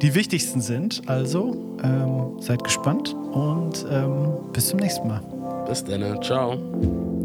die 0.00 0.14
wichtigsten 0.14 0.60
sind. 0.60 1.02
Also 1.06 1.76
ähm, 1.82 2.40
seid 2.40 2.62
gespannt 2.62 3.14
und 3.14 3.84
ähm, 3.90 4.34
bis 4.52 4.68
zum 4.68 4.78
nächsten 4.78 5.08
Mal. 5.08 5.22
Bis 5.66 5.82
dann. 5.82 6.22
Ciao. 6.22 6.56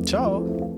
Ciao. 0.06 0.73